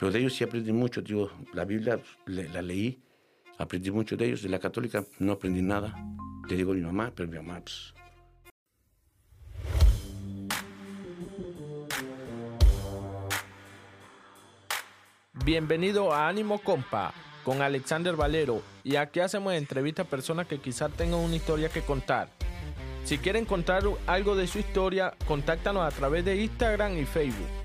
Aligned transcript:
Pero 0.00 0.12
de 0.12 0.18
ellos 0.18 0.34
sí 0.34 0.44
aprendí 0.44 0.72
mucho, 0.72 1.02
digo, 1.02 1.30
la 1.52 1.66
Biblia 1.66 2.00
la 2.24 2.62
leí, 2.62 2.98
aprendí 3.58 3.90
mucho 3.90 4.16
de 4.16 4.28
ellos. 4.28 4.42
De 4.42 4.48
la 4.48 4.58
católica 4.58 5.04
no 5.18 5.32
aprendí 5.32 5.60
nada. 5.60 5.94
Le 6.48 6.56
digo 6.56 6.72
mi 6.72 6.80
mamá, 6.80 7.12
pero 7.14 7.28
mi 7.28 7.36
mamá, 7.36 7.60
pues, 7.60 7.92
Bienvenido 15.44 16.14
a 16.14 16.28
Ánimo 16.28 16.60
Compa 16.60 17.12
con 17.44 17.60
Alexander 17.60 18.16
Valero 18.16 18.62
y 18.82 18.96
aquí 18.96 19.20
hacemos 19.20 19.52
entrevistas 19.52 20.06
a 20.06 20.10
personas 20.10 20.46
que 20.46 20.58
quizás 20.60 20.90
tengan 20.92 21.20
una 21.20 21.36
historia 21.36 21.68
que 21.68 21.82
contar. 21.82 22.30
Si 23.04 23.18
quieren 23.18 23.44
contar 23.44 23.82
algo 24.06 24.34
de 24.34 24.46
su 24.46 24.60
historia, 24.60 25.14
contáctanos 25.26 25.82
a 25.82 25.94
través 25.94 26.24
de 26.24 26.42
Instagram 26.42 26.96
y 26.98 27.04
Facebook. 27.04 27.59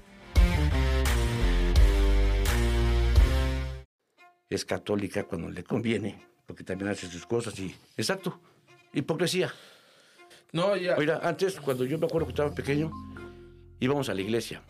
Es 4.49 4.65
católica 4.65 5.23
cuando 5.23 5.49
le 5.49 5.63
conviene, 5.63 6.19
porque 6.45 6.63
también 6.63 6.91
hace 6.91 7.07
sus 7.07 7.25
cosas 7.25 7.57
y... 7.59 7.75
Exacto, 7.97 8.39
hipocresía. 8.93 9.51
No, 10.51 10.75
ya. 10.75 10.95
Mira, 10.97 11.19
antes, 11.23 11.59
cuando 11.59 11.85
yo 11.85 11.97
me 11.97 12.05
acuerdo 12.05 12.27
que 12.27 12.31
estaba 12.31 12.53
pequeño, 12.53 12.91
íbamos 13.79 14.09
a 14.09 14.13
la 14.13 14.21
iglesia. 14.21 14.63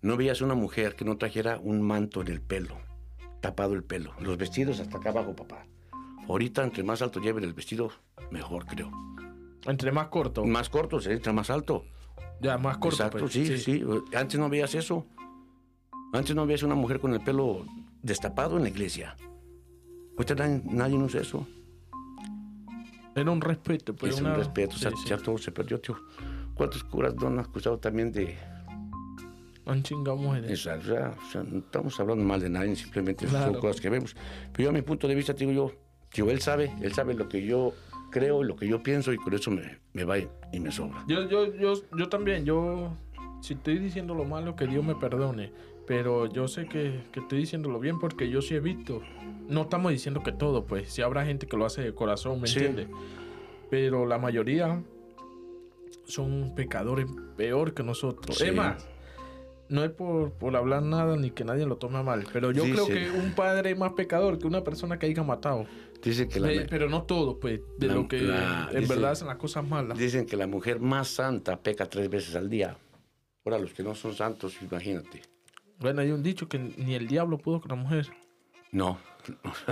No 0.00 0.16
veías 0.16 0.40
una 0.40 0.54
mujer 0.54 0.94
que 0.94 1.04
no 1.04 1.16
trajera 1.16 1.58
un 1.58 1.82
manto 1.82 2.22
en 2.22 2.28
el 2.28 2.40
pelo, 2.40 2.78
tapado 3.40 3.74
el 3.74 3.82
pelo, 3.82 4.14
los 4.20 4.36
vestidos 4.36 4.80
hasta 4.80 4.98
acá 4.98 5.10
abajo, 5.10 5.34
papá. 5.34 5.66
Ahorita, 6.28 6.62
entre 6.62 6.82
más 6.82 7.02
alto 7.02 7.20
lleven 7.20 7.44
el 7.44 7.54
vestido, 7.54 7.90
mejor 8.30 8.66
creo. 8.66 8.90
Entre 9.64 9.90
más 9.92 10.08
corto. 10.08 10.44
Más 10.44 10.68
corto, 10.68 11.00
se 11.00 11.12
entra 11.12 11.32
más 11.32 11.50
alto. 11.50 11.84
Ya, 12.40 12.58
más 12.58 12.78
corto. 12.78 12.96
Exacto, 12.96 13.18
pues, 13.18 13.32
sí, 13.32 13.58
sí, 13.58 13.82
Antes 14.14 14.38
no 14.38 14.48
veías 14.48 14.74
eso. 14.74 15.06
Antes 16.12 16.36
no 16.36 16.46
veías 16.46 16.62
una 16.62 16.74
mujer 16.74 17.00
con 17.00 17.12
el 17.14 17.20
pelo 17.20 17.66
destapado 18.02 18.56
en 18.56 18.62
la 18.64 18.68
iglesia. 18.68 19.16
Ahorita 20.18 20.48
nadie, 20.64 20.96
usa 20.96 21.20
eso. 21.20 21.46
Era 23.14 23.30
un 23.30 23.40
respeto. 23.40 23.94
Pues, 23.94 24.14
es 24.14 24.20
una- 24.20 24.32
un 24.32 24.36
respeto, 24.38 24.76
o 24.76 24.78
sea, 24.78 24.90
sí, 24.90 24.96
sí. 25.02 25.08
ya 25.08 25.16
todo 25.18 25.38
se 25.38 25.50
perdió, 25.52 25.80
tío. 25.80 25.96
¿Cuántos 26.54 26.84
curas 26.84 27.14
no 27.16 27.26
han 27.28 27.38
acusado 27.38 27.78
también 27.78 28.12
de, 28.12 28.36
Han 29.68 29.82
chingado 29.82 30.16
mujeres. 30.16 30.50
Esa, 30.52 30.76
o 30.76 31.30
sea, 31.32 31.42
no 31.42 31.58
estamos 31.58 31.98
hablando 31.98 32.24
mal 32.24 32.40
de 32.40 32.48
nadie, 32.48 32.76
simplemente 32.76 33.26
Claro. 33.26 33.52
son 33.52 33.60
cosas 33.60 33.80
que 33.80 33.90
vemos. 33.90 34.14
Pero 34.52 34.64
yo 34.64 34.70
a 34.70 34.72
mi 34.72 34.82
punto 34.82 35.08
de 35.08 35.14
vista, 35.16 35.32
digo 35.32 35.50
yo, 35.50 35.72
digo, 36.14 36.30
él 36.30 36.40
sabe, 36.40 36.72
él 36.80 36.92
sabe 36.94 37.14
lo 37.14 37.28
que 37.28 37.44
yo 37.44 37.72
creo 38.12 38.42
y 38.44 38.46
lo 38.46 38.54
que 38.54 38.68
yo 38.68 38.80
pienso 38.82 39.12
y 39.12 39.16
con 39.16 39.34
eso 39.34 39.50
me, 39.50 39.80
me 39.92 40.04
va 40.04 40.18
y 40.18 40.60
me 40.60 40.70
sobra. 40.70 41.04
Yo, 41.08 41.28
yo, 41.28 41.52
yo, 41.56 41.72
yo 41.98 42.08
también, 42.08 42.44
yo, 42.44 42.96
si 43.40 43.54
estoy 43.54 43.80
diciendo 43.80 44.14
lo 44.14 44.24
malo, 44.24 44.54
que 44.54 44.68
Dios 44.68 44.84
me 44.84 44.94
perdone. 44.94 45.52
Pero 45.86 46.26
yo 46.26 46.48
sé 46.48 46.66
que, 46.66 47.00
que 47.12 47.20
estoy 47.20 47.38
diciéndolo 47.38 47.78
bien 47.78 47.98
porque 47.98 48.28
yo 48.28 48.42
sí 48.42 48.54
he 48.54 48.60
visto. 48.60 49.02
No 49.48 49.62
estamos 49.62 49.92
diciendo 49.92 50.22
que 50.22 50.32
todo, 50.32 50.64
pues. 50.64 50.90
Si 50.92 51.02
habrá 51.02 51.24
gente 51.24 51.46
que 51.46 51.56
lo 51.56 51.64
hace 51.64 51.82
de 51.82 51.94
corazón, 51.94 52.40
¿me 52.40 52.48
Sí. 52.48 52.58
entiendes? 52.58 52.88
Pero 53.70 54.04
la 54.06 54.18
mayoría 54.18 54.82
son 56.04 56.54
pecadores 56.54 57.06
peor 57.36 57.74
que 57.74 57.82
nosotros. 57.82 58.36
Sí. 58.38 58.46
Es 58.46 58.54
más, 58.54 58.88
no 59.68 59.84
es 59.84 59.90
por, 59.90 60.32
por 60.32 60.54
hablar 60.56 60.82
nada 60.82 61.16
ni 61.16 61.30
que 61.30 61.44
nadie 61.44 61.66
lo 61.66 61.76
tome 61.76 62.02
mal. 62.02 62.24
Pero 62.32 62.50
yo 62.52 62.62
creo 62.64 62.86
Dice- 62.86 62.92
que 62.94 63.10
un 63.10 63.32
padre 63.34 63.70
es 63.72 63.78
más 63.78 63.92
pecador 63.92 64.38
que 64.38 64.46
una 64.46 64.62
persona 64.64 64.98
que 64.98 65.06
haya 65.06 65.22
matado. 65.22 65.66
Dicen 66.02 66.28
que 66.28 66.38
la, 66.40 66.48
Pe- 66.48 66.66
pero 66.68 66.88
no 66.88 67.04
todo, 67.04 67.38
pues. 67.40 67.60
De 67.78 67.86
la- 67.88 67.94
lo 67.94 68.06
que 68.08 68.20
la- 68.22 68.68
en 68.72 68.80
dice- 68.80 68.92
verdad 68.94 69.12
hacen 69.12 69.26
las 69.28 69.36
cosas 69.36 69.66
malas. 69.66 69.96
dicen 69.98 70.26
que 70.26 70.36
la 70.36 70.46
mujer 70.46 70.80
más 70.80 71.08
santa 71.08 71.56
peca 71.60 71.86
tres 71.86 72.08
veces 72.10 72.34
al 72.36 72.48
día. 72.48 72.76
Ahora, 73.44 73.58
los 73.58 73.72
que 73.72 73.82
no 73.84 73.94
son 73.94 74.14
santos, 74.14 74.56
imagínate. 74.62 75.22
Bueno, 75.78 76.00
hay 76.00 76.10
un 76.10 76.22
dicho 76.22 76.48
que 76.48 76.58
ni 76.58 76.94
el 76.94 77.06
diablo 77.06 77.38
pudo 77.38 77.60
con 77.60 77.68
la 77.70 77.74
mujer. 77.76 78.08
No, 78.72 78.98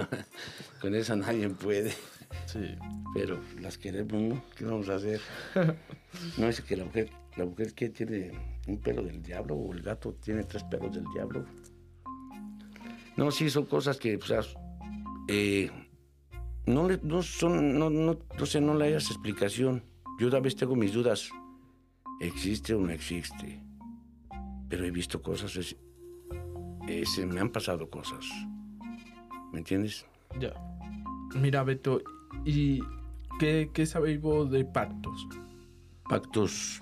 con 0.80 0.94
esa 0.94 1.16
nadie 1.16 1.48
puede. 1.50 1.92
Sí. 2.46 2.76
Pero 3.14 3.38
las 3.60 3.78
queremos, 3.78 4.20
¿no? 4.20 4.42
¿Qué 4.56 4.64
vamos 4.64 4.88
a 4.88 4.96
hacer? 4.96 5.20
No 6.38 6.46
es 6.48 6.60
que 6.60 6.76
la 6.76 6.84
mujer, 6.84 7.10
la 7.36 7.44
mujer 7.44 7.74
que 7.74 7.88
tiene 7.88 8.30
un 8.68 8.78
pelo 8.78 9.02
del 9.02 9.20
diablo 9.20 9.56
o 9.56 9.72
el 9.72 9.82
gato 9.82 10.12
tiene 10.14 10.44
tres 10.44 10.62
pelos 10.64 10.94
del 10.94 11.04
diablo. 11.12 11.44
No, 13.16 13.32
sí, 13.32 13.50
son 13.50 13.64
cosas 13.66 13.96
que, 13.98 14.16
o 14.16 14.22
sea, 14.22 14.40
eh, 15.26 15.70
no, 16.66 16.88
le- 16.88 17.00
no 17.02 17.20
son, 17.22 17.76
no, 17.78 17.90
no, 17.90 18.16
no 18.38 18.46
sé, 18.46 18.60
no 18.60 18.74
le 18.74 18.86
hayas 18.86 19.10
explicación. 19.10 19.82
Yo 20.20 20.28
a 20.28 20.40
veces 20.40 20.60
tengo 20.60 20.76
mis 20.76 20.92
dudas. 20.92 21.28
¿Existe 22.20 22.74
o 22.74 22.80
no 22.80 22.90
existe? 22.92 23.60
Pero 24.68 24.84
he 24.84 24.90
visto 24.92 25.20
cosas, 25.20 25.74
eh, 26.88 27.04
se 27.06 27.26
me 27.26 27.40
han 27.40 27.50
pasado 27.50 27.88
cosas. 27.90 28.24
¿Me 29.52 29.58
entiendes? 29.58 30.04
Ya. 30.38 30.52
Mira, 31.34 31.62
Beto, 31.64 32.00
¿y 32.44 32.80
qué, 33.38 33.70
qué 33.72 33.86
sabéis 33.86 34.20
vos 34.20 34.50
de 34.50 34.64
pactos? 34.64 35.26
Pactos, 36.08 36.80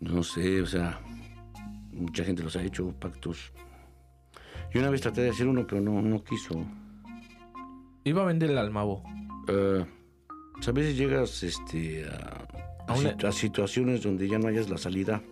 no 0.00 0.22
sé, 0.22 0.60
o 0.60 0.66
sea, 0.66 1.00
mucha 1.92 2.24
gente 2.24 2.42
los 2.42 2.56
ha 2.56 2.62
hecho, 2.62 2.92
pactos. 2.98 3.52
Yo 4.72 4.80
una 4.80 4.90
vez 4.90 5.00
traté 5.00 5.22
de 5.22 5.30
hacer 5.30 5.46
uno, 5.48 5.66
pero 5.66 5.80
no, 5.80 6.02
no 6.02 6.22
quiso. 6.22 6.64
Iba 8.04 8.22
a 8.22 8.26
vender 8.26 8.50
el 8.50 8.58
alma 8.58 8.82
vos. 8.84 9.02
Eh, 9.48 9.84
pues 10.54 10.68
a 10.68 10.72
veces 10.72 10.96
llegas 10.96 11.42
este, 11.42 12.06
a, 12.06 12.46
a 12.86 12.92
A 12.92 12.94
una- 12.94 13.12
sit- 13.16 13.24
a 13.24 13.32
situaciones 13.32 14.02
donde 14.02 14.28
ya 14.28 14.38
no 14.38 14.48
hayas 14.48 14.68
la 14.68 14.76
salida, 14.78 15.22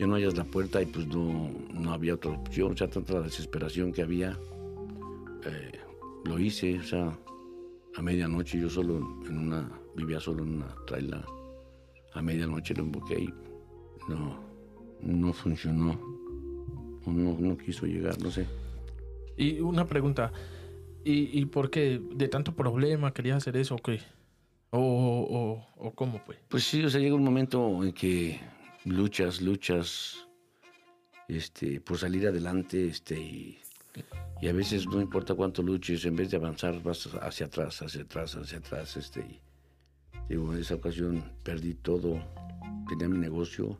ya 0.00 0.06
no 0.06 0.14
hayas 0.14 0.34
la 0.34 0.44
puerta 0.44 0.80
y 0.80 0.86
pues 0.86 1.06
no, 1.08 1.50
no 1.74 1.92
había 1.92 2.14
otra 2.14 2.30
opción, 2.30 2.72
o 2.72 2.76
sea, 2.76 2.88
tanta 2.88 3.12
la 3.12 3.20
desesperación 3.20 3.92
que 3.92 4.00
había. 4.00 4.30
Eh, 5.44 5.78
lo 6.24 6.38
hice, 6.38 6.78
o 6.78 6.82
sea, 6.82 7.18
a 7.94 8.00
medianoche 8.02 8.58
yo 8.58 8.70
solo 8.70 8.96
en 9.28 9.36
una, 9.36 9.70
vivía 9.94 10.18
solo 10.18 10.42
en 10.42 10.54
una 10.54 10.74
traila. 10.86 11.22
A 12.14 12.22
medianoche 12.22 12.72
lo 12.72 12.84
invoqué 12.84 13.24
y 13.24 13.34
no, 14.08 14.40
no 15.02 15.32
funcionó. 15.34 15.90
O 17.04 17.12
No, 17.12 17.36
no 17.38 17.58
quiso 17.58 17.84
llegar, 17.84 18.18
no 18.22 18.30
sé. 18.30 18.46
Y 19.36 19.60
una 19.60 19.86
pregunta, 19.86 20.32
¿y, 21.04 21.38
y 21.38 21.44
por 21.44 21.68
qué? 21.68 22.00
¿De 22.14 22.28
tanto 22.28 22.56
problema 22.56 23.12
querías 23.12 23.36
hacer 23.36 23.58
eso 23.58 23.74
o 23.74 23.78
qué? 23.78 24.00
¿O, 24.70 24.78
o, 24.80 25.86
o 25.88 25.90
cómo 25.92 26.22
pues? 26.24 26.38
Pues 26.48 26.64
sí, 26.64 26.82
o 26.82 26.88
sea, 26.88 27.02
llega 27.02 27.14
un 27.14 27.24
momento 27.24 27.84
en 27.84 27.92
que 27.92 28.40
luchas, 28.84 29.40
luchas, 29.40 30.26
este, 31.28 31.80
por 31.80 31.98
salir 31.98 32.26
adelante, 32.26 32.86
este, 32.86 33.18
y, 33.18 33.58
y 34.40 34.48
a 34.48 34.52
veces 34.52 34.86
no 34.86 35.00
importa 35.00 35.34
cuánto 35.34 35.62
luches, 35.62 36.04
en 36.04 36.16
vez 36.16 36.30
de 36.30 36.36
avanzar 36.36 36.82
vas 36.82 37.08
hacia 37.20 37.46
atrás, 37.46 37.82
hacia 37.82 38.02
atrás, 38.02 38.36
hacia 38.36 38.58
atrás, 38.58 38.96
este, 38.96 39.20
y 39.20 39.40
digo, 40.28 40.52
en 40.52 40.60
esa 40.60 40.74
ocasión 40.76 41.22
perdí 41.42 41.74
todo, 41.74 42.22
tenía 42.88 43.08
mi 43.08 43.18
negocio, 43.18 43.78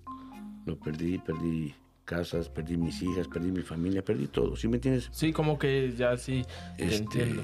lo 0.66 0.78
perdí, 0.78 1.18
perdí 1.18 1.74
casas, 2.04 2.48
perdí 2.48 2.76
mis 2.76 3.00
hijas, 3.02 3.28
perdí 3.28 3.50
mi 3.52 3.62
familia, 3.62 4.04
perdí 4.04 4.26
todo, 4.26 4.56
¿sí 4.56 4.68
me 4.68 4.76
entiendes? 4.76 5.08
Sí, 5.12 5.32
como 5.32 5.58
que 5.58 5.94
ya 5.96 6.16
sí, 6.16 6.44
te 6.76 6.84
Este, 6.84 6.96
entiendo. 6.96 7.42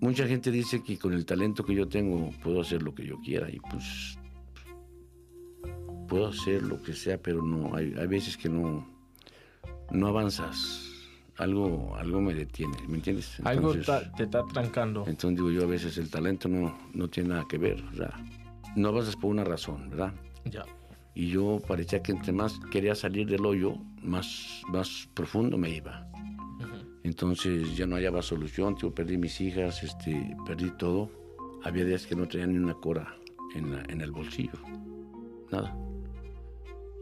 Mucha 0.00 0.26
gente 0.26 0.50
dice 0.50 0.82
que 0.82 0.98
con 0.98 1.12
el 1.12 1.24
talento 1.24 1.64
que 1.64 1.74
yo 1.74 1.86
tengo 1.88 2.30
puedo 2.42 2.60
hacer 2.60 2.82
lo 2.82 2.92
que 2.92 3.04
yo 3.06 3.20
quiera 3.20 3.48
y 3.48 3.60
pues 3.60 4.18
puedo 6.08 6.28
hacer 6.28 6.62
lo 6.62 6.80
que 6.82 6.92
sea, 6.92 7.18
pero 7.20 7.42
no 7.42 7.74
hay, 7.76 7.94
hay 7.98 8.06
veces 8.06 8.36
que 8.36 8.48
no 8.48 8.86
no 9.90 10.06
avanzas. 10.08 10.88
Algo 11.38 11.96
algo 11.96 12.20
me 12.20 12.34
detiene, 12.34 12.76
¿me 12.88 12.96
entiendes? 12.96 13.40
Algo 13.44 13.74
ta- 13.76 14.12
te 14.12 14.24
está 14.24 14.44
trancando. 14.52 15.04
entonces 15.06 15.36
digo 15.38 15.50
yo 15.50 15.62
a 15.64 15.66
veces 15.66 15.96
el 15.98 16.10
talento 16.10 16.48
no 16.48 16.76
no 16.92 17.08
tiene 17.08 17.30
nada 17.30 17.46
que 17.48 17.58
ver, 17.58 17.82
o 17.92 17.94
sea, 17.96 18.12
no 18.76 18.88
avanzas 18.88 19.16
por 19.16 19.30
una 19.30 19.42
razón, 19.44 19.88
¿verdad? 19.90 20.12
Ya. 20.44 20.64
Y 21.14 21.28
yo 21.28 21.60
parecía 21.66 22.02
que 22.02 22.12
entre 22.12 22.32
más 22.32 22.58
quería 22.70 22.94
salir 22.94 23.26
del 23.28 23.44
hoyo, 23.46 23.74
más 24.02 24.62
más 24.68 25.08
profundo 25.14 25.56
me 25.58 25.70
iba. 25.70 26.06
Entonces 27.04 27.76
ya 27.76 27.86
no 27.86 27.96
hallaba 27.96 28.22
solución, 28.22 28.76
tío, 28.76 28.94
perdí 28.94 29.16
mis 29.18 29.40
hijas, 29.40 29.82
este, 29.82 30.36
perdí 30.46 30.70
todo. 30.78 31.10
Había 31.64 31.84
días 31.84 32.06
que 32.06 32.14
no 32.14 32.28
traía 32.28 32.46
ni 32.46 32.58
una 32.58 32.74
cora 32.74 33.16
en, 33.54 33.72
la- 33.72 33.82
en 33.88 34.00
el 34.00 34.12
bolsillo, 34.12 34.58
nada. 35.50 35.76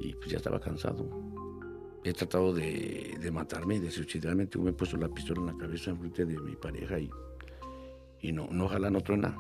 Y 0.01 0.15
pues 0.15 0.31
ya 0.31 0.39
estaba 0.39 0.59
cansado. 0.59 1.09
He 2.03 2.13
tratado 2.13 2.53
de, 2.55 3.17
de 3.21 3.31
matarme, 3.31 3.79
de 3.79 3.91
suicidarme, 3.91 4.49
me 4.59 4.71
he 4.71 4.73
puesto 4.73 4.97
la 4.97 5.09
pistola 5.09 5.41
en 5.41 5.47
la 5.49 5.57
cabeza 5.57 5.91
enfrente 5.91 6.25
de 6.25 6.39
mi 6.39 6.57
pareja 6.57 6.99
y, 6.99 7.11
y 8.23 8.33
no, 8.33 8.49
no 8.51 8.65
ojalá 8.65 8.91
no 8.91 9.03
truena. 9.03 9.37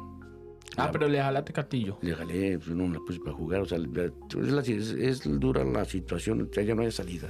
Ah, 0.76 0.90
pero 0.92 1.08
le 1.08 1.18
jalaste 1.18 1.52
castillo. 1.52 1.98
Le 2.02 2.14
jalé, 2.14 2.58
pues 2.58 2.70
no 2.70 2.86
me 2.86 2.94
la 2.94 3.00
puse 3.00 3.18
para 3.20 3.34
jugar, 3.34 3.62
o 3.62 3.66
sea, 3.66 3.78
es, 3.78 5.22
dura 5.40 5.64
la 5.64 5.84
situación, 5.84 6.50
ya 6.50 6.74
no 6.74 6.82
hay 6.82 6.92
salida. 6.92 7.28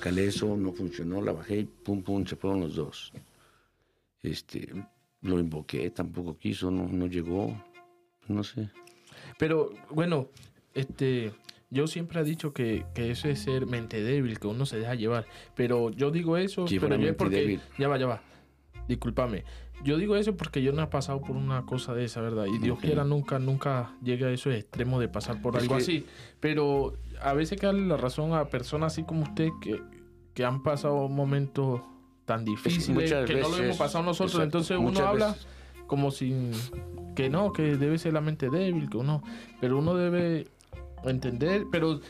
Calé 0.00 0.26
eso, 0.26 0.56
no 0.56 0.72
funcionó, 0.72 1.22
la 1.22 1.32
bajé 1.32 1.60
y 1.60 1.64
pum, 1.64 2.02
pum, 2.02 2.26
se 2.26 2.36
fueron 2.36 2.60
los 2.60 2.76
dos. 2.76 3.12
Este, 4.22 4.68
lo 5.22 5.38
invoqué, 5.38 5.90
tampoco 5.90 6.36
quiso, 6.36 6.70
no, 6.70 6.86
no 6.88 7.06
llegó, 7.06 7.56
no 8.28 8.44
sé. 8.44 8.70
Pero 9.38 9.70
bueno, 9.90 10.28
este, 10.74 11.32
yo 11.70 11.86
siempre 11.86 12.20
he 12.20 12.24
dicho 12.24 12.52
que, 12.52 12.84
que 12.94 13.10
eso 13.10 13.28
es 13.28 13.40
ser 13.40 13.66
mente 13.66 14.02
débil, 14.02 14.38
que 14.38 14.46
uno 14.46 14.66
se 14.66 14.78
deja 14.78 14.94
llevar. 14.94 15.26
Pero 15.54 15.90
yo 15.90 16.10
digo 16.10 16.36
eso, 16.36 16.66
pero 16.80 16.96
yo 16.96 17.08
es 17.08 17.14
porque. 17.14 17.36
débil. 17.36 17.60
Ya 17.78 17.88
va, 17.88 17.98
ya 17.98 18.06
va. 18.06 18.22
Discúlpame. 18.88 19.44
Yo 19.84 19.98
digo 19.98 20.16
eso 20.16 20.36
porque 20.36 20.62
yo 20.62 20.72
no 20.72 20.82
he 20.82 20.86
pasado 20.86 21.20
por 21.20 21.36
una 21.36 21.66
cosa 21.66 21.92
de 21.94 22.04
esa, 22.04 22.20
¿verdad? 22.22 22.46
Y 22.46 22.58
Dios 22.58 22.78
quiera 22.80 23.04
nunca, 23.04 23.38
nunca 23.38 23.94
llegue 24.02 24.24
a 24.24 24.30
esos 24.30 24.54
extremos 24.54 25.00
de 25.00 25.08
pasar 25.08 25.42
por 25.42 25.56
Es 25.56 25.62
algo 25.62 25.76
que- 25.76 25.82
así. 25.82 26.06
Pero 26.40 26.94
a 27.20 27.34
veces 27.34 27.60
que 27.60 27.66
darle 27.66 27.86
la 27.86 27.96
razón 27.98 28.32
a 28.32 28.46
personas 28.46 28.92
así 28.94 29.02
como 29.02 29.24
usted 29.24 29.48
que, 29.60 29.82
que 30.32 30.44
han 30.44 30.62
pasado 30.62 31.08
momentos 31.08 31.82
tan 32.24 32.44
difíciles 32.44 32.88
muchas 32.88 33.26
que 33.26 33.34
no 33.36 33.48
lo 33.50 33.58
hemos 33.58 33.76
pasado 33.76 34.02
nosotros. 34.04 34.34
exacto, 34.36 34.58
Entonces 34.58 34.78
uno 34.78 35.06
habla 35.06 35.28
veces. 35.32 35.46
como 35.86 36.10
sin 36.10 36.52
que 37.14 37.28
no, 37.28 37.52
que 37.52 37.76
debe 37.76 37.98
ser 37.98 38.14
la 38.14 38.20
mente 38.22 38.48
débil, 38.50 38.88
que 38.88 38.96
uno, 38.96 39.22
pero 39.60 39.78
uno 39.78 39.94
debe 39.94 40.46
entender, 41.04 41.66
pero 41.70 42.00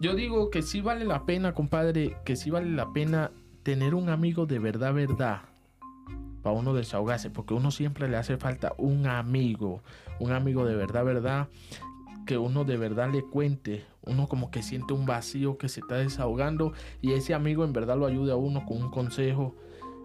yo 0.00 0.14
digo 0.14 0.50
que 0.50 0.62
sí 0.62 0.80
vale 0.80 1.04
la 1.04 1.24
pena, 1.24 1.52
compadre, 1.52 2.16
que 2.24 2.36
sí 2.36 2.50
vale 2.50 2.70
la 2.70 2.92
pena 2.92 3.32
tener 3.62 3.94
un 3.94 4.08
amigo 4.08 4.46
de 4.46 4.58
verdad, 4.58 4.94
verdad, 4.94 5.42
para 6.42 6.56
uno 6.56 6.72
desahogarse, 6.72 7.30
porque 7.30 7.54
uno 7.54 7.70
siempre 7.70 8.08
le 8.08 8.16
hace 8.16 8.36
falta 8.36 8.72
un 8.78 9.06
amigo, 9.06 9.82
un 10.18 10.32
amigo 10.32 10.64
de 10.64 10.74
verdad, 10.74 11.04
verdad, 11.04 11.48
que 12.26 12.38
uno 12.38 12.64
de 12.64 12.76
verdad 12.76 13.10
le 13.12 13.22
cuente, 13.22 13.84
uno 14.02 14.26
como 14.26 14.50
que 14.50 14.62
siente 14.62 14.94
un 14.94 15.04
vacío 15.04 15.58
que 15.58 15.68
se 15.68 15.80
está 15.80 15.96
desahogando 15.96 16.72
y 17.02 17.12
ese 17.12 17.34
amigo 17.34 17.64
en 17.64 17.72
verdad 17.72 17.98
lo 17.98 18.06
ayude 18.06 18.32
a 18.32 18.36
uno 18.36 18.64
con 18.64 18.82
un 18.82 18.90
consejo, 18.90 19.54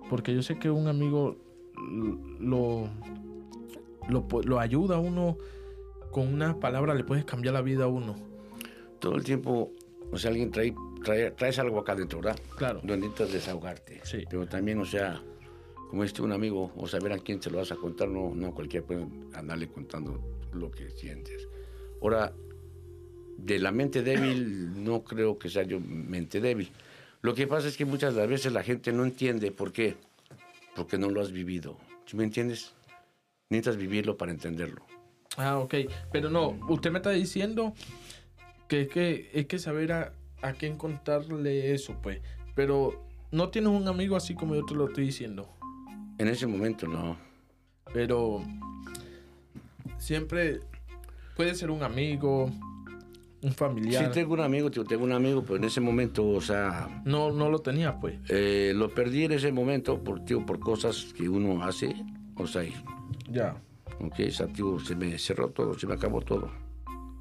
porque 0.10 0.33
yo 0.33 0.42
sé 0.42 0.60
que 0.60 0.69
un 0.69 0.88
amigo 0.88 1.38
lo, 2.39 2.89
lo, 4.10 4.27
lo 4.44 4.60
ayuda 4.60 4.98
a 4.98 5.00
uno 5.00 5.38
con 6.15 6.33
una 6.33 6.57
palabra, 6.62 6.94
le 6.95 7.03
puedes 7.03 7.25
cambiar 7.25 7.53
la 7.56 7.62
vida 7.62 7.83
a 7.83 7.88
uno. 7.88 8.15
Todo 9.00 9.17
el 9.17 9.25
tiempo, 9.25 9.73
o 10.13 10.17
sea, 10.17 10.29
alguien 10.31 10.50
trae, 10.50 10.73
trae- 11.03 11.31
traes 11.35 11.59
algo 11.59 11.77
acá 11.77 11.94
dentro, 11.94 12.21
¿verdad? 12.21 12.39
Claro. 12.56 12.79
Donde 12.81 13.00
necesitas 13.07 13.33
desahogarte. 13.33 14.00
Sí. 14.06 14.23
Pero 14.29 14.47
también, 14.47 14.79
o 14.79 14.85
sea, 14.85 15.21
como 15.89 16.06
este 16.06 16.21
un 16.21 16.31
amigo, 16.31 16.71
o 16.77 16.88
saber 16.88 17.12
a 17.12 17.17
quién 17.19 17.41
se 17.41 17.50
lo 17.51 17.57
vas 17.57 17.73
a 17.73 17.75
contar, 17.75 18.07
no, 18.07 18.33
no 18.33 18.53
cualquiera 18.53 18.85
puede 18.88 19.06
andarle 19.33 19.67
contando 19.67 20.23
lo 20.53 20.71
que 20.71 20.89
sientes. 20.89 21.50
Ahora, 22.01 22.31
de 23.38 23.59
la 23.59 23.73
mente 23.73 24.01
débil, 24.01 24.71
no 24.85 25.03
creo 25.03 25.38
que 25.38 25.50
sea 25.50 25.63
yo 25.63 25.81
mente 25.81 26.39
débil. 26.39 26.71
Lo 27.23 27.33
que 27.35 27.45
pasa 27.45 27.67
es 27.67 27.75
que 27.75 27.83
muchas 27.83 28.13
de 28.15 28.21
las 28.21 28.29
veces 28.29 28.53
la 28.53 28.63
gente 28.63 28.94
no 28.94 29.03
entiende 29.03 29.51
por 29.51 29.73
qué. 29.73 29.97
Porque 30.77 30.97
no 30.97 31.09
lo 31.09 31.19
has 31.19 31.33
vivido. 31.33 31.75
¿Sí 32.06 32.15
me 32.15 32.23
entiendes? 32.23 32.71
Necesitas 33.50 33.75
vivirlo 33.75 34.15
para 34.15 34.31
entenderlo. 34.31 34.85
Ah, 35.37 35.57
ok. 35.59 35.73
Pero 36.11 36.29
no, 36.29 36.57
usted 36.69 36.91
me 36.91 36.99
está 36.99 37.11
diciendo 37.11 37.73
que 38.67 38.81
es 38.81 38.87
que, 38.89 39.29
es 39.33 39.45
que 39.47 39.59
saber 39.59 39.91
a, 39.91 40.13
a 40.41 40.53
quién 40.53 40.77
contarle 40.77 41.73
eso, 41.73 41.95
pues. 42.01 42.21
Pero 42.55 43.03
no 43.31 43.49
tienes 43.49 43.71
un 43.71 43.87
amigo 43.87 44.15
así 44.15 44.33
como 44.35 44.55
yo 44.55 44.65
te 44.65 44.73
lo 44.75 44.87
estoy 44.87 45.05
diciendo. 45.05 45.49
En 46.17 46.27
ese 46.29 46.47
momento 46.47 46.87
no. 46.87 47.17
Pero 47.93 48.41
siempre 49.97 50.59
puede 51.35 51.55
ser 51.55 51.69
un 51.71 51.83
amigo, 51.83 52.49
un 53.41 53.51
familiar. 53.53 54.05
Sí, 54.05 54.11
tengo 54.11 54.33
un 54.33 54.41
amigo, 54.41 54.71
tío, 54.71 54.83
tengo 54.85 55.03
un 55.03 55.11
amigo, 55.11 55.41
pero 55.43 55.57
en 55.57 55.65
ese 55.65 55.81
momento, 55.81 56.27
o 56.27 56.41
sea, 56.41 57.01
No, 57.05 57.31
no 57.31 57.49
lo 57.49 57.59
tenías, 57.59 57.95
pues. 57.99 58.15
eh, 58.29 58.73
lo 58.75 58.89
perdí 58.93 59.25
en 59.25 59.33
ese 59.33 59.51
momento 59.51 60.01
por, 60.03 60.23
tío, 60.25 60.45
por 60.45 60.59
cosas 60.59 61.13
que 61.15 61.27
uno 61.29 61.63
hace, 61.63 61.95
o 62.35 62.47
sea, 62.47 62.63
Ya. 63.29 63.55
Ok, 64.00 64.13
o 64.27 64.31
sea, 64.31 64.47
tío, 64.47 64.80
se 64.80 64.95
me 64.95 65.18
cerró 65.18 65.50
todo, 65.50 65.77
se 65.77 65.88
me 65.88 65.94
acabó 65.94 66.21
todo. 66.21 66.50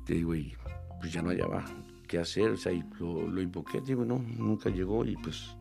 Te 0.07 0.15
digo, 0.15 0.35
y 0.35 0.53
pues 1.01 1.13
ya 1.13 1.23
no 1.23 1.31
hallaba 1.31 1.65
qué 2.07 2.19
hacer, 2.19 2.51
o 2.51 2.57
sea, 2.57 2.73
y 2.73 2.83
lo, 3.01 3.27
lo 3.29 3.41
invoqué, 3.43 3.81
digo, 3.81 4.05
no, 4.05 4.19
nunca 4.19 4.69
llegó 4.71 5.05
y 5.05 5.17
pues 5.17 5.57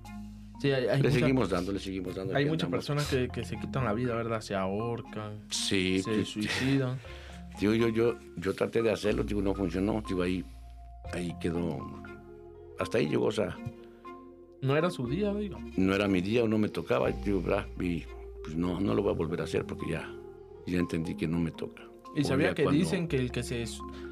Sí, 0.60 0.72
hay, 0.72 0.86
hay 0.88 1.02
le 1.02 1.10
mucha- 1.10 1.20
seguimos 1.20 1.50
dando, 1.50 1.72
le 1.74 1.80
seguimos 1.80 2.16
dando. 2.16 2.36
hay 2.36 2.46
muchas 2.46 2.66
andamos. 2.68 2.86
personas 2.88 3.08
que, 3.10 3.28
que 3.30 3.44
se 3.44 3.58
quitan 3.60 3.84
la 3.86 3.94
vida, 3.94 4.16
¿verdad? 4.16 4.40
Se 4.42 4.56
ahorcan, 4.56 5.42
Sí, 5.50 6.02
se 6.02 6.12
pues, 6.14 6.28
suicidan. 6.30 6.98
Digo, 7.60 7.74
yo, 7.74 7.88
yo, 7.90 8.16
yo 8.38 8.54
traté 8.56 8.82
de 8.82 8.92
hacerlo, 8.92 9.24
digo, 9.24 9.42
no 9.42 9.54
funcionó, 9.54 10.02
digo, 10.08 10.24
ahí, 10.24 10.44
ahí 11.14 11.36
quedó, 11.40 12.02
hasta 12.80 12.98
ahí 12.98 13.08
llegó, 13.08 13.26
o 13.28 13.32
sea, 13.32 13.56
No 14.62 14.76
era 14.76 14.90
su 14.90 15.08
día, 15.08 15.34
digo. 15.34 15.60
no 15.78 15.94
era 15.94 16.08
mi 16.08 16.22
día 16.22 16.44
o 16.44 16.48
no 16.48 16.58
me 16.58 16.70
tocaba, 16.70 17.12
digo, 17.12 17.42
¿verdad? 17.42 17.68
y 17.80 18.04
pues 18.44 18.56
no, 18.56 18.80
no 18.80 18.94
lo 18.96 19.04
voy 19.04 19.12
a 19.14 19.16
volver 19.16 19.42
a 19.42 19.44
hacer 19.44 19.66
porque 19.66 19.92
ya, 19.92 20.10
ya 20.68 20.80
entendí 20.80 21.16
que 21.16 21.28
no 21.28 21.40
me 21.40 21.52
toca. 21.52 21.84
Y 22.16 22.24
sabía 22.24 22.54
que 22.54 22.64
cuando 22.64 22.80
dicen 22.80 23.08
que 23.08 23.18
el 23.18 23.32
que 23.32 23.42
se 23.44 23.64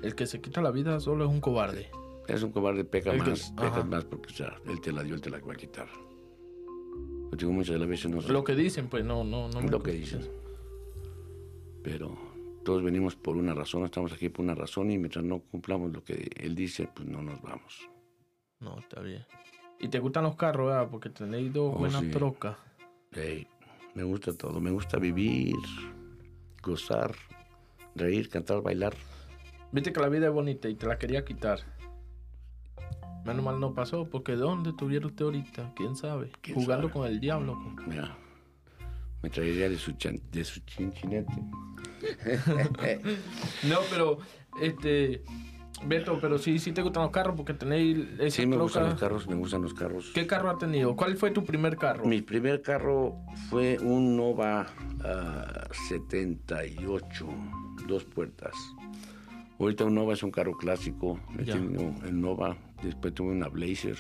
el 0.02 0.16
que 0.16 0.26
se 0.26 0.42
quita 0.42 0.62
la 0.62 0.72
vida 0.72 1.00
solo 1.00 1.26
es 1.26 1.30
un 1.30 1.40
cobarde. 1.42 1.90
Es 2.28 2.42
un 2.44 2.52
cobarde, 2.52 2.84
peca 2.84 3.12
que- 3.12 3.18
más, 3.18 3.52
peca 3.52 3.68
ajá. 3.68 3.84
más 3.84 4.06
porque, 4.06 4.34
él 4.68 4.82
te 4.82 4.92
la 4.92 5.04
dio, 5.04 5.14
él 5.16 5.22
te 5.22 5.30
la 5.30 5.40
va 5.40 5.54
a 5.54 5.56
quitar. 5.56 5.88
Yo 7.32 7.38
digo, 7.38 7.52
muchas 7.52 7.74
de 7.74 7.80
las 7.80 7.88
veces 7.88 8.12
no 8.12 8.22
Lo 8.22 8.44
que 8.44 8.56
dicen, 8.56 8.88
pues 8.88 9.06
no, 9.06 9.24
no, 9.24 9.48
no. 9.50 9.62
me 9.62 9.70
lo 9.70 9.82
que 9.82 9.92
dicen. 9.92 10.22
Pero 11.84 12.16
todos 12.64 12.84
venimos 12.84 13.16
por 13.16 13.38
una 13.38 13.54
razón, 13.54 13.84
estamos 13.86 14.12
aquí 14.14 14.30
por 14.30 14.44
una 14.46 14.56
razón 14.56 14.92
y 14.92 14.98
mientras 14.98 15.24
no 15.26 15.40
cumplamos 15.40 15.92
lo 15.92 16.04
que 16.04 16.30
él 16.38 16.56
dice, 16.56 16.88
pues 16.94 17.08
no 17.08 17.22
nos 17.24 17.42
vamos. 17.42 17.90
No, 18.60 18.78
está 18.80 19.02
bien. 19.02 19.26
Y 19.80 19.88
te 19.88 20.00
gustan 20.00 20.24
los 20.24 20.36
carros, 20.36 20.68
¿verdad? 20.68 20.90
Porque 20.92 21.10
tenéis 21.10 21.52
dos 21.54 21.74
Oh, 21.76 21.80
buenas 21.80 22.02
sí. 22.02 22.12
trocas. 22.12 22.56
Ey, 23.14 23.48
me 23.96 24.04
gusta 24.04 24.34
todo, 24.38 24.60
me 24.60 24.70
gusta 24.72 24.98
vivir, 25.00 25.56
gozar, 26.62 27.16
reír, 27.96 28.30
cantar, 28.30 28.62
bailar. 28.62 28.94
Viste 29.72 29.94
que 29.94 30.00
la 30.00 30.10
vida 30.10 30.28
es 30.28 30.34
bonita 30.34 30.68
y 30.70 30.76
te 30.76 30.86
la 30.88 30.98
quería 30.98 31.24
quitar. 31.26 31.60
Menos 33.26 33.44
mal 33.46 33.60
no 33.60 33.74
pasó, 33.74 34.10
porque 34.10 34.36
¿dónde 34.36 34.72
estuviera 34.72 35.06
usted 35.06 35.26
ahorita? 35.26 35.74
¿Quién 35.76 35.96
sabe? 35.96 36.32
¿Quién 36.42 36.56
Jugando 36.56 36.88
sabe? 36.88 36.94
con 37.00 37.08
el 37.08 37.20
diablo. 37.20 37.56
Mira, 37.88 38.18
me 39.22 39.30
traería 39.30 39.70
de 39.70 39.78
su, 39.78 39.92
chan- 39.94 40.22
de 40.32 40.44
su 40.44 40.60
chinchinete. 40.62 41.32
No, 43.64 43.78
pero, 43.92 44.18
este... 44.60 45.24
Beto, 45.86 46.20
pero 46.22 46.38
sí, 46.38 46.60
sí 46.60 46.72
te 46.72 46.82
gustan 46.82 47.04
los 47.04 47.12
carros 47.12 47.36
porque 47.36 47.54
tenéis 47.54 47.98
esa 48.20 48.30
Sí, 48.36 48.46
me 48.46 48.56
troca. 48.56 48.64
gustan 48.64 48.84
los 48.90 49.00
carros, 49.00 49.28
me 49.28 49.36
gustan 49.36 49.62
los 49.64 49.74
carros. 49.74 50.12
¿Qué 50.14 50.28
carro 50.28 50.50
ha 50.52 50.58
tenido? 50.58 50.96
¿Cuál 50.96 51.18
fue 51.18 51.32
tu 51.32 51.44
primer 51.44 51.76
carro? 51.78 52.06
Mi 52.06 52.22
primer 52.22 52.62
carro 52.62 53.16
fue 53.50 53.78
un 53.80 54.16
Nova 54.16 54.68
ah, 55.04 55.68
78, 55.90 57.28
dos 57.88 58.04
puertas. 58.06 58.54
Ahorita 59.60 59.86
un 59.86 59.96
Nova 59.96 60.14
es 60.14 60.24
un 60.24 60.32
carro 60.32 60.56
clásico. 60.58 61.20
He 61.40 61.46
tenido 61.46 61.94
el 62.06 62.20
Nova, 62.20 62.56
después 62.84 63.14
tuve 63.14 63.32
una 63.32 63.48
Blazer. 63.48 63.98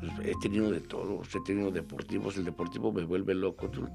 Pues, 0.00 0.12
He 0.28 0.34
tenido 0.40 0.70
de 0.70 0.80
todo, 0.80 1.22
he 1.22 1.40
tenido 1.44 1.70
deportivos. 1.70 2.36
El 2.36 2.44
deportivo 2.44 2.92
me 2.92 3.04
vuelve 3.04 3.34
loco. 3.34 3.68
Tú, 3.68 3.88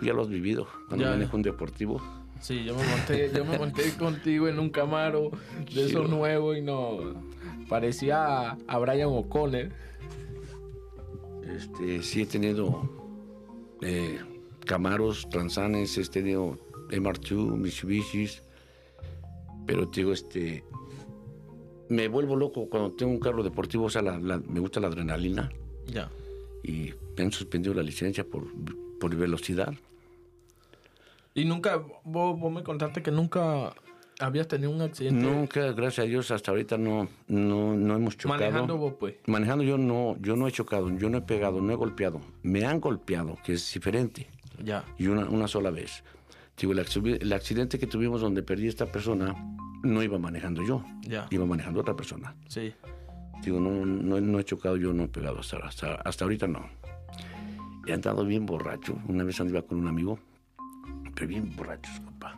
ya 0.00 0.12
lo 0.12 0.22
has 0.22 0.28
vivido 0.28 0.66
cuando 0.88 1.04
Ya. 1.06 1.12
manejo 1.12 1.36
un 1.36 1.42
deportivo. 1.42 2.00
Sí, 2.42 2.64
yo 2.64 2.74
me 2.76 2.84
monté, 2.86 3.30
yo 3.34 3.44
me 3.44 3.56
monté 3.56 3.92
contigo 3.98 4.48
en 4.48 4.58
un 4.58 4.68
Camaro 4.70 5.30
de 5.74 5.86
esos 5.86 6.04
va. 6.04 6.08
nuevos 6.08 6.58
y 6.58 6.60
no 6.60 6.98
parecía 7.68 8.50
a, 8.66 8.78
Brian 8.78 9.08
O'Connor. 9.10 9.70
Este, 11.56 12.02
sí 12.02 12.22
he 12.22 12.26
tenido 12.26 12.88
eh, 13.80 14.18
Camaros, 14.66 15.28
Transanes, 15.30 15.96
he 15.98 16.04
tenido 16.04 16.58
MR2, 16.90 17.56
Mitsubishis, 17.56 18.42
pero 19.66 19.88
te 19.88 20.00
digo, 20.00 20.12
este, 20.12 20.64
me 21.88 22.08
vuelvo 22.08 22.36
loco 22.36 22.68
cuando 22.68 22.90
tengo 22.92 23.12
un 23.12 23.20
carro 23.20 23.42
deportivo, 23.42 23.84
o 23.84 23.90
sea, 23.90 24.02
la- 24.02 24.18
la- 24.18 24.38
me 24.38 24.60
gusta 24.60 24.80
la 24.80 24.88
adrenalina 24.88 25.50
Ya. 25.86 26.10
y 26.64 26.92
me 27.16 27.24
han 27.24 27.32
suspendido 27.32 27.74
la 27.74 27.82
licencia 27.82 28.24
por, 28.24 28.44
por 28.98 29.14
velocidad. 29.14 29.74
Y 31.34 31.44
nunca, 31.44 31.76
vos, 32.04 32.38
vos 32.38 32.52
me 32.52 32.62
contaste 32.62 33.02
que 33.02 33.10
nunca 33.10 33.72
habías 34.20 34.46
tenido 34.48 34.70
un 34.70 34.82
accidente 34.82 35.20
Nunca, 35.22 35.72
gracias 35.72 36.04
a 36.04 36.08
Dios, 36.08 36.30
hasta 36.30 36.50
ahorita 36.50 36.76
no, 36.78 37.08
no, 37.28 37.74
no 37.74 37.96
hemos 37.96 38.16
chocado. 38.16 38.38
manejando 38.40 38.76
vos, 38.76 38.94
pues. 39.00 39.14
Manejando 39.26 39.64
yo 39.64 39.78
no, 39.78 40.16
yo 40.20 40.36
no 40.36 40.46
he 40.46 40.52
chocado, 40.52 40.90
yo 40.96 41.08
no 41.08 41.18
he 41.18 41.22
pegado, 41.22 41.60
no 41.60 41.72
he 41.72 41.76
golpeado. 41.76 42.20
Me 42.42 42.64
han 42.66 42.80
golpeado, 42.80 43.38
que 43.44 43.54
es 43.54 43.72
diferente. 43.72 44.28
Ya. 44.62 44.84
y 44.98 45.06
una, 45.08 45.24
una 45.28 45.48
sola 45.48 45.70
vez. 45.70 46.04
Digo, 46.56 46.72
el, 46.72 46.78
el 46.78 47.32
accidente 47.32 47.78
que 47.78 47.86
tuvimos 47.86 48.20
donde 48.20 48.42
perdí 48.42 48.68
esta 48.68 48.86
persona, 48.86 49.34
no 49.82 50.02
iba 50.02 50.18
manejando 50.18 50.62
yo, 50.64 50.84
Ya. 51.00 51.26
iba 51.30 51.44
manejando 51.46 51.80
otra 51.80 51.96
persona. 51.96 52.36
Sí. 52.46 52.72
Digo, 53.42 53.58
no, 53.58 53.84
no, 53.84 54.20
no 54.20 54.38
he 54.38 54.44
chocado 54.44 54.76
yo, 54.76 54.92
no 54.92 55.04
he 55.04 55.08
pegado 55.08 55.40
hasta, 55.40 55.56
hasta, 55.56 55.94
hasta 55.94 56.24
ahorita 56.24 56.46
no. 56.46 56.68
He 57.86 57.92
andado 57.92 58.24
bien 58.24 58.46
borracho. 58.46 58.96
Una 59.08 59.24
vez 59.24 59.40
andaba 59.40 59.62
con 59.66 59.78
un 59.78 59.88
amigo, 59.88 60.20
pero 61.14 61.26
bien 61.26 61.54
borrachos, 61.56 62.00
papá. 62.00 62.36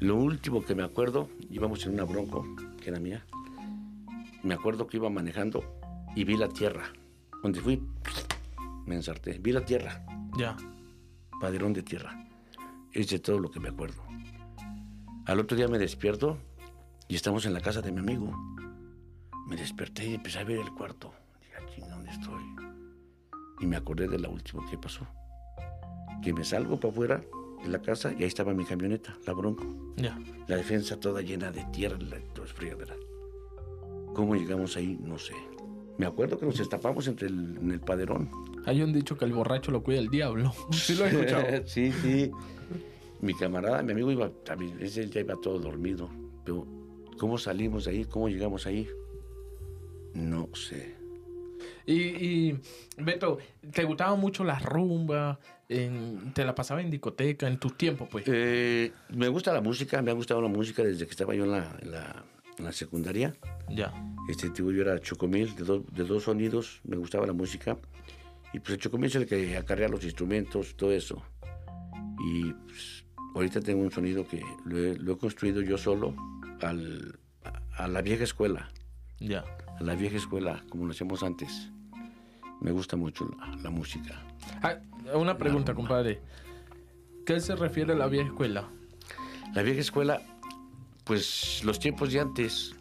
Lo 0.00 0.16
último 0.16 0.62
que 0.64 0.74
me 0.74 0.82
acuerdo, 0.82 1.28
íbamos 1.50 1.84
en 1.86 1.94
una 1.94 2.04
bronco, 2.04 2.44
que 2.82 2.90
era 2.90 3.00
mía. 3.00 3.24
Me 4.42 4.54
acuerdo 4.54 4.86
que 4.86 4.98
iba 4.98 5.08
manejando 5.10 5.64
y 6.14 6.24
vi 6.24 6.36
la 6.36 6.48
tierra. 6.48 6.84
Donde 7.42 7.60
fui, 7.60 7.82
me 8.84 8.94
ensarté. 8.96 9.38
Vi 9.38 9.52
la 9.52 9.64
tierra 9.64 10.04
Ya. 10.38 10.56
paderón 11.40 11.72
de 11.72 11.82
tierra. 11.82 12.26
Es 12.92 13.08
de 13.08 13.18
todo 13.18 13.38
lo 13.38 13.50
que 13.50 13.60
me 13.60 13.68
acuerdo. 13.68 14.02
Al 15.26 15.40
otro 15.40 15.56
día 15.56 15.68
me 15.68 15.78
despierto 15.78 16.38
y 17.08 17.16
estamos 17.16 17.44
en 17.46 17.54
la 17.54 17.60
casa 17.60 17.82
de 17.82 17.92
mi 17.92 18.00
amigo. 18.00 18.32
me 19.48 19.54
desperté 19.56 20.04
y 20.08 20.14
empecé 20.14 20.40
a 20.40 20.44
ver 20.44 20.58
el 20.58 20.72
cuarto. 20.74 21.12
Dije, 21.68 21.88
¿dónde 21.88 22.10
estoy? 22.10 22.42
Y 23.60 23.66
me 23.66 23.76
acordé 23.76 24.08
de 24.08 24.18
la 24.18 24.28
última 24.28 24.68
que 24.68 24.76
pasó. 24.76 25.06
Que 26.22 26.32
me 26.32 26.42
salgo 26.44 26.80
para 26.80 26.92
afuera 26.92 27.22
de 27.62 27.68
la 27.68 27.80
casa 27.80 28.12
y 28.12 28.22
ahí 28.22 28.28
estaba 28.28 28.54
mi 28.54 28.64
camioneta, 28.64 29.18
la 29.26 29.32
Bronco. 29.32 29.64
Ya. 29.96 30.18
La 30.46 30.56
defensa 30.56 30.98
toda 30.98 31.22
llena 31.22 31.50
de 31.50 31.64
tierra, 31.72 31.96
es 31.96 32.78
¿verdad? 32.78 32.96
¿Cómo 34.14 34.34
llegamos 34.34 34.76
ahí? 34.76 34.98
No 35.00 35.18
sé. 35.18 35.34
Me 35.98 36.06
acuerdo 36.06 36.38
que 36.38 36.46
nos 36.46 36.60
estapamos 36.60 37.06
entre 37.08 37.28
el, 37.28 37.56
en 37.60 37.70
el 37.70 37.80
paderón. 37.80 38.30
Hay 38.66 38.82
un 38.82 38.92
dicho 38.92 39.16
que 39.16 39.24
el 39.24 39.32
borracho 39.32 39.70
lo 39.70 39.82
cuida 39.82 39.98
el 39.98 40.08
diablo. 40.08 40.52
Sí 40.72 40.94
lo 40.94 41.06
he 41.06 41.08
escuchado. 41.08 41.44
sí, 41.66 41.92
sí. 41.92 42.30
Mi 43.20 43.34
camarada, 43.34 43.82
mi 43.82 43.92
amigo 43.92 44.10
iba 44.10 44.28
también, 44.44 44.76
ese 44.80 45.08
ya 45.08 45.20
iba 45.20 45.34
todo 45.36 45.58
dormido. 45.58 46.10
Pero, 46.44 46.66
¿cómo 47.18 47.38
salimos 47.38 47.86
de 47.86 47.92
ahí? 47.92 48.04
¿Cómo 48.04 48.28
llegamos 48.28 48.66
ahí? 48.66 48.88
No 50.12 50.48
sé. 50.54 50.95
Y, 51.86 51.92
y, 51.92 52.60
Beto, 52.98 53.38
¿te 53.72 53.84
gustaba 53.84 54.16
mucho 54.16 54.42
la 54.42 54.58
rumba? 54.58 55.38
En, 55.68 56.32
¿Te 56.32 56.44
la 56.44 56.54
pasaba 56.54 56.80
en 56.80 56.90
discoteca 56.90 57.46
en 57.46 57.58
tus 57.58 57.76
tiempos, 57.76 58.08
pues? 58.10 58.24
Eh, 58.26 58.92
me 59.10 59.28
gusta 59.28 59.52
la 59.52 59.60
música, 59.60 60.02
me 60.02 60.10
ha 60.10 60.14
gustado 60.14 60.42
la 60.42 60.48
música 60.48 60.82
desde 60.82 61.06
que 61.06 61.10
estaba 61.12 61.34
yo 61.34 61.44
en 61.44 61.52
la, 61.52 61.76
en 61.80 61.90
la, 61.92 62.24
en 62.58 62.64
la 62.64 62.72
secundaria. 62.72 63.34
Ya. 63.68 63.92
Este 64.28 64.50
tipo 64.50 64.72
yo 64.72 64.82
era 64.82 64.98
chocomil 65.00 65.54
de, 65.54 65.64
do, 65.64 65.84
de 65.92 66.04
dos 66.04 66.24
sonidos, 66.24 66.80
me 66.84 66.96
gustaba 66.96 67.26
la 67.26 67.32
música. 67.32 67.76
Y 68.52 68.60
pues 68.60 68.74
el 68.74 68.78
chocomil 68.78 69.06
es 69.06 69.16
el 69.16 69.26
que 69.26 69.56
acarrea 69.56 69.88
los 69.88 70.02
instrumentos, 70.04 70.76
todo 70.76 70.92
eso. 70.92 71.22
Y 72.24 72.52
pues, 72.52 73.04
ahorita 73.34 73.60
tengo 73.60 73.82
un 73.82 73.90
sonido 73.92 74.26
que 74.26 74.42
lo 74.64 74.78
he, 74.78 74.96
lo 74.96 75.12
he 75.12 75.18
construido 75.18 75.62
yo 75.62 75.78
solo 75.78 76.14
al, 76.62 77.18
a, 77.44 77.84
a 77.84 77.88
la 77.88 78.02
vieja 78.02 78.24
escuela. 78.24 78.70
Ya. 79.18 79.44
A 79.78 79.82
la 79.82 79.94
vieja 79.94 80.16
escuela, 80.16 80.64
como 80.68 80.86
lo 80.86 80.92
hacíamos 80.92 81.22
antes. 81.22 81.70
Me 82.66 82.72
gusta 82.72 82.96
mucho 82.96 83.30
la, 83.38 83.56
la 83.62 83.70
música. 83.70 84.20
Ah, 84.60 84.74
una 85.14 85.38
pregunta, 85.38 85.72
compadre. 85.72 86.20
¿Qué 87.24 87.38
se 87.38 87.54
refiere 87.54 87.92
a 87.92 87.96
la 87.96 88.08
vieja 88.08 88.26
escuela? 88.26 88.68
La 89.54 89.62
vieja 89.62 89.80
escuela, 89.80 90.20
pues 91.04 91.62
los 91.62 91.78
tiempos 91.78 92.12
de 92.12 92.18
antes. 92.18 92.74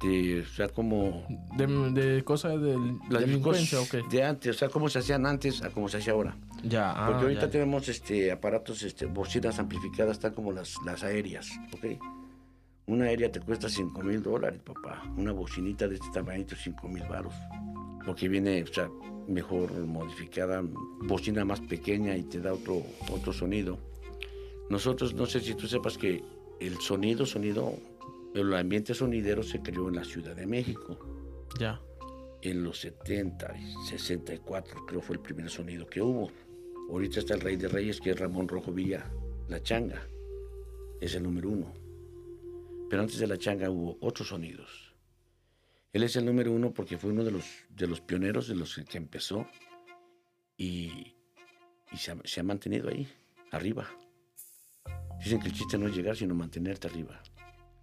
De, 0.00 0.40
o 0.40 0.46
sea, 0.46 0.68
como. 0.70 1.26
¿De, 1.54 1.66
de 1.66 2.24
cosas 2.24 2.58
de 2.62 2.78
las 3.10 3.20
delincuencia 3.20 3.78
o 3.78 3.86
qué? 3.86 4.02
De 4.10 4.24
antes, 4.24 4.56
o 4.56 4.58
sea, 4.58 4.70
cómo 4.70 4.88
se 4.88 5.00
hacían 5.00 5.26
antes 5.26 5.62
a 5.62 5.68
cómo 5.68 5.90
se 5.90 5.98
hace 5.98 6.10
ahora. 6.10 6.34
Ya, 6.62 6.92
ah, 6.92 7.08
Porque 7.08 7.24
ahorita 7.24 7.42
ya. 7.42 7.50
tenemos 7.50 7.90
este, 7.90 8.32
aparatos, 8.32 8.82
este, 8.84 9.04
bocinas 9.04 9.58
amplificadas, 9.58 10.12
están 10.16 10.32
como 10.32 10.50
las, 10.50 10.76
las 10.86 11.04
aéreas, 11.04 11.50
¿ok? 11.74 12.00
Una 12.86 13.06
aérea 13.06 13.32
te 13.32 13.40
cuesta 13.40 13.68
5 13.68 14.02
mil 14.02 14.22
dólares, 14.22 14.60
papá. 14.62 15.02
Una 15.16 15.32
bocinita 15.32 15.88
de 15.88 15.94
este 15.94 16.08
tamañito, 16.12 16.54
5 16.54 16.88
mil 16.88 17.02
baros. 17.04 17.34
Porque 18.04 18.28
viene, 18.28 18.62
o 18.62 18.66
sea, 18.66 18.90
mejor 19.26 19.72
modificada, 19.86 20.62
bocina 21.00 21.44
más 21.46 21.60
pequeña 21.60 22.14
y 22.14 22.24
te 22.24 22.40
da 22.40 22.52
otro, 22.52 22.82
otro 23.10 23.32
sonido. 23.32 23.78
Nosotros, 24.68 25.14
no 25.14 25.24
sé 25.24 25.40
si 25.40 25.54
tú 25.54 25.66
sepas 25.66 25.96
que 25.96 26.22
el 26.60 26.78
sonido, 26.80 27.24
sonido, 27.24 27.74
el 28.34 28.52
ambiente 28.52 28.92
sonidero 28.92 29.42
se 29.42 29.60
creó 29.60 29.88
en 29.88 29.96
la 29.96 30.04
Ciudad 30.04 30.36
de 30.36 30.46
México. 30.46 30.98
Ya. 31.58 31.80
En 32.42 32.62
los 32.62 32.80
70, 32.80 33.54
64 33.88 34.84
creo 34.86 35.00
fue 35.00 35.16
el 35.16 35.22
primer 35.22 35.48
sonido 35.48 35.86
que 35.86 36.02
hubo. 36.02 36.30
Ahorita 36.90 37.20
está 37.20 37.34
el 37.34 37.40
Rey 37.40 37.56
de 37.56 37.68
Reyes, 37.68 37.98
que 37.98 38.10
es 38.10 38.20
Ramón 38.20 38.46
Rojo 38.46 38.72
Villa, 38.72 39.10
La 39.48 39.62
Changa. 39.62 40.06
Es 41.00 41.14
el 41.14 41.22
número 41.22 41.48
uno. 41.48 41.83
Pero 42.88 43.02
antes 43.02 43.18
de 43.18 43.26
La 43.26 43.38
Changa 43.38 43.70
hubo 43.70 43.98
otros 44.00 44.28
sonidos. 44.28 44.94
Él 45.92 46.02
es 46.02 46.16
el 46.16 46.24
número 46.24 46.52
uno 46.52 46.72
porque 46.72 46.98
fue 46.98 47.10
uno 47.10 47.24
de 47.24 47.30
los, 47.30 47.44
de 47.68 47.86
los 47.86 48.00
pioneros 48.00 48.48
de 48.48 48.56
los 48.56 48.74
que, 48.74 48.98
empezó 48.98 49.46
y, 50.56 51.14
y 51.92 51.96
se, 51.96 52.10
ha, 52.10 52.16
se, 52.24 52.40
ha, 52.40 52.42
mantenido 52.42 52.88
ahí, 52.88 53.08
arriba. 53.52 53.88
Dicen 55.22 55.40
que 55.40 55.48
el 55.48 55.54
chiste 55.54 55.78
no 55.78 55.86
es 55.86 55.94
llegar, 55.94 56.16
sino 56.16 56.34
mantenerte 56.34 56.88
arriba. 56.88 57.22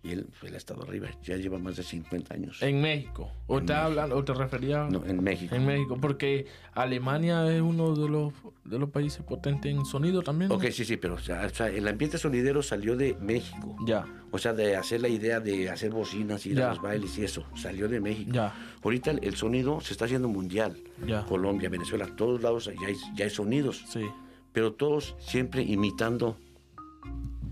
Y 0.03 0.13
él, 0.13 0.25
él 0.41 0.53
ha 0.55 0.57
estado 0.57 0.81
arriba, 0.81 1.09
ya 1.23 1.37
lleva 1.37 1.59
más 1.59 1.75
de 1.75 1.83
50 1.83 2.33
años. 2.33 2.59
En 2.63 2.81
México. 2.81 3.29
¿O 3.45 3.59
En 3.59 3.67
te 3.67 3.73
México. 3.73 3.85
hablan 3.85 4.11
o 4.13 4.23
te 4.23 4.33
referías? 4.33 4.91
No, 4.91 5.05
en 5.05 5.23
México. 5.23 5.53
En 5.53 5.63
México, 5.65 5.95
porque 6.01 6.47
Alemania 6.73 7.47
es 7.55 7.61
uno 7.61 7.95
de 7.95 8.09
los, 8.09 8.33
de 8.63 8.79
los 8.79 8.89
países 8.89 9.21
potentes 9.23 9.71
en 9.71 9.85
sonido 9.85 10.23
también. 10.23 10.49
¿no? 10.49 10.55
Ok, 10.55 10.65
sí, 10.71 10.85
sí, 10.85 10.97
pero 10.97 11.13
o 11.15 11.19
sea, 11.19 11.45
o 11.45 11.49
sea, 11.53 11.67
el 11.67 11.87
ambiente 11.87 12.17
sonidero 12.17 12.63
salió 12.63 12.97
de 12.97 13.15
México. 13.21 13.75
Ya, 13.85 14.05
O 14.31 14.39
sea, 14.39 14.53
de 14.53 14.75
hacer 14.75 15.01
la 15.01 15.07
idea 15.07 15.39
de 15.39 15.69
hacer 15.69 15.91
bocinas, 15.91 16.47
ir 16.47 16.57
Ya. 16.57 16.65
a 16.65 16.69
los 16.73 16.81
bailes 16.81 17.15
y 17.19 17.23
eso, 17.23 17.45
salió 17.55 17.87
de 17.87 17.99
México. 17.99 18.31
ya, 18.33 18.55
Ahorita 18.83 19.11
el, 19.11 19.23
el 19.23 19.35
sonido 19.35 19.81
se 19.81 19.93
está 19.93 20.05
haciendo 20.05 20.27
mundial. 20.27 20.77
ya. 21.05 21.23
Colombia, 21.25 21.69
Venezuela, 21.69 22.07
todos 22.15 22.41
lados 22.41 22.65
ya 22.79 22.87
hay, 22.87 22.95
ya 23.15 23.25
hay 23.25 23.29
sonidos, 23.29 23.83
Sí, 23.87 24.09
pero 24.51 24.73
todos 24.73 25.15
siempre 25.19 25.61
imitando 25.61 26.37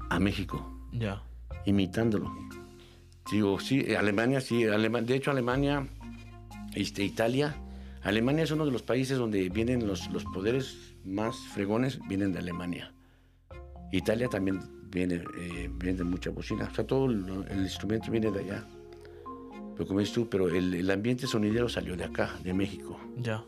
a 0.10 0.20
México, 0.20 0.68
ya. 0.92 1.22
Imitándolo. 1.66 2.32
Digo, 3.32 3.60
sí, 3.60 3.94
Alemania, 3.94 4.42
sí, 4.42 4.64
Alema- 4.64 5.02
de 5.02 5.16
hecho 5.16 5.32
Alemania, 5.32 5.88
este, 6.74 7.04
Italia, 7.04 7.56
Alemania 8.02 8.44
es 8.44 8.52
uno 8.52 8.66
de 8.66 8.72
los 8.72 8.82
países 8.82 9.18
donde 9.18 9.50
vienen 9.50 9.86
los, 9.86 10.10
los 10.12 10.24
poderes 10.26 10.96
más 11.06 11.38
fregones, 11.54 12.00
vienen 12.08 12.32
de 12.34 12.40
Alemania. 12.40 12.94
Italia 13.92 14.28
también 14.30 14.60
viene, 14.90 15.24
eh, 15.38 15.70
viene 15.74 15.98
de 16.00 16.04
mucha 16.04 16.30
bocina, 16.32 16.70
o 16.72 16.76
sea, 16.76 16.86
todo 16.88 17.06
el, 17.08 17.46
el 17.50 17.60
instrumento 17.62 18.10
viene 18.12 18.32
de 18.32 18.40
allá. 18.40 18.66
Pero 19.76 19.88
como 19.88 20.00
dices 20.00 20.16
tú, 20.16 20.28
pero 20.30 20.48
el, 20.50 20.74
el 20.74 20.90
ambiente 20.92 21.28
sonidero 21.28 21.70
salió 21.70 21.96
de 21.96 22.04
acá, 22.06 22.36
de 22.44 22.54
México. 22.54 23.00
Ya. 23.18 23.44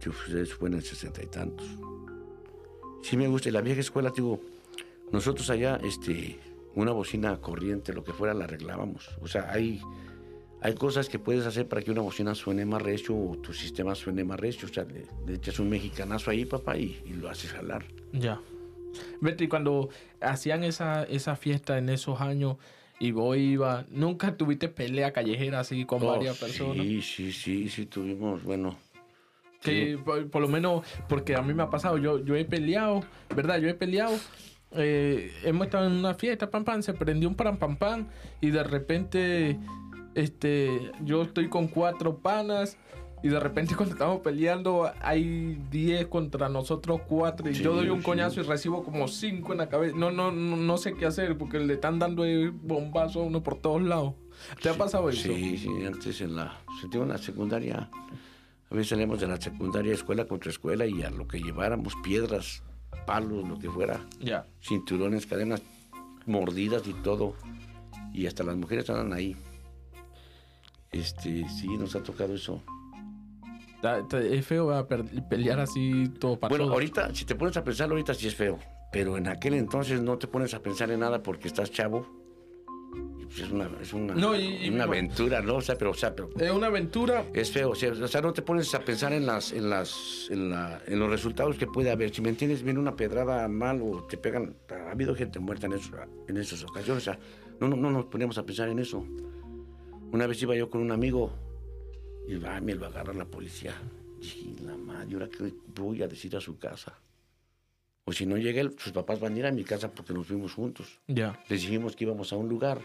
que 0.00 0.10
ustedes 0.10 0.54
fue 0.54 0.68
en 0.68 0.74
el 0.76 0.82
sesenta 0.82 1.22
y 1.22 1.26
tantos. 1.26 1.66
Sí 3.02 3.16
me 3.16 3.26
gusta, 3.28 3.48
y 3.48 3.52
la 3.52 3.60
vieja 3.62 3.80
escuela, 3.80 4.12
digo, 4.14 4.40
nosotros 5.12 5.48
allá, 5.50 5.80
este, 5.84 6.38
una 6.76 6.92
bocina 6.92 7.36
corriente, 7.40 7.92
lo 7.92 8.04
que 8.04 8.12
fuera, 8.12 8.32
la 8.34 8.44
arreglábamos. 8.44 9.10
O 9.20 9.26
sea, 9.26 9.50
hay, 9.50 9.80
hay 10.60 10.74
cosas 10.74 11.08
que 11.08 11.18
puedes 11.18 11.44
hacer 11.46 11.66
para 11.66 11.82
que 11.82 11.90
una 11.90 12.02
bocina 12.02 12.34
suene 12.34 12.64
más 12.64 12.82
recio 12.82 13.16
o 13.16 13.36
tu 13.38 13.52
sistema 13.52 13.94
suene 13.96 14.22
más 14.24 14.38
recio. 14.38 14.68
O 14.68 14.72
sea, 14.72 14.84
le, 14.84 15.06
le 15.26 15.34
echas 15.34 15.58
un 15.58 15.68
mexicanazo 15.68 16.30
ahí, 16.30 16.44
papá, 16.44 16.76
y, 16.76 17.02
y 17.04 17.14
lo 17.14 17.28
haces 17.28 17.50
jalar. 17.52 17.84
Ya. 18.12 18.40
Betty, 19.20 19.48
cuando 19.48 19.88
hacían 20.20 20.64
esa, 20.64 21.02
esa 21.04 21.34
fiesta 21.36 21.76
en 21.78 21.88
esos 21.88 22.20
años 22.20 22.56
y 22.98 23.10
vos 23.10 23.36
iba, 23.36 23.84
¿nunca 23.90 24.36
tuviste 24.36 24.68
pelea 24.68 25.12
callejera 25.12 25.60
así 25.60 25.84
con 25.84 26.02
Oh, 26.02 26.06
varias 26.06 26.38
personas? 26.38 26.82
Sí, 26.84 27.02
sí, 27.02 27.32
sí, 27.32 27.68
sí, 27.68 27.86
tuvimos, 27.86 28.42
bueno. 28.42 28.76
Que 29.62 29.98
por, 30.02 30.30
por 30.30 30.42
lo 30.42 30.48
menos, 30.48 30.84
porque 31.08 31.34
a 31.34 31.42
mí 31.42 31.52
me 31.52 31.62
ha 31.62 31.70
pasado, 31.70 31.98
yo, 31.98 32.24
yo 32.24 32.36
he 32.36 32.44
peleado, 32.44 33.02
¿verdad? 33.34 33.58
Yo 33.58 33.68
he 33.68 33.74
peleado. 33.74 34.16
Eh, 34.72 35.32
hemos 35.44 35.66
estado 35.66 35.86
en 35.86 35.92
una 35.92 36.14
fiesta, 36.14 36.50
pam, 36.50 36.64
pam, 36.64 36.82
se 36.82 36.92
prendió 36.94 37.28
un 37.28 37.34
pam, 37.34 37.56
pam, 37.56 37.76
pam, 37.76 38.06
y 38.40 38.50
de 38.50 38.62
repente, 38.64 39.58
este, 40.14 40.92
yo 41.04 41.22
estoy 41.22 41.48
con 41.48 41.68
cuatro 41.68 42.18
panas, 42.18 42.76
y 43.22 43.28
de 43.28 43.40
repente 43.40 43.74
cuando 43.76 43.94
estamos 43.94 44.20
peleando 44.20 44.90
hay 45.00 45.58
10 45.70 46.06
contra 46.06 46.48
nosotros 46.48 47.00
cuatro, 47.08 47.48
y 47.50 47.54
Sí, 47.54 47.62
yo 47.62 47.74
doy 47.74 47.88
un 47.88 47.98
sí. 48.00 48.04
coñazo 48.04 48.40
y 48.40 48.44
recibo 48.44 48.84
como 48.84 49.08
cinco 49.08 49.52
en 49.52 49.58
la 49.58 49.68
cabeza. 49.68 49.96
No, 49.96 50.10
no, 50.10 50.30
no, 50.32 50.56
no 50.56 50.76
sé 50.78 50.94
qué 50.94 51.06
hacer, 51.06 51.36
porque 51.38 51.58
le 51.58 51.74
están 51.74 51.98
dando 51.98 52.24
bombazo 52.62 53.20
a 53.20 53.24
uno 53.24 53.42
por 53.42 53.56
todos 53.58 53.82
lados. 53.82 54.14
¿Te 54.62 54.68
ha 54.68 54.74
pasado 54.74 55.08
eso? 55.08 55.22
Sí, 55.22 55.56
sí, 55.56 55.68
antes 55.86 56.20
en 56.20 56.36
la, 56.36 56.60
en 56.92 57.08
la 57.08 57.16
secundaria, 57.18 57.88
a 58.70 58.74
veces 58.74 58.90
salíamos 58.90 59.18
de 59.20 59.28
la 59.28 59.40
secundaria 59.40 59.94
escuela 59.94 60.26
contra 60.26 60.50
escuela 60.50 60.84
y 60.86 61.02
a 61.02 61.10
lo 61.10 61.26
que 61.26 61.40
lleváramos, 61.40 61.94
piedras, 62.04 62.62
palos, 63.04 63.46
lo 63.48 63.58
que 63.58 63.68
fuera, 63.70 64.00
Ya. 64.20 64.46
cinturones, 64.60 65.26
cadenas, 65.26 65.62
mordidas 66.26 66.86
y 66.86 66.92
todo. 66.94 67.34
Y 68.12 68.26
hasta 68.26 68.42
las 68.44 68.56
mujeres 68.56 68.88
andan 68.90 69.12
ahí. 69.12 69.36
Este, 70.92 71.46
sí, 71.48 71.68
nos 71.76 71.94
ha 71.96 72.02
tocado 72.02 72.34
eso. 72.34 72.62
Es 74.12 74.46
feo 74.46 74.88
pelear 75.28 75.60
así 75.60 76.08
todo 76.18 76.38
para 76.40 76.50
Bueno, 76.50 76.64
todos. 76.64 76.74
ahorita, 76.74 77.14
si 77.14 77.24
te 77.24 77.34
pones 77.34 77.56
a 77.56 77.62
pensar, 77.62 77.88
ahorita 77.90 78.14
sí 78.14 78.26
es 78.26 78.34
feo. 78.34 78.58
Pero 78.90 79.16
en 79.16 79.28
aquel 79.28 79.54
entonces 79.54 80.00
no 80.00 80.16
te 80.16 80.26
pones 80.26 80.54
a 80.54 80.60
pensar 80.60 80.90
en 80.90 81.00
nada 81.00 81.22
porque 81.22 81.46
estás 81.48 81.70
chavo. 81.70 82.06
Pues 83.26 83.40
es 83.40 83.50
una, 83.50 83.70
es 83.80 83.92
una, 83.92 84.14
No, 84.14 84.34
y- 84.38 84.68
una 84.68 84.84
aventura, 84.84 85.40
¿no? 85.42 85.56
O 85.56 85.60
sea, 85.60 85.76
pero, 85.76 85.90
o 85.90 85.94
sea, 85.94 86.14
pero 86.14 86.30
Es 86.38 86.50
una 86.50 86.66
aventura. 86.68 87.24
es 87.34 87.50
feo. 87.50 87.70
O 87.70 87.74
sea, 87.74 87.92
o 87.92 88.08
sea, 88.08 88.20
no 88.20 88.32
te 88.32 88.42
pones 88.42 88.74
a 88.74 88.80
pensar 88.80 89.12
en 89.12 89.26
las, 89.26 89.52
en 89.52 89.68
las, 89.68 90.28
en 90.30 90.50
la, 90.50 90.80
en 90.86 90.98
los 90.98 91.10
resultados 91.10 91.56
que 91.56 91.66
puede 91.66 91.90
haber. 91.90 92.14
Si 92.14 92.22
me 92.22 92.28
entiendes, 92.30 92.62
viene 92.62 92.78
una 92.78 92.94
pedrada 92.96 93.46
mal 93.48 93.80
o 93.82 94.04
te 94.04 94.16
pegan. 94.16 94.56
Ha 94.70 94.90
habido 94.90 95.14
gente 95.14 95.38
muerta 95.38 95.66
en, 95.66 95.74
eso, 95.74 95.90
en 96.28 96.36
esas 96.36 96.62
ocasiones. 96.64 97.02
O 97.02 97.04
sea, 97.04 97.18
no, 97.60 97.68
no, 97.68 97.76
no 97.76 97.90
nos 97.90 98.04
ponemos 98.06 98.38
a 98.38 98.44
pensar 98.46 98.68
en 98.68 98.78
eso. 98.78 99.04
Una 100.12 100.26
vez 100.26 100.40
iba 100.42 100.54
yo 100.54 100.70
con 100.70 100.80
un 100.80 100.92
amigo 100.92 101.32
y 102.28 102.36
va, 102.36 102.60
me 102.60 102.74
lo 102.74 102.86
agarra 102.86 103.12
la 103.12 103.24
policía. 103.24 103.74
Dije, 104.20 104.54
la 104.64 104.76
madre, 104.76 105.08
¿y 105.10 105.14
ahora 105.14 105.28
qué 105.28 105.52
voy 105.74 106.02
a 106.02 106.08
decir 106.08 106.34
a 106.36 106.40
su 106.40 106.58
casa? 106.58 106.98
O 108.04 108.12
si 108.12 108.24
no 108.24 108.36
llega 108.36 108.60
él, 108.60 108.74
sus 108.78 108.92
papás 108.92 109.18
van 109.18 109.34
a 109.34 109.38
ir 109.38 109.46
a 109.46 109.50
mi 109.52 109.64
casa 109.64 109.90
porque 109.90 110.12
nos 110.14 110.28
fuimos 110.28 110.54
juntos. 110.54 111.00
Ya. 111.08 111.38
Les 111.48 111.62
dijimos 111.62 111.96
que 111.96 112.04
íbamos 112.04 112.32
a 112.32 112.36
un 112.36 112.48
lugar 112.48 112.80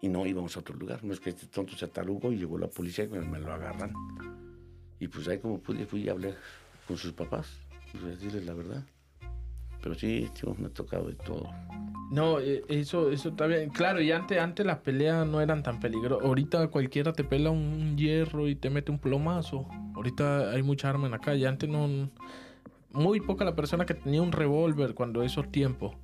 y 0.00 0.08
no 0.08 0.26
íbamos 0.26 0.56
a 0.56 0.60
otro 0.60 0.76
lugar. 0.76 1.02
No 1.04 1.12
es 1.12 1.20
que 1.20 1.30
este 1.30 1.46
tonto 1.46 1.76
se 1.76 1.84
atarugó 1.84 2.32
y 2.32 2.36
llegó 2.36 2.58
la 2.58 2.68
policía 2.68 3.04
y 3.04 3.08
me, 3.08 3.38
lo 3.38 3.52
agarran. 3.52 3.92
Y 5.00 5.08
pues 5.08 5.28
ahí 5.28 5.38
como 5.38 5.58
pude 5.58 5.86
fui 5.86 6.02
y 6.02 6.08
hablé 6.08 6.34
con 6.86 6.96
sus 6.96 7.12
papás, 7.12 7.58
pues 7.92 8.04
a 8.04 8.06
decirles 8.08 8.44
la 8.46 8.54
verdad. 8.54 8.82
Pero 9.82 9.94
sí, 9.94 10.28
tío, 10.38 10.54
me 10.58 10.66
ha 10.66 10.70
tocado 10.70 11.06
de 11.06 11.14
todo. 11.14 11.48
No, 12.10 12.40
eh, 12.40 12.64
eso, 12.68 13.10
eso 13.10 13.28
está 13.28 13.46
bien. 13.46 13.70
Claro, 13.70 14.00
y 14.00 14.10
antes, 14.10 14.38
antes 14.38 14.66
las 14.66 14.78
peleas 14.78 15.26
no 15.26 15.40
eran 15.40 15.62
tan 15.62 15.78
peligrosas. 15.78 16.26
Ahorita 16.26 16.68
cualquiera 16.68 17.12
te 17.12 17.22
pela 17.22 17.50
un 17.50 17.96
hierro 17.96 18.48
y 18.48 18.56
te 18.56 18.70
mete 18.70 18.90
un 18.90 18.98
plomazo. 18.98 19.66
Ahorita 19.94 20.50
hay 20.50 20.62
mucha 20.62 20.88
arma 20.88 21.06
en 21.06 21.12
la 21.12 21.20
calle. 21.20 21.46
Antes 21.46 21.68
no. 21.68 22.10
Muy 22.90 23.20
poca 23.20 23.44
la 23.44 23.54
persona 23.54 23.84
que 23.84 23.94
tenía 23.94 24.22
un 24.22 24.32
revólver 24.32 24.94
cuando 24.94 25.22
esos 25.22 25.52
tiempos. 25.52 25.94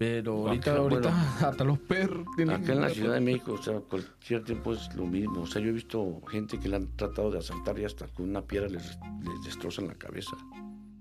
Pero 0.00 0.48
ahorita, 0.48 0.70
Acá, 0.72 0.80
ahorita 0.80 1.10
bueno, 1.10 1.26
hasta 1.46 1.62
los 1.62 1.78
perros 1.78 2.26
tienen 2.34 2.62
Acá 2.62 2.72
en 2.72 2.80
la 2.80 2.88
Ciudad 2.88 3.12
de 3.12 3.20
México, 3.20 3.52
o 3.52 3.62
sea, 3.62 3.80
cualquier 3.80 4.42
tiempo 4.42 4.72
es 4.72 4.94
lo 4.94 5.04
mismo. 5.04 5.42
O 5.42 5.46
sea, 5.46 5.60
yo 5.60 5.68
he 5.68 5.72
visto 5.72 6.22
gente 6.26 6.58
que 6.58 6.70
le 6.70 6.76
han 6.76 6.96
tratado 6.96 7.30
de 7.30 7.38
asaltar 7.38 7.78
y 7.78 7.84
hasta 7.84 8.06
con 8.08 8.30
una 8.30 8.40
piedra 8.40 8.68
les, 8.70 8.98
les 9.22 9.44
destrozan 9.44 9.88
la 9.88 9.94
cabeza. 9.94 10.34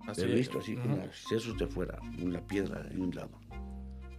Así 0.05 0.23
he 0.23 0.25
visto 0.25 0.59
así, 0.59 0.75
con 0.75 0.91
Ujú. 0.91 1.01
los 1.05 1.15
sesos 1.29 1.57
de 1.57 1.65
fuera, 1.67 1.97
una 2.21 2.41
piedra 2.41 2.85
en 2.91 3.01
un 3.03 3.15
lado. 3.15 3.29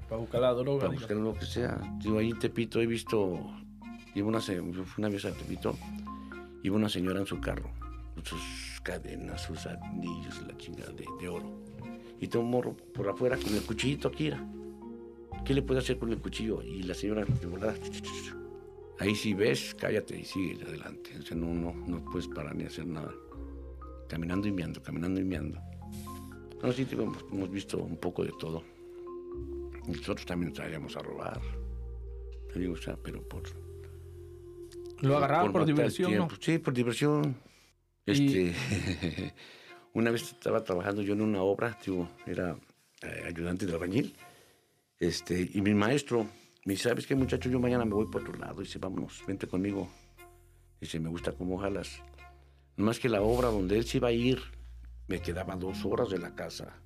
Para 0.08 0.22
buscar 0.22 0.40
la 0.40 0.52
droga. 0.54 0.86
Para 0.86 0.92
buscar 0.94 1.16
lo 1.18 1.34
que 1.34 1.44
sea. 1.44 1.78
Digo, 1.98 2.18
ahí 2.18 2.30
en 2.30 2.38
Tepito 2.38 2.80
he 2.80 2.86
visto, 2.86 3.38
iba 4.14 4.28
una, 4.28 4.40
una 4.96 5.08
vez 5.10 5.24
a 5.26 5.32
Tepito, 5.32 5.76
iba 6.62 6.74
una 6.74 6.88
señora 6.88 7.20
en 7.20 7.26
su 7.26 7.38
carro, 7.38 7.70
con 8.14 8.24
sus 8.24 8.80
cadenas, 8.82 9.42
sus 9.42 9.66
anillos, 9.66 10.40
la 10.46 10.56
chingada 10.56 10.90
de, 10.92 11.04
de 11.20 11.28
oro. 11.28 11.64
Y 12.18 12.28
todo 12.28 12.40
un 12.40 12.50
morro 12.50 12.74
por 12.94 13.06
afuera 13.10 13.36
con 13.36 13.54
el 13.54 13.60
cuchillito 13.62 14.08
aquí, 14.08 14.28
era. 14.28 14.42
¿Qué 15.44 15.54
le 15.54 15.62
puede 15.62 15.80
hacer 15.80 15.98
con 15.98 16.10
el 16.10 16.18
cuchillo? 16.18 16.62
Y 16.62 16.82
la 16.82 16.94
señora 16.94 17.24
de 17.24 17.46
volada, 17.46 17.74
ahí 18.98 19.14
si 19.14 19.34
ves, 19.34 19.74
cállate 19.78 20.18
y 20.18 20.24
sigue 20.24 20.62
adelante. 20.62 21.10
O 21.18 21.22
sea, 21.22 21.36
no, 21.36 21.52
no, 21.52 21.74
no 21.86 22.04
puedes 22.04 22.28
parar 22.28 22.54
ni 22.54 22.64
hacer 22.64 22.86
nada. 22.86 23.12
Caminando 24.08 24.48
y 24.48 24.52
meando, 24.52 24.82
caminando 24.82 25.20
y 25.20 25.24
meando. 25.24 25.60
No, 26.62 26.72
sí, 26.72 26.84
digo, 26.84 27.12
hemos, 27.32 27.50
visto 27.50 27.78
un 27.78 27.96
poco 27.96 28.24
de 28.24 28.32
todo. 28.38 28.62
Nosotros 29.86 30.26
también 30.26 30.52
traíamos 30.52 30.96
a 30.96 31.00
robar. 31.00 31.40
Te 32.52 32.58
digo, 32.58 32.74
o 32.74 32.76
sea, 32.76 32.96
pero 33.02 33.22
por... 33.22 33.42
Lo 35.00 35.16
agarraban 35.16 35.52
por, 35.52 35.62
el 35.62 35.68
diversión, 35.68 36.14
¿no? 36.14 36.28
Sí, 36.38 36.58
por 36.58 36.74
diversión. 36.74 37.34
Este, 38.04 38.52
una 39.94 40.10
vez 40.10 40.22
estaba 40.22 40.62
trabajando 40.62 41.00
yo 41.00 41.14
en 41.14 41.22
una 41.22 41.42
obra, 41.42 41.78
digo, 41.84 42.10
era 42.26 42.56
eh, 43.02 43.24
ayudante 43.26 43.64
de 43.64 43.72
albañil. 43.72 44.14
Este, 45.00 45.50
y 45.54 45.62
mi 45.62 45.72
maestro 45.72 46.26
me 46.66 46.74
dice, 46.74 46.90
¿sabes 46.90 47.06
qué, 47.06 47.14
muchacho? 47.14 47.48
Yo 47.48 47.58
mañana 47.58 47.86
me 47.86 47.94
voy 47.94 48.06
por 48.06 48.20
otro 48.20 48.34
lado. 48.34 48.60
Dice, 48.60 48.78
vámonos, 48.78 49.22
vente 49.26 49.46
conmigo. 49.46 49.88
Dice, 50.78 51.00
me 51.00 51.08
gusta 51.08 51.32
cómo 51.32 51.56
jalas. 51.56 52.02
Más 52.76 53.00
que 53.00 53.08
la 53.08 53.22
obra 53.22 53.48
donde 53.48 53.78
él 53.78 53.86
se 53.86 53.96
iba 53.96 54.08
a 54.08 54.12
ir, 54.12 54.38
me 55.08 55.20
quedaba 55.22 55.56
dos 55.56 55.86
horas 55.86 56.10
de 56.10 56.18
la 56.18 56.34
casa. 56.34 56.76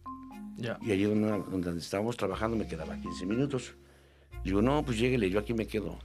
Ya. 0.57 0.79
Y 0.81 0.93
allí 0.93 1.03
donde, 1.03 1.29
donde 1.51 1.81
estábamos 1.81 2.17
trabajando 2.17 2.57
me 2.57 2.69
quedaba 2.69 2.97
15 2.97 3.27
minutos. 3.27 3.75
Digo, 4.45 4.63
no, 4.63 4.85
pues 4.85 4.97
lléguele, 4.97 5.29
yo 5.29 5.41
aquí 5.41 5.53
me 5.53 5.67
quedo. 5.67 5.99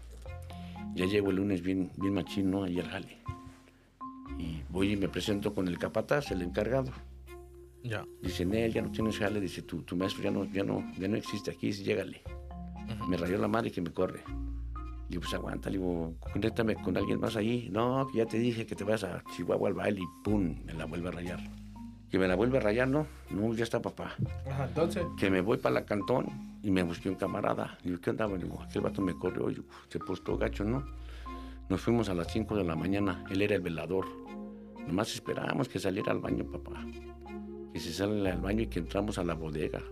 Ya 0.96 1.06
llego 1.06 1.30
el 1.30 1.36
lunes 1.36 1.62
bien, 1.62 1.92
bien 1.98 2.16
machino 2.16 2.64
ahí 2.64 2.80
al 2.80 2.90
jale. 2.90 3.18
Y 4.40 4.64
voy 4.70 4.94
y 4.94 4.98
me 4.98 5.10
presento 5.10 5.54
con 5.54 5.68
el 5.68 5.78
capataz, 5.78 6.32
el 6.32 6.42
encargado. 6.42 6.92
Ya. 7.84 8.06
Dice, 8.22 8.46
Nel, 8.46 8.74
ya 8.74 8.82
no 8.82 8.92
tienes 8.92 9.18
jale. 9.18 9.40
Dice, 9.40 9.62
tu, 9.62 9.82
tu 9.84 9.96
maestro 9.96 10.24
ya 10.24 10.32
no, 10.32 10.46
ya, 10.46 10.64
no, 10.64 10.84
ya 10.98 11.08
no 11.08 11.16
existe 11.16 11.52
aquí, 11.52 11.68
dice, 11.68 11.84
llégale. 11.84 12.22
Me 13.08 13.18
rayó 13.18 13.38
la 13.38 13.48
madre 13.48 13.72
que 13.72 13.82
me 13.82 13.92
corre. 13.92 14.24
Le 14.26 15.08
digo, 15.16 15.22
pues 15.22 15.34
aguanta, 15.34 15.70
le 15.70 15.78
digo, 15.78 16.14
conéctame 16.34 16.76
con 16.76 16.96
alguien 16.98 17.20
más 17.20 17.36
ahí. 17.36 17.70
No, 17.72 18.08
que 18.12 18.20
ya 18.20 18.26
te 18.26 18.38
dije 18.38 18.66
que 18.66 18.76
te 18.76 18.84
vas 18.84 19.04
a 19.04 19.24
Chihuahua 19.36 19.70
al 19.70 19.74
baile 19.74 20.02
y 20.02 20.24
pum, 20.24 20.56
me 20.66 20.74
la 20.74 20.86
vuelve 20.86 21.08
a 21.10 21.12
rayar. 21.12 21.40
Que 22.12 22.18
me 22.20 22.28
la 22.28 22.36
vuelve 22.36 22.58
a 22.58 22.62
rayar, 22.62 22.88
¿no? 22.88 23.06
No, 23.30 23.54
ya 23.54 23.64
está 23.64 23.80
papá 23.82 24.16
Ajá, 24.50 24.66
entonces. 24.66 25.06
que 25.18 25.30
me 25.30 25.42
voy 25.42 25.58
para 25.58 25.76
la 25.76 25.86
cantón 25.86 26.26
y 26.64 26.72
me 26.72 26.82
busqué 26.84 27.08
un 27.10 27.16
camarada. 27.16 27.78
Y 27.84 27.90
yo, 27.92 28.02
¿qué 28.02 28.10
onda? 28.10 28.28
Le 28.28 28.40
digo, 28.40 28.62
aquel 28.62 28.82
vato 28.82 29.02
me 29.02 29.14
corrió. 29.14 29.50
Y 29.52 29.64
se 29.90 30.00
puso 30.00 30.38
gacho, 30.38 30.64
¿no? 30.64 30.84
Nos 31.70 31.82
fuimos 31.82 32.10
a 32.10 32.16
las 32.16 32.32
5 32.32 32.56
de 32.56 32.64
la 32.64 32.76
mañana. 32.76 33.24
Él 33.30 33.44
era 33.44 33.56
el 33.56 33.62
velador. 33.62 34.06
Nomás 34.88 35.14
esperábamos 35.14 35.70
que 35.70 35.78
saliera 35.80 36.12
al 36.12 36.20
baño, 36.20 36.46
papá. 36.46 36.84
Que 37.74 37.80
se 37.80 37.94
sale 37.94 38.30
al 38.30 38.42
baño 38.42 38.64
y 38.64 38.68
que 38.68 38.80
entramos 38.80 39.18
a 39.18 39.24
la 39.24 39.36
bodega. 39.36 39.84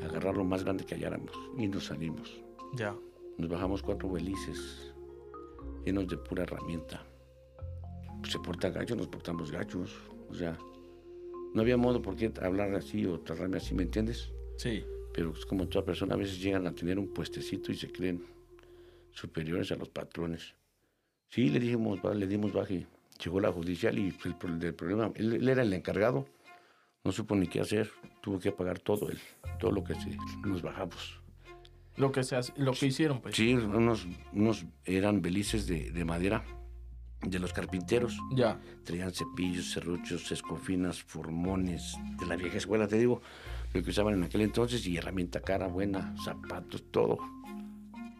A 0.00 0.04
agarrar 0.04 0.36
lo 0.36 0.44
más 0.44 0.64
grande 0.64 0.84
que 0.84 0.94
halláramos. 0.94 1.32
Y 1.58 1.66
nos 1.68 1.86
salimos. 1.86 2.42
Ya. 2.74 2.96
Nos 3.38 3.48
bajamos 3.48 3.82
cuatro 3.82 4.10
belices 4.10 4.92
llenos 5.84 6.08
de 6.08 6.16
pura 6.16 6.44
herramienta. 6.44 7.04
Pues 8.20 8.32
se 8.32 8.38
porta 8.38 8.70
gacho, 8.70 8.94
nos 8.94 9.08
portamos 9.08 9.50
gachos. 9.50 9.94
O 10.30 10.34
sea, 10.34 10.56
no 11.54 11.62
había 11.62 11.76
modo 11.76 12.00
por 12.00 12.16
qué 12.16 12.32
hablar 12.40 12.74
así 12.74 13.04
o 13.06 13.20
tratarme 13.20 13.56
así, 13.56 13.74
¿me 13.74 13.82
entiendes? 13.82 14.32
Sí. 14.56 14.84
Pero 15.12 15.32
es 15.32 15.44
como 15.44 15.68
toda 15.68 15.84
persona, 15.84 16.14
a 16.14 16.18
veces 16.18 16.40
llegan 16.40 16.66
a 16.66 16.74
tener 16.74 16.98
un 16.98 17.08
puestecito 17.08 17.72
y 17.72 17.76
se 17.76 17.90
creen 17.90 18.24
superiores 19.10 19.70
a 19.72 19.76
los 19.76 19.90
patrones. 19.90 20.54
Sí, 21.28 21.50
le 21.50 21.60
dijimos, 21.60 22.00
le 22.14 22.26
dimos 22.26 22.52
baje. 22.52 22.86
Llegó 23.22 23.40
la 23.40 23.52
judicial 23.52 23.98
y 23.98 24.08
el, 24.08 24.62
el 24.62 24.74
problema, 24.74 25.12
él, 25.14 25.34
él 25.34 25.48
era 25.48 25.62
el 25.62 25.72
encargado, 25.72 26.26
no 27.04 27.12
supo 27.12 27.34
ni 27.34 27.46
qué 27.48 27.60
hacer, 27.60 27.90
tuvo 28.20 28.38
que 28.38 28.52
pagar 28.52 28.78
todo 28.78 29.10
él, 29.10 29.18
todo 29.58 29.72
lo 29.72 29.82
que 29.82 29.94
se, 29.94 30.16
nos 30.44 30.62
bajamos. 30.62 31.18
Lo 31.96 32.10
que 32.12 32.22
se 32.22 32.36
hace- 32.36 32.52
lo 32.56 32.72
que 32.72 32.86
hicieron, 32.86 33.20
pues. 33.20 33.34
Sí, 33.36 33.54
unos, 33.54 34.06
unos 34.32 34.64
eran 34.84 35.20
belices 35.20 35.66
de, 35.66 35.90
de 35.90 36.04
madera, 36.04 36.44
de 37.20 37.38
los 37.38 37.52
carpinteros. 37.52 38.16
Ya. 38.32 38.58
Traían 38.84 39.12
cepillos, 39.12 39.72
serruchos, 39.72 40.30
escofinas, 40.32 41.02
formones, 41.02 41.96
de 42.18 42.26
la 42.26 42.36
vieja 42.36 42.56
escuela, 42.56 42.86
te 42.88 42.98
digo, 42.98 43.20
lo 43.74 43.82
que 43.82 43.90
usaban 43.90 44.14
en 44.14 44.22
aquel 44.24 44.40
entonces, 44.42 44.86
y 44.86 44.96
herramienta 44.96 45.40
cara 45.40 45.66
buena, 45.66 46.14
zapatos, 46.24 46.84
todo. 46.90 47.18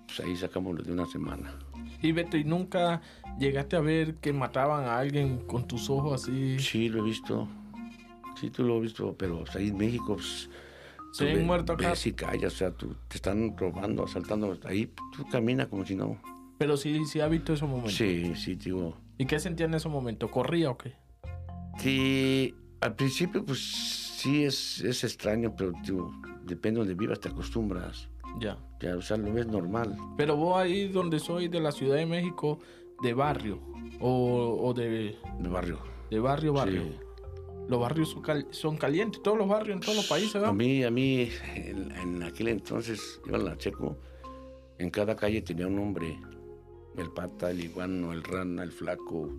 Pues 0.07 0.21
ahí 0.21 0.37
sacamos 0.37 0.77
lo 0.77 0.83
de 0.83 0.93
una 0.93 1.07
semana. 1.07 1.55
Y 2.03 2.13
Beto, 2.13 2.37
¿y 2.37 2.45
nunca 2.45 3.01
llegaste 3.39 3.77
a 3.77 3.81
ver 3.81 4.17
que 4.17 4.33
mataban 4.33 4.85
a 4.85 4.99
alguien 4.99 5.47
con 5.47 5.67
tus 5.67 5.89
ojos 5.89 6.23
así? 6.25 6.59
Sí, 6.59 6.89
lo 6.89 6.99
he 6.99 7.03
visto. 7.09 7.49
Sí, 8.43 8.51
tú 8.51 8.65
lo 8.65 8.75
has 8.79 8.83
visto, 8.83 9.15
pero 9.17 9.45
ahí 9.55 9.69
en 9.69 9.77
México, 9.79 10.17
pues. 10.17 10.51
Ve- 11.21 11.45
muerto 11.45 11.75
acá. 11.75 11.91
ves 11.91 12.07
y 12.09 12.13
callas, 12.13 12.55
o 12.55 12.57
sea, 12.57 12.71
tú, 12.73 12.97
te 13.07 13.17
están 13.19 13.57
robando, 13.57 14.03
asaltando. 14.03 14.59
Ahí 14.65 14.87
tú 15.15 15.25
caminas 15.31 15.69
como 15.69 15.87
si 15.87 15.95
no. 15.95 16.21
Pero 16.59 16.77
sí, 16.77 17.05
sí 17.05 17.21
ha 17.21 17.29
visto 17.29 17.53
esos 17.53 17.69
momentos. 17.69 17.95
Sí, 17.95 18.35
sí, 18.35 18.57
digo. 18.57 18.97
¿Y 19.17 19.27
qué 19.27 19.39
sentía 19.39 19.67
en 19.67 19.75
ese 19.75 19.89
momento? 19.89 20.29
¿Corría 20.29 20.71
o 20.71 20.77
qué? 20.77 20.95
Sí, 21.79 22.53
al 22.81 22.97
principio, 22.97 23.45
pues 23.45 23.61
sí 23.61 24.43
es, 24.43 24.81
es 24.81 25.05
extraño, 25.05 25.55
pero 25.57 25.73
digo, 25.85 26.11
depende 26.45 26.81
de 26.81 26.87
donde 26.87 26.95
vivas, 26.95 27.21
te 27.21 27.29
acostumbras. 27.29 28.09
Ya. 28.41 28.59
Ya, 28.81 28.97
o 28.97 29.03
sea, 29.03 29.17
lo 29.19 29.33
ves 29.33 29.47
normal. 29.47 29.97
Pero 30.17 30.35
vos 30.37 30.57
ahí 30.59 30.89
donde 30.89 31.21
soy, 31.21 31.47
de 31.47 31.61
la 31.61 31.71
Ciudad 31.71 31.95
de 31.97 32.07
México, 32.07 32.59
de 33.03 33.15
barrio. 33.15 33.61
O, 34.01 34.59
o 34.61 34.75
de, 34.75 35.17
De 35.39 35.49
barrio. 35.49 35.79
de 36.11 36.19
barrio, 36.19 36.53
barrio. 36.55 36.83
Sí. 36.83 36.93
Los 37.69 37.81
barrios 37.81 38.11
son, 38.11 38.23
cal- 38.23 38.47
son 38.51 38.77
calientes, 38.77 39.23
todos 39.23 39.39
los 39.39 39.49
barrios 39.49 39.77
en 39.77 39.81
todos 39.81 39.97
los 39.97 40.07
países, 40.07 40.35
A 40.37 40.41
¿verdad? 40.41 40.55
mí, 40.55 40.83
a 40.85 40.91
mí, 40.91 41.29
en, 41.55 41.91
en 41.93 42.23
aquel 42.23 42.49
entonces, 42.49 43.21
iba 43.27 43.39
a 43.39 43.41
la 43.41 43.57
Checo, 43.57 43.97
en 44.79 44.91
cada 44.91 45.15
calle 45.17 45.41
tenía 45.43 45.67
un 45.67 45.77
nombre. 45.77 46.19
El 46.99 47.11
pata, 47.11 47.51
el 47.51 47.65
iguano, 47.65 48.13
el 48.13 48.23
rana, 48.23 48.63
el 48.63 48.73
flaco. 48.73 49.31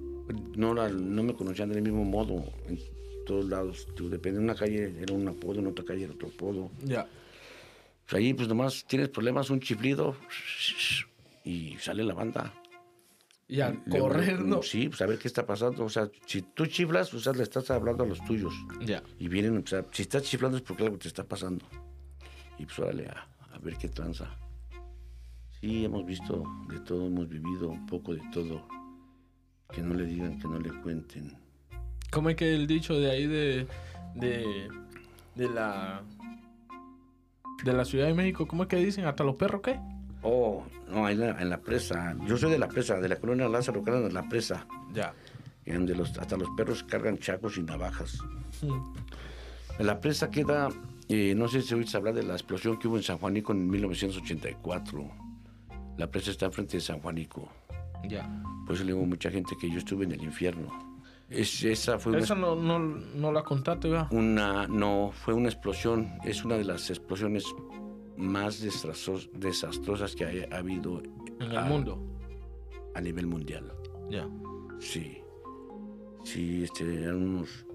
No, 0.55 0.71
era- 0.73 0.89
no 0.89 1.21
me 1.21 1.35
conocían 1.35 1.69
del 1.69 1.83
mismo 1.83 2.03
modo 2.03 2.43
en 2.67 2.79
todos 3.27 3.45
lados. 3.45 3.87
Depende 3.95 4.39
de 4.39 4.43
una 4.45 4.55
calle 4.55 4.95
era 4.99 5.13
un 5.13 5.27
apodo, 5.27 5.59
en 5.59 5.67
otra 5.67 5.85
calle 5.85 6.05
era 6.05 6.13
otro 6.13 6.29
apodo. 6.29 6.71
Ya. 6.83 7.05
Pues 8.09 8.13
ahí, 8.19 8.33
pues 8.33 8.47
nomás 8.47 8.85
tienes 8.87 9.09
problemas, 9.09 9.49
un 9.51 9.59
chiflido 9.59 10.15
y 11.43 11.75
sale 11.79 12.03
la 12.03 12.13
banda. 12.15 12.53
Y 13.53 13.61
a 13.61 13.71
correr, 13.87 14.43
¿no? 14.43 14.63
Sí, 14.63 14.89
pues 14.89 14.99
a 15.03 15.05
ver 15.05 15.19
qué 15.19 15.27
está 15.27 15.45
pasando. 15.45 15.85
O 15.85 15.89
sea, 15.89 16.09
si 16.25 16.41
tú 16.41 16.65
chiflas, 16.65 17.13
o 17.13 17.19
sea, 17.19 17.33
le 17.33 17.43
estás 17.43 17.69
hablando 17.69 18.03
a 18.03 18.07
los 18.07 18.19
tuyos. 18.25 18.51
Ya. 18.83 19.03
Y 19.19 19.27
vienen, 19.27 19.59
o 19.59 19.67
sea, 19.67 19.85
si 19.91 20.01
estás 20.01 20.23
chiflando 20.23 20.57
es 20.57 20.63
porque 20.63 20.81
algo 20.81 20.97
te 20.97 21.07
está 21.07 21.23
pasando. 21.23 21.63
Y 22.57 22.65
pues 22.65 22.79
órale, 22.79 23.05
a, 23.05 23.27
a 23.53 23.59
ver 23.59 23.77
qué 23.77 23.89
tranza. 23.89 24.35
Sí, 25.61 25.85
hemos 25.85 26.03
visto 26.03 26.43
de 26.67 26.79
todo, 26.79 27.05
hemos 27.05 27.29
vivido 27.29 27.69
un 27.69 27.85
poco 27.85 28.15
de 28.15 28.23
todo. 28.33 28.67
Que 29.71 29.83
no 29.83 29.93
le 29.93 30.05
digan, 30.05 30.39
que 30.39 30.47
no 30.47 30.57
le 30.57 30.71
cuenten. 30.81 31.37
¿Cómo 32.09 32.29
es 32.29 32.35
que 32.35 32.55
el 32.55 32.65
dicho 32.65 32.99
de 32.99 33.11
ahí 33.11 33.27
de, 33.27 33.67
de, 34.15 34.67
de 35.35 35.49
la 35.49 36.01
de 37.63 37.71
la 37.71 37.85
Ciudad 37.85 38.07
de 38.07 38.15
México, 38.15 38.47
cómo 38.47 38.63
es 38.63 38.69
que 38.69 38.77
dicen? 38.77 39.05
¿Hasta 39.05 39.23
los 39.23 39.35
perros 39.35 39.61
qué? 39.61 39.79
Oh, 40.23 40.63
no, 40.93 41.09
la, 41.09 41.41
en 41.41 41.49
la 41.49 41.57
presa. 41.59 42.15
Yo 42.25 42.37
soy 42.37 42.51
de 42.51 42.59
la 42.59 42.67
presa, 42.67 42.99
de 42.99 43.09
la 43.09 43.15
colonia 43.17 43.47
Lázaro 43.49 43.83
Cárdenas, 43.83 44.13
la 44.13 44.27
presa. 44.29 44.65
Ya. 44.93 45.13
En 45.65 45.75
donde 45.77 45.95
los, 45.95 46.17
hasta 46.17 46.35
los 46.37 46.49
perros 46.57 46.83
cargan 46.83 47.17
chacos 47.17 47.57
y 47.57 47.63
navajas. 47.63 48.17
En 49.79 49.87
la 49.87 49.99
presa 49.99 50.29
queda, 50.29 50.69
eh, 51.09 51.33
no 51.35 51.47
sé 51.47 51.61
si 51.61 51.73
oíste 51.73 51.97
hablar 51.97 52.13
de 52.13 52.23
la 52.23 52.33
explosión 52.33 52.77
que 52.77 52.87
hubo 52.87 52.97
en 52.97 53.03
San 53.03 53.17
Juanico 53.17 53.53
en 53.53 53.69
1984. 53.69 55.09
La 55.97 56.07
presa 56.07 56.31
está 56.31 56.45
enfrente 56.47 56.77
de 56.77 56.81
San 56.81 56.99
Juanico. 56.99 57.49
Ya. 58.07 58.29
Por 58.65 58.75
eso 58.75 58.83
le 58.83 58.91
digo 58.93 59.03
a 59.03 59.07
mucha 59.07 59.31
gente 59.31 59.55
que 59.59 59.69
yo 59.69 59.77
estuve 59.77 60.05
en 60.05 60.11
el 60.11 60.23
infierno. 60.23 60.67
Es, 61.29 61.63
esa 61.63 61.97
fue 61.97 62.11
una, 62.17 62.35
no, 62.55 62.79
no 62.79 63.31
la 63.31 63.41
contaste, 63.43 63.87
¿verdad? 63.89 64.07
una- 64.11 64.67
no, 64.67 65.11
fue 65.13 65.33
una 65.33 65.47
explosión. 65.49 66.11
Es 66.23 66.43
una 66.45 66.57
de 66.57 66.65
las 66.65 66.89
explosiones 66.89 67.45
más 68.17 68.61
desastros- 68.63 69.29
desastrosas 69.33 70.15
que 70.15 70.25
ha, 70.25 70.55
ha 70.55 70.59
habido 70.59 71.01
En 71.39 71.51
el 71.51 71.65
mundo. 71.65 71.99
a 72.95 73.01
nivel 73.01 73.27
mundial. 73.27 73.71
Ya. 74.09 74.27
Sí. 74.79 75.17
Sí, 76.23 76.63
este, 76.63 77.03
eran 77.03 77.17
unos, 77.23 77.65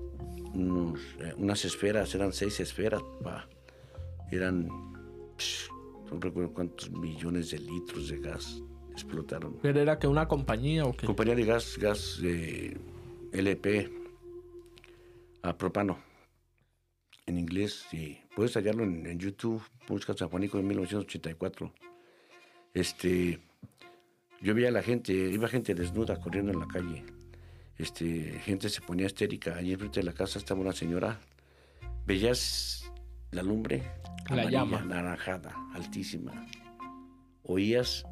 unos, 0.55 1.01
eh, 1.21 1.35
unas 1.37 1.65
esferas, 1.65 2.15
eran 2.15 2.33
seis 2.33 2.59
esferas, 2.61 3.03
pa. 3.23 3.49
Eran, 4.31 4.69
psh, 5.37 5.69
no 6.11 6.19
recuerdo 6.21 6.53
cuántos 6.53 6.91
millones 6.91 7.51
de 7.51 7.59
litros 7.59 8.09
de 8.09 8.19
gas 8.19 8.63
explotaron. 8.93 9.57
Pero 9.63 9.81
era 9.81 9.99
que 9.99 10.07
una 10.07 10.27
compañía 10.29 10.85
o 10.85 10.97
qué. 10.97 11.07
Compañía 11.07 11.35
de 11.35 11.45
gas, 11.45 11.77
gas 11.79 12.21
eh, 12.23 12.77
LP 13.33 13.91
a 15.43 15.57
propano. 15.57 15.99
En 17.29 17.39
inglés, 17.39 17.85
sí. 17.91 18.19
Puedes 18.35 18.55
hallarlo 18.55 18.85
en, 18.85 19.07
en 19.07 19.19
YouTube. 19.19 19.63
Busca 19.87 20.15
San 20.15 20.29
Juanico 20.31 20.57
de 20.57 20.63
1984. 20.65 21.73
Este, 22.75 23.39
yo 24.41 24.55
veía 24.55 24.69
a 24.69 24.73
la 24.73 24.83
gente, 24.83 25.13
iba 25.13 25.47
gente 25.49 25.75
desnuda 25.75 26.19
corriendo 26.21 26.53
en 26.53 26.61
la 26.61 26.67
calle. 26.67 27.05
Este, 27.77 28.41
gente 28.45 28.69
se 28.71 28.81
ponía 28.81 29.07
histérica. 29.07 29.55
Allí 29.57 29.73
enfrente 29.75 30.01
de 30.01 30.07
la 30.07 30.13
casa 30.15 30.39
estaba 30.39 30.61
una 30.61 30.73
señora. 30.73 31.21
Veías 32.07 32.91
la 33.31 33.43
lumbre, 33.43 33.83
La 34.29 34.33
amarilla, 34.33 34.51
llama. 34.51 34.81
naranjada, 34.85 35.55
altísima. 35.75 36.47
Oías 37.43 38.05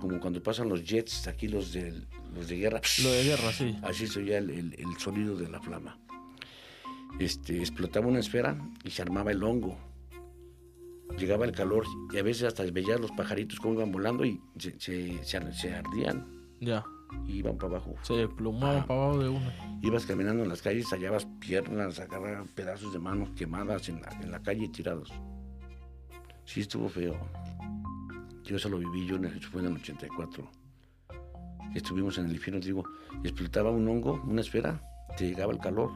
como 0.00 0.18
cuando 0.20 0.42
pasan 0.42 0.68
los 0.68 0.84
jets, 0.84 1.26
aquí 1.28 1.46
los 1.48 1.72
de, 1.72 1.92
los 2.34 2.48
de 2.48 2.56
guerra. 2.56 2.80
Lo 3.02 3.10
de 3.12 3.24
guerra, 3.24 3.52
sí. 3.52 3.76
Así 3.82 4.06
se 4.08 4.18
oía 4.20 4.38
el, 4.38 4.50
el- 4.50 4.74
el 4.78 4.96
sonido 4.98 5.36
de 5.36 5.48
la 5.48 5.60
flama. 5.60 5.98
Este, 7.18 7.58
explotaba 7.58 8.06
una 8.06 8.20
esfera 8.20 8.56
y 8.84 8.90
se 8.90 9.02
armaba 9.02 9.32
el 9.32 9.42
hongo. 9.42 9.76
Llegaba 11.18 11.44
el 11.46 11.52
calor 11.52 11.84
y 12.12 12.18
a 12.18 12.22
veces 12.22 12.44
hasta 12.44 12.62
veías 12.70 13.00
los 13.00 13.10
pajaritos 13.12 13.58
como 13.58 13.74
iban 13.74 13.90
volando 13.90 14.24
y 14.24 14.40
se, 14.58 14.78
se- 14.78 15.24
se 15.24 15.36
ar- 15.38 15.52
se 15.54 15.74
ardían 15.74 16.26
Ya. 16.60 16.84
y 17.26 17.38
iban 17.38 17.56
para 17.56 17.76
abajo. 17.76 17.94
Se 18.02 18.14
desplumaban 18.14 18.82
Ah. 18.82 18.86
para 18.86 19.02
abajo 19.04 19.18
de 19.22 19.28
una. 19.30 19.78
Ibas 19.82 20.06
caminando 20.06 20.42
en 20.42 20.48
las 20.48 20.62
calles, 20.62 20.86
hallabas 20.92 21.26
piernas, 21.40 21.98
agarraban 21.98 22.46
pedazos 22.48 22.92
de 22.92 22.98
manos 22.98 23.30
quemadas 23.30 23.88
en 23.88 24.00
la, 24.02 24.08
en 24.22 24.30
la 24.30 24.40
calle 24.42 24.68
tirados. 24.68 25.12
Sí, 26.44 26.60
estuvo 26.60 26.88
feo. 26.88 27.16
Yo 28.44 28.56
eso 28.56 28.68
lo 28.68 28.78
viví 28.78 29.06
yo, 29.06 29.16
en 29.16 29.24
el, 29.26 29.42
fue 29.42 29.60
en 29.60 29.68
el 29.68 29.72
84. 29.74 30.48
Estuvimos 31.74 32.16
en 32.18 32.26
el 32.26 32.32
infierno, 32.32 32.60
digo, 32.60 32.84
explotaba 33.24 33.70
un 33.70 33.86
hongo, 33.88 34.22
una 34.26 34.40
esfera, 34.40 34.80
te 35.16 35.26
llegaba 35.28 35.52
el 35.52 35.58
calor. 35.58 35.90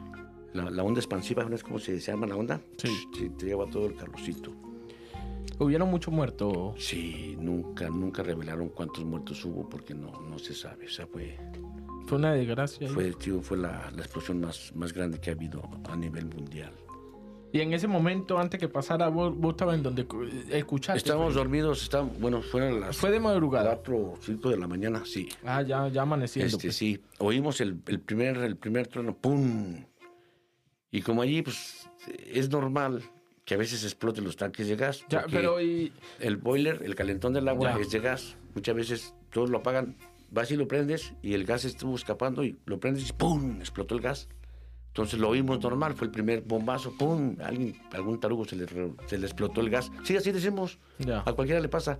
La, 0.54 0.70
la 0.70 0.82
onda 0.82 1.00
expansiva, 1.00 1.44
¿no 1.44 1.54
es 1.54 1.62
como 1.62 1.78
se, 1.78 1.98
se 2.00 2.16
la 2.16 2.36
onda? 2.36 2.60
Sí. 2.76 2.88
Sí, 3.16 3.30
te 3.38 3.46
llegaba 3.46 3.66
todo 3.70 3.86
el 3.86 3.94
calorcito. 3.96 4.52
Hubieron 5.58 5.88
muchos 5.90 6.12
muertos. 6.12 6.74
Sí, 6.78 7.36
nunca, 7.38 7.88
nunca 7.88 8.22
revelaron 8.22 8.68
cuántos 8.68 9.04
muertos 9.04 9.44
hubo 9.44 9.68
porque 9.68 9.94
no, 9.94 10.20
no 10.22 10.38
se 10.38 10.54
sabe. 10.54 10.86
O 10.86 10.90
sea, 10.90 11.06
fue, 11.06 11.36
Fue 12.06 12.18
una 12.18 12.32
desgracia. 12.32 12.88
fue, 12.88 13.12
tío, 13.12 13.40
fue 13.40 13.56
la, 13.58 13.90
la 13.94 14.02
explosión 14.02 14.40
más, 14.40 14.72
más 14.74 14.92
grande 14.92 15.18
que 15.20 15.30
ha 15.30 15.34
habido 15.34 15.62
a 15.88 15.96
nivel 15.96 16.26
mundial. 16.26 16.72
Y 17.54 17.60
en 17.60 17.74
ese 17.74 17.86
momento, 17.86 18.38
antes 18.38 18.58
que 18.58 18.68
pasara, 18.68 19.08
vos, 19.08 19.36
vos 19.36 19.50
estabas 19.52 19.76
en 19.76 19.82
donde 19.82 20.06
cu- 20.06 20.24
escuchaste. 20.50 20.96
Estábamos 20.98 21.26
pues. 21.28 21.36
dormidos, 21.36 21.82
estábamos, 21.82 22.18
bueno, 22.18 22.40
fueron 22.40 22.80
las 22.80 22.96
Fue 22.96 23.10
de 23.10 23.20
madrugada. 23.20 23.74
4 23.76 23.96
o 23.96 24.14
5 24.20 24.48
de 24.50 24.56
la 24.56 24.66
mañana, 24.66 25.02
sí. 25.04 25.28
Ah, 25.44 25.60
ya, 25.60 25.86
ya 25.88 26.00
amaneciendo. 26.02 26.56
Este, 26.56 26.68
pues. 26.68 26.76
sí, 26.76 26.98
oímos 27.18 27.60
el, 27.60 27.78
el 27.88 28.00
primer, 28.00 28.38
el 28.38 28.56
primer 28.56 28.86
trueno, 28.86 29.14
¡pum! 29.14 29.84
Y 30.92 31.02
como 31.02 31.22
allí, 31.22 31.42
pues, 31.42 31.88
es 32.26 32.48
normal 32.50 33.02
que 33.44 33.54
a 33.54 33.56
veces 33.56 33.82
exploten 33.82 34.22
los 34.22 34.36
tanques 34.36 34.68
de 34.68 34.76
gas. 34.76 35.04
Ya, 35.08 35.24
pero 35.28 35.60
y, 35.60 35.92
El 36.20 36.36
boiler, 36.36 36.82
el 36.84 36.94
calentón 36.94 37.32
del 37.32 37.48
agua 37.48 37.74
Ya. 37.74 37.80
es 37.80 37.90
de 37.90 37.98
gas. 37.98 38.36
Muchas 38.54 38.76
veces 38.76 39.14
todos 39.32 39.50
lo 39.50 39.58
apagan, 39.58 39.96
vas 40.30 40.50
y 40.52 40.56
lo 40.56 40.68
prendes 40.68 41.14
y 41.22 41.32
el 41.34 41.44
gas 41.44 41.64
estuvo 41.64 41.96
escapando 41.96 42.44
y 42.44 42.58
lo 42.66 42.78
prendes 42.78 43.08
y 43.08 43.12
¡pum! 43.14 43.56
explotó 43.58 43.94
el 43.96 44.00
gas. 44.02 44.28
Entonces 44.88 45.18
lo 45.18 45.30
oímos 45.30 45.58
normal, 45.62 45.94
fue 45.94 46.06
el 46.06 46.10
primer 46.12 46.42
bombazo, 46.42 46.92
¡pum! 46.98 47.34
Alguien, 47.42 47.74
algún 47.92 48.20
tarugo 48.20 48.44
se 48.44 48.56
le, 48.56 48.66
se 49.06 49.16
le 49.18 49.26
explotó 49.26 49.62
el 49.62 49.70
gas. 49.70 49.90
Sí, 50.04 50.14
así 50.16 50.30
decimos. 50.30 50.78
ya. 50.98 51.22
A 51.24 51.32
cualquiera 51.32 51.60
le 51.60 51.68
pasa. 51.70 51.98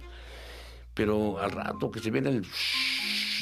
Pero 0.95 1.39
al 1.41 1.51
rato 1.51 1.91
que 1.91 2.01
se 2.01 2.11
viene 2.11 2.29
el, 2.29 2.47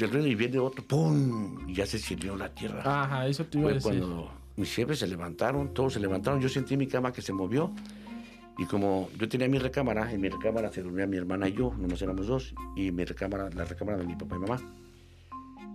el 0.00 0.10
ruido 0.10 0.26
y 0.28 0.36
viene 0.36 0.58
otro, 0.60 0.84
¡pum! 0.86 1.68
Y 1.68 1.74
ya 1.74 1.84
se 1.84 1.98
sirvió 1.98 2.36
la 2.36 2.48
tierra. 2.54 2.82
Ajá, 3.02 3.26
eso 3.26 3.44
te 3.46 3.58
iba 3.58 3.72
a 3.72 3.80
Fue 3.80 3.90
decir. 3.92 4.04
cuando 4.08 4.32
mis 4.56 4.74
jefes 4.74 4.98
se 4.98 5.06
levantaron, 5.06 5.72
todos 5.74 5.94
se 5.94 6.00
levantaron. 6.00 6.40
Yo 6.40 6.48
sentí 6.48 6.76
mi 6.76 6.86
cama 6.86 7.12
que 7.12 7.22
se 7.22 7.32
movió. 7.32 7.70
Y 8.58 8.66
como 8.66 9.08
yo 9.18 9.26
tenía 9.28 9.48
mi 9.48 9.58
recámara, 9.58 10.12
en 10.12 10.20
mi 10.20 10.28
recámara 10.28 10.70
se 10.70 10.82
dormía 10.82 11.06
mi 11.06 11.16
hermana 11.16 11.48
y 11.48 11.52
yo, 11.54 11.72
nomás 11.78 12.02
éramos 12.02 12.26
dos. 12.26 12.54
Y 12.76 12.90
mi 12.92 13.04
recámara, 13.04 13.48
la 13.50 13.64
recámara 13.64 13.96
de 13.98 14.04
mi 14.04 14.16
papá 14.16 14.36
y 14.36 14.38
mamá. 14.40 14.60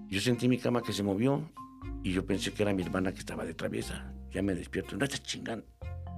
Yo 0.08 0.22
sentí 0.22 0.48
mi 0.48 0.58
cama 0.60 0.82
que 0.84 0.94
se 0.94 1.02
movió 1.02 1.42
y 2.04 2.12
yo 2.12 2.26
pensé 2.26 2.54
que 2.54 2.62
era 2.62 2.74
mi 2.74 2.84
hermana 2.84 3.12
que 3.12 3.20
estaba 3.20 3.44
de 3.44 3.56
traviesa. 3.56 4.12
Ya 4.32 4.42
me 4.44 4.54
despierto, 4.54 4.96
no 4.98 5.04
estás 5.06 5.24
chingando. 5.24 5.66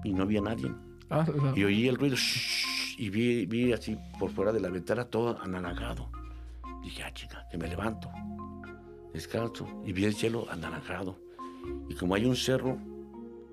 Y 0.04 0.12
no 0.14 0.24
había 0.24 0.42
nadie. 0.42 0.70
Ah, 1.10 1.26
la- 1.42 1.58
Y 1.58 1.64
oí 1.64 1.88
el 1.88 1.96
ruido 1.96 2.18
y 2.98 3.10
vi, 3.10 3.46
vi 3.46 3.72
así 3.72 3.98
por 4.20 4.32
fuera 4.32 4.52
de 4.52 4.60
la 4.60 4.70
ventana 4.70 5.06
todo 5.06 5.42
anaranjado. 5.42 6.10
Dije, 6.84 7.04
ah, 7.04 7.14
chica, 7.14 7.46
que 7.50 7.58
me 7.58 7.68
levanto. 7.70 8.10
Descalzo. 9.14 9.68
Y 9.86 9.94
vi 9.94 10.06
el 10.06 10.14
cielo 10.16 10.48
anaranjado. 10.52 11.18
Y 11.90 11.96
como 11.96 12.16
hay 12.16 12.26
un 12.26 12.36
cerro, 12.36 12.78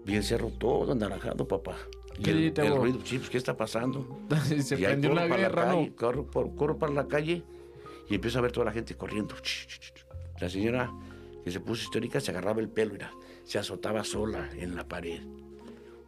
vi 0.05 0.17
el 0.17 0.23
cerro 0.25 0.51
todo 0.51 0.93
anaranjado, 0.93 1.47
papá. 1.47 1.77
Y 2.19 2.23
¿Qué 2.23 2.31
el, 2.31 2.45
el 2.57 2.71
vos? 2.71 2.79
ruido, 2.79 2.99
sí, 3.05 3.19
pues, 3.19 3.31
¿qué 3.31 3.39
está 3.39 3.57
pasando? 3.57 4.21
se 4.63 4.75
y 4.77 4.85
prendió 4.85 5.11
corro 5.11 5.23
una 5.23 5.29
para 5.29 5.43
guerra, 5.43 5.63
la 5.67 5.73
¿no? 5.73 5.77
calle, 5.79 5.95
corro, 5.95 6.27
por- 6.31 6.55
corro 6.55 6.79
para 6.79 6.93
la 6.93 7.09
calle 7.09 7.43
y 8.09 8.15
empiezo 8.15 8.39
a 8.39 8.43
ver 8.43 8.53
toda 8.53 8.67
la 8.67 8.73
gente 8.73 8.95
corriendo. 8.97 9.35
La 10.41 10.49
señora 10.49 10.93
que 11.43 11.51
se 11.51 11.61
puso 11.61 11.83
histórica 11.83 12.21
se 12.21 12.31
agarraba 12.31 12.61
el 12.61 12.69
pelo, 12.69 12.93
mira, 12.93 13.13
se 13.45 13.59
azotaba 13.59 14.05
sola 14.05 14.49
en 14.57 14.75
la 14.77 14.87
pared. 14.87 15.21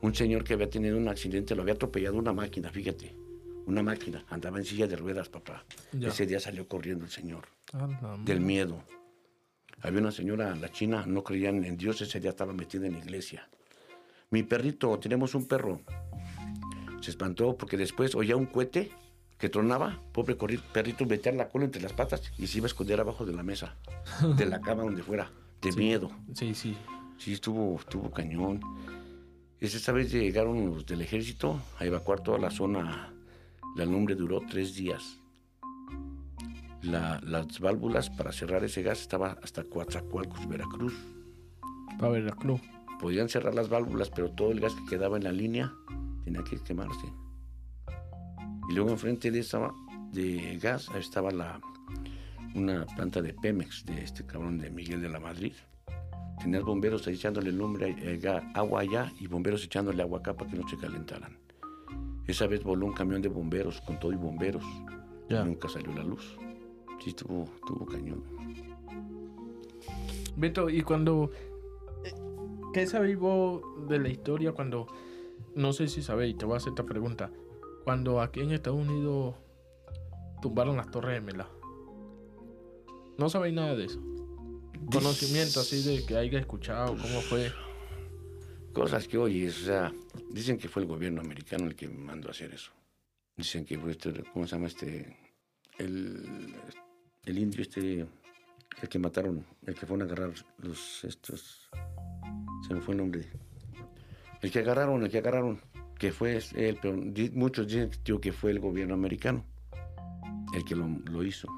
Un 0.01 0.15
señor 0.15 0.45
que 0.45 0.55
había 0.55 0.69
tenido 0.71 0.97
un 0.97 1.09
accidente 1.09 1.55
lo 1.55 1.63
había 1.63 1.75
atropellado 1.75 2.17
una 2.17 2.33
máquina, 2.33 2.71
fíjate. 2.71 3.17
Una 3.67 3.83
máquina, 3.83 4.25
andaba 4.31 4.59
en 4.59 4.65
silla 4.65 4.87
de 4.87 4.95
ruedas, 4.95 5.29
papá. 5.29 5.65
Ya. 5.93 6.09
Ese 6.09 6.25
día 6.27 6.39
salió 6.39 6.69
corriendo 6.69 7.05
el 7.05 7.11
señor, 7.11 7.47
Ah, 7.73 7.89
la 8.01 8.17
del 8.25 8.41
miedo. 8.41 8.81
Había 9.83 10.01
una 10.01 10.11
señora, 10.11 10.55
la 10.57 10.71
china, 10.71 11.05
no 11.07 11.23
creían 11.23 11.65
en 11.65 11.77
Dios, 11.77 12.01
ese 12.01 12.21
día 12.21 12.31
estaba 12.31 12.53
metida 12.53 12.87
en 12.87 12.95
la 12.95 12.99
iglesia. 12.99 13.49
Mi 14.31 14.43
perrito, 14.43 14.99
tenemos 14.99 15.35
un 15.35 15.47
perro, 15.47 15.81
se 17.01 17.11
espantó 17.11 17.57
porque 17.57 17.77
después 17.77 18.15
oía 18.15 18.37
un 18.37 18.47
cohete 18.47 18.91
que 19.39 19.49
tronaba, 19.49 20.03
pobre 20.13 20.35
perrito, 20.35 21.05
metía 21.05 21.33
la 21.33 21.49
cola 21.49 21.67
entre 21.67 21.83
las 21.83 21.93
patas 21.93 22.23
y 22.39 22.47
se 22.47 22.59
iba 22.59 22.67
a 22.67 22.69
esconder 22.69 23.01
abajo 23.01 23.25
de 23.27 23.33
la 23.33 23.43
mesa, 23.43 23.77
de 24.37 24.47
la 24.47 24.61
cama 24.61 24.83
donde 24.83 25.03
fuera, 25.03 25.31
de 25.61 25.73
miedo. 25.73 26.11
Sí, 26.35 26.55
sí. 26.55 26.77
Sí, 27.19 27.35
estuvo, 27.35 27.79
estuvo 27.79 28.11
cañón. 28.11 28.61
Esa 29.61 29.93
vez 29.93 30.13
llegaron 30.13 30.67
los 30.67 30.85
del 30.85 31.03
ejército 31.03 31.61
a 31.79 31.85
evacuar 31.85 32.21
toda 32.21 32.39
la 32.39 32.51
zona. 32.51 33.13
La 33.77 33.85
lumbre 33.85 34.15
duró 34.15 34.43
tres 34.49 34.75
días. 34.75 35.19
La- 36.83 37.21
las 37.23 37.59
válvulas 37.61 38.11
para 38.11 38.33
cerrar 38.33 38.63
ese 38.65 38.83
gas 38.83 39.01
estaban 39.01 39.37
hasta 39.43 39.65
Coatzacoalcos, 39.65 40.47
Veracruz. 40.49 40.95
Para 41.99 42.13
ver 42.13 42.25
el 42.25 42.37
club. 42.37 42.61
Podían 43.01 43.29
cerrar 43.29 43.55
las 43.55 43.69
válvulas, 43.69 44.11
pero 44.11 44.31
todo 44.31 44.53
el 44.53 44.61
gas 44.61 44.75
que 44.75 44.85
quedaba 44.87 45.17
en 45.17 45.25
la 45.25 45.33
línea 45.33 45.73
tenía 46.25 46.43
que 46.45 46.59
quemarse. 46.63 47.07
Y 48.69 48.75
luego 48.75 48.91
enfrente 48.91 49.31
de 49.31 49.41
esa 49.41 49.71
de 50.13 50.59
gas 50.63 50.89
estaba 50.99 51.31
la 51.31 51.61
una 52.55 52.87
planta 52.87 53.21
de 53.21 53.35
Pemex 53.35 53.85
de 53.85 54.03
este 54.03 54.25
cabrón 54.25 54.59
de 54.59 54.71
Miguel 54.71 55.03
de 55.03 55.09
la 55.11 55.21
Madrid. 55.21 55.53
Tenías 56.41 56.63
bomberos 56.63 57.07
ahí 57.07 57.15
echándole 57.15 57.53
lumbre, 57.53 57.95
eh, 57.99 58.21
agua 58.55 58.81
allá 58.81 59.13
y 59.21 59.27
bomberos 59.27 59.65
echándole 59.65 60.03
agua 60.03 60.21
acá 60.21 60.35
para 60.35 60.51
que 60.51 60.57
no 60.57 60.67
se 60.69 60.77
calentaran. 60.77 61.39
Esa 62.27 62.47
vez 62.47 62.63
voló 62.65 62.87
un 62.87 62.93
camión 62.93 63.21
de 63.23 63.29
bomberos 63.29 63.81
con 63.83 63.99
todo 64.01 64.13
y 64.13 64.17
bomberos. 64.17 64.65
Ya. 65.29 65.45
Nunca 65.45 65.69
salió 65.69 65.93
la 65.95 66.03
luz. 66.03 66.37
Sí, 67.03 67.11
estuvo, 67.11 67.45
estuvo 67.55 67.87
cañón. 67.87 68.23
Beto, 70.37 70.69
y 70.69 70.83
cuando. 70.83 71.31
¿Qué 72.73 72.87
sabéis 72.87 73.17
vos 73.19 73.63
de 73.89 73.99
la 73.99 74.09
historia 74.09 74.53
cuando. 74.53 74.87
No 75.55 75.73
sé 75.73 75.89
si 75.89 76.03
sabéis, 76.03 76.37
te 76.37 76.45
voy 76.45 76.55
a 76.55 76.57
hacer 76.59 76.71
esta 76.71 76.85
pregunta. 76.85 77.31
Cuando 77.85 78.21
aquí 78.21 78.41
en 78.41 78.53
Estados 78.53 78.79
Unidos 78.79 79.35
tumbaron 80.43 80.77
las 80.77 80.91
Torres 80.91 81.21
Gemelas. 81.21 81.49
No 83.17 83.29
sabéis 83.31 83.55
nada 83.55 83.75
de 83.75 83.85
eso. 83.85 84.01
Conocimiento 84.93 85.61
así 85.61 85.83
de 85.83 86.05
que 86.05 86.17
haya 86.17 86.39
escuchado, 86.39 86.89
cómo 86.89 87.21
fue. 87.23 87.51
Cosas 88.73 89.09
que 89.09 89.17
oyes, 89.17 89.63
o 89.63 89.65
sea, 89.65 89.93
dicen 90.31 90.59
que 90.59 90.69
fue 90.69 90.83
el 90.83 90.89
gobierno 90.89 91.23
americano 91.23 91.67
el 91.67 91.75
que 91.75 91.89
mandó 91.89 92.29
a 92.29 92.33
hacer 92.33 92.53
eso. 92.53 92.73
Dicen 93.37 93.65
que 93.65 93.79
fue 93.79 93.93
este, 93.93 94.13
¿cómo 94.33 94.47
se 94.47 94.57
llama 94.57 94.67
este? 94.67 95.17
el, 95.79 96.55
el 97.27 97.39
indio 97.39 97.63
este, 97.63 98.07
el 98.83 98.89
que 98.89 98.99
mataron, 98.99 99.45
el 99.67 99.75
que 99.75 99.87
fueron 99.87 100.03
a 100.09 100.13
agarrar 100.13 100.33
los 100.59 101.05
estos, 101.05 101.69
se 102.67 102.75
me 102.75 102.81
fue 102.81 102.95
el 102.95 102.99
nombre. 103.01 103.27
El 104.43 104.51
que 104.51 104.61
agarraron, 104.61 105.03
el 105.03 105.11
que 105.11 105.19
agarraron, 105.19 105.61
que 105.99 106.13
fue 106.13 106.39
él, 106.55 106.79
pero 106.81 106.97
muchos 107.35 107.67
dicen 107.67 107.91
que 108.21 108.33
fue 108.33 108.51
el 108.51 108.61
gobierno 108.61 108.95
americano 108.95 109.45
el 110.55 110.65
que 110.65 110.75
lo, 110.77 110.87
lo 111.11 111.23
hizo. 111.25 111.49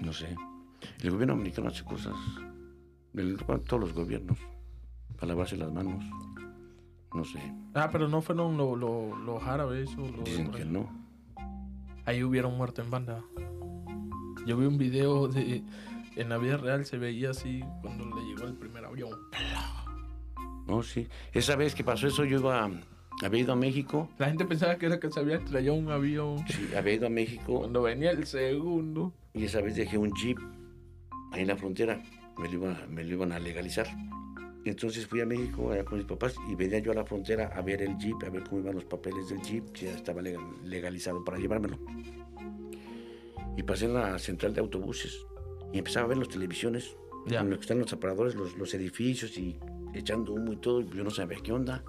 No 0.00 0.12
sé. 0.12 0.34
El 1.02 1.10
gobierno 1.10 1.34
americano 1.34 1.68
hace 1.68 1.84
cosas, 1.84 2.14
el- 3.14 3.36
todos 3.66 3.80
los 3.80 3.92
gobiernos, 3.92 4.38
para 5.16 5.28
lavarse 5.28 5.56
las 5.56 5.72
manos. 5.72 6.04
No 7.14 7.24
sé. 7.24 7.40
Ah, 7.74 7.88
pero 7.92 8.08
no 8.08 8.22
fueron 8.22 8.56
lo- 8.56 8.76
lo- 8.76 9.16
los 9.16 9.42
árabes 9.44 9.90
o 9.96 10.00
los... 10.08 10.24
Dicen 10.24 10.50
que 10.50 10.64
no. 10.64 10.88
Ahí 12.06 12.22
hubieron 12.24 12.56
muerto 12.56 12.82
en 12.82 12.90
banda. 12.90 13.22
Yo 14.46 14.56
vi 14.56 14.66
un 14.66 14.78
video 14.78 15.28
de... 15.28 15.62
En 16.16 16.28
la 16.28 16.38
vida 16.38 16.56
real 16.56 16.84
se 16.84 16.98
veía 16.98 17.30
así 17.30 17.60
cuando 17.82 18.04
le 18.16 18.22
llegó 18.26 18.46
el 18.46 18.54
primer 18.54 18.84
avión. 18.84 19.10
No, 20.66 20.82
sí. 20.82 21.06
Esa 21.32 21.56
vez 21.56 21.74
que 21.74 21.84
pasó 21.84 22.08
eso, 22.08 22.24
yo 22.24 22.38
iba, 22.40 22.68
había 23.22 23.40
ido 23.40 23.52
a 23.52 23.56
México. 23.56 24.08
La 24.18 24.26
gente 24.26 24.44
pensaba 24.44 24.76
que 24.76 24.86
era 24.86 24.98
que 24.98 25.10
se 25.10 25.20
había 25.20 25.36
estrellado 25.36 25.76
un 25.78 25.90
avión. 25.90 26.44
Sí, 26.48 26.68
había 26.76 26.94
ido 26.94 27.06
a 27.06 27.10
México 27.10 27.60
Cuando 27.60 27.82
venía 27.82 28.10
el 28.10 28.26
segundo. 28.26 29.12
y 29.34 29.44
esa 29.44 29.60
vez 29.60 29.76
dejé 29.76 29.98
un 29.98 30.12
jeep 30.12 30.38
ahí 31.32 31.42
en 31.42 31.48
la 31.48 31.56
frontera. 31.56 32.02
Me 32.38 32.48
lo 32.48 32.54
iban, 32.54 32.76
a- 32.76 32.86
me 32.86 33.04
lo 33.04 33.12
iban 33.14 33.32
a 33.32 33.38
legalizar. 33.38 33.86
Entonces 34.64 35.06
fui 35.06 35.20
a 35.20 35.26
México 35.26 35.70
allá 35.72 35.84
con 35.84 35.98
mis 35.98 36.06
papás 36.06 36.34
y 36.50 36.54
venía 36.54 36.80
yo 36.80 36.92
a 36.92 36.94
la 36.96 37.04
frontera 37.04 37.50
a 37.54 37.62
ver 37.62 37.82
el 37.82 37.96
jeep, 37.96 38.16
a 38.26 38.30
ver 38.30 38.42
cómo 38.44 38.60
iban 38.60 38.74
los 38.74 38.84
papeles 38.84 39.28
del 39.30 39.40
jeep, 39.40 39.64
si 39.74 39.86
ya 39.86 39.92
estaba 39.94 40.20
legal- 40.20 40.42
legalizado 40.64 41.24
para 41.24 41.38
llevármelo. 41.38 41.78
Y 43.60 43.62
pasé 43.62 43.84
en 43.84 43.92
la 43.94 44.18
central 44.18 44.54
de 44.54 44.60
autobuses 44.62 45.26
y 45.70 45.78
empezaba 45.78 46.06
a 46.06 46.08
ver 46.08 46.16
las 46.18 46.28
televisiones, 46.28 46.96
Ya. 47.26 47.40
en 47.40 47.50
lo 47.50 47.56
que 47.56 47.60
están 47.62 47.78
los 47.78 47.92
aparadores, 47.92 48.34
los, 48.34 48.56
los 48.56 48.72
edificios 48.72 49.36
y 49.36 49.58
echando 49.92 50.32
humo 50.32 50.54
y 50.54 50.56
todo. 50.56 50.80
y 50.80 50.88
Yo 50.88 51.04
no 51.04 51.10
sabía 51.10 51.36
qué 51.42 51.52
onda. 51.52 51.84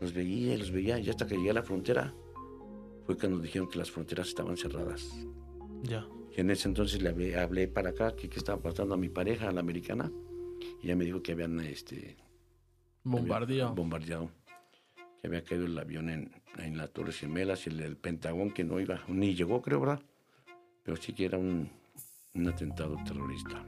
Los 0.00 0.12
veía 0.12 0.54
y 0.54 0.58
los 0.58 0.70
veía 0.70 0.98
y 0.98 1.08
hasta 1.08 1.26
que 1.26 1.36
llegué 1.36 1.50
a 1.50 1.54
la 1.54 1.62
frontera 1.62 2.12
fue 3.06 3.16
cuando 3.16 3.36
nos 3.38 3.42
dijeron 3.44 3.66
que 3.70 3.78
las 3.78 3.90
fronteras 3.90 4.28
estaban 4.28 4.58
cerradas. 4.58 5.10
Ya. 5.84 6.06
Y 6.36 6.40
en 6.42 6.50
ese 6.50 6.68
entonces 6.68 7.00
le 7.00 7.08
hablé, 7.08 7.34
hablé 7.38 7.66
para 7.66 7.90
acá, 7.90 8.14
que 8.14 8.28
qué 8.28 8.38
estaba 8.38 8.60
pasando 8.60 8.92
a 8.94 8.98
mi 8.98 9.08
pareja, 9.08 9.48
a 9.48 9.52
la 9.52 9.60
americana, 9.60 10.12
y 10.82 10.86
ella 10.86 10.96
me 10.96 11.04
dijo 11.06 11.22
que 11.22 11.32
habían 11.32 11.60
este, 11.60 12.16
Bombardeado. 13.04 13.70
había 13.70 13.74
bombardeado, 13.74 14.30
que 15.22 15.28
había 15.28 15.42
caído 15.44 15.64
el 15.66 15.78
avión 15.78 16.10
en, 16.10 16.32
en 16.58 16.76
las 16.76 16.92
Torres 16.92 17.18
Gemelas 17.18 17.66
y 17.66 17.70
el, 17.70 17.80
el 17.80 17.96
Pentagón 17.96 18.50
que 18.50 18.64
no 18.64 18.80
iba, 18.80 19.02
ni 19.08 19.34
llegó 19.34 19.62
creo, 19.62 19.80
¿verdad? 19.80 20.02
Pero 20.84 20.96
sí 20.96 21.12
que 21.12 21.24
era 21.24 21.38
un, 21.38 21.68
un 22.34 22.48
atentado 22.48 22.96
terrorista. 23.04 23.64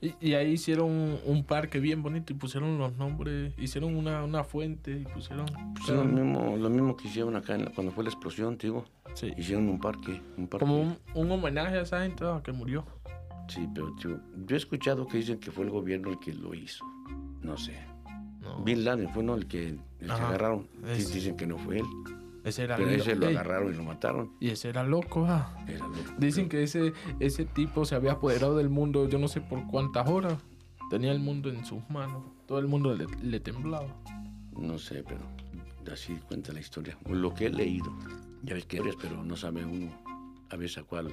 Y, 0.00 0.14
y 0.20 0.34
ahí 0.34 0.52
hicieron 0.52 0.90
un, 0.90 1.18
un 1.24 1.44
parque 1.44 1.78
bien 1.78 2.02
bonito 2.02 2.32
y 2.32 2.36
pusieron 2.36 2.76
los 2.78 2.94
nombres, 2.96 3.54
hicieron 3.58 3.96
una, 3.96 4.22
una 4.24 4.44
fuente 4.44 4.90
y 5.00 5.04
pusieron... 5.04 5.46
Pues 5.74 5.88
es 5.88 5.94
lo 5.94 6.04
mismo, 6.04 6.56
lo 6.58 6.68
mismo 6.68 6.96
que 6.96 7.08
hicieron 7.08 7.36
acá 7.36 7.54
en 7.54 7.64
la- 7.66 7.70
cuando 7.70 7.90
fue 7.92 8.04
la 8.04 8.10
explosión, 8.10 8.58
te 8.58 8.66
digo, 8.66 8.84
Sí. 9.14 9.32
hicieron 9.38 9.68
un 9.68 9.78
parque, 9.80 10.20
un 10.36 10.46
parque. 10.48 10.66
Como 10.66 10.80
un, 10.82 10.98
un 11.14 11.30
homenaje 11.30 11.76
a 11.78 11.82
esa 11.82 12.02
gente 12.02 12.24
que 12.42 12.52
murió. 12.52 12.84
Sí, 13.48 13.66
pero 13.74 13.94
tío, 13.94 14.20
yo 14.46 14.56
he 14.56 14.58
escuchado 14.58 15.06
que 15.06 15.18
dicen 15.18 15.38
que 15.38 15.50
fue 15.50 15.64
el 15.64 15.70
gobierno 15.70 16.10
el 16.10 16.18
que 16.18 16.32
lo 16.34 16.52
hizo, 16.54 16.84
no 17.42 17.56
sé. 17.56 17.74
No, 18.40 18.58
Bin 18.62 18.84
Laden 18.84 19.08
fue 19.10 19.22
¿no? 19.22 19.34
el 19.36 19.46
que, 19.46 19.68
el 19.68 19.78
que 20.00 20.10
agarraron. 20.10 20.68
Es- 20.86 21.12
Dicen 21.14 21.36
que 21.36 21.46
no 21.46 21.56
fue 21.56 21.78
él. 21.78 21.84
Ese 22.44 22.64
era 22.64 22.76
Pero 22.76 22.90
ese 22.90 23.16
lo 23.16 23.26
agarraron 23.26 23.72
y 23.72 23.76
lo 23.76 23.82
mataron. 23.84 24.32
Y 24.40 24.50
ese 24.50 24.68
era 24.68 24.82
loco, 24.84 25.24
ah. 25.28 25.56
Era 25.66 25.86
loco. 25.86 25.98
Dicen 26.18 26.48
que 26.48 26.62
ese, 26.62 26.92
ese 27.20 27.44
tipo 27.44 27.84
se 27.84 27.94
había 27.94 28.12
apoderado 28.12 28.56
del 28.56 28.68
mundo, 28.70 29.08
yo 29.08 29.18
no 29.18 29.28
sé 29.28 29.40
por 29.40 29.66
cuántas 29.66 30.08
horas. 30.08 30.36
Tenía 30.90 31.12
el 31.12 31.20
mundo 31.20 31.48
en 31.48 31.64
sus 31.64 31.80
manos. 31.90 32.22
Todo 32.46 32.58
el 32.58 32.66
mundo 32.68 32.94
le, 32.94 33.06
le 33.22 33.40
temblaba. 33.40 33.88
No 34.56 34.78
sé, 34.78 35.02
pero 35.02 35.22
así 35.92 36.14
cuenta 36.28 36.52
la 36.52 36.60
historia. 36.60 36.96
O 37.06 37.14
Lo 37.14 37.32
que 37.34 37.46
he 37.46 37.50
leído. 37.50 37.92
Ya 38.42 38.54
ves 38.54 38.66
que 38.66 38.76
eres, 38.76 38.94
pero 39.00 39.24
no 39.24 39.34
sabe 39.36 39.64
uno 39.64 39.90
a 40.50 40.56
veces 40.56 40.78
a 40.78 40.82
cuál, 40.84 41.12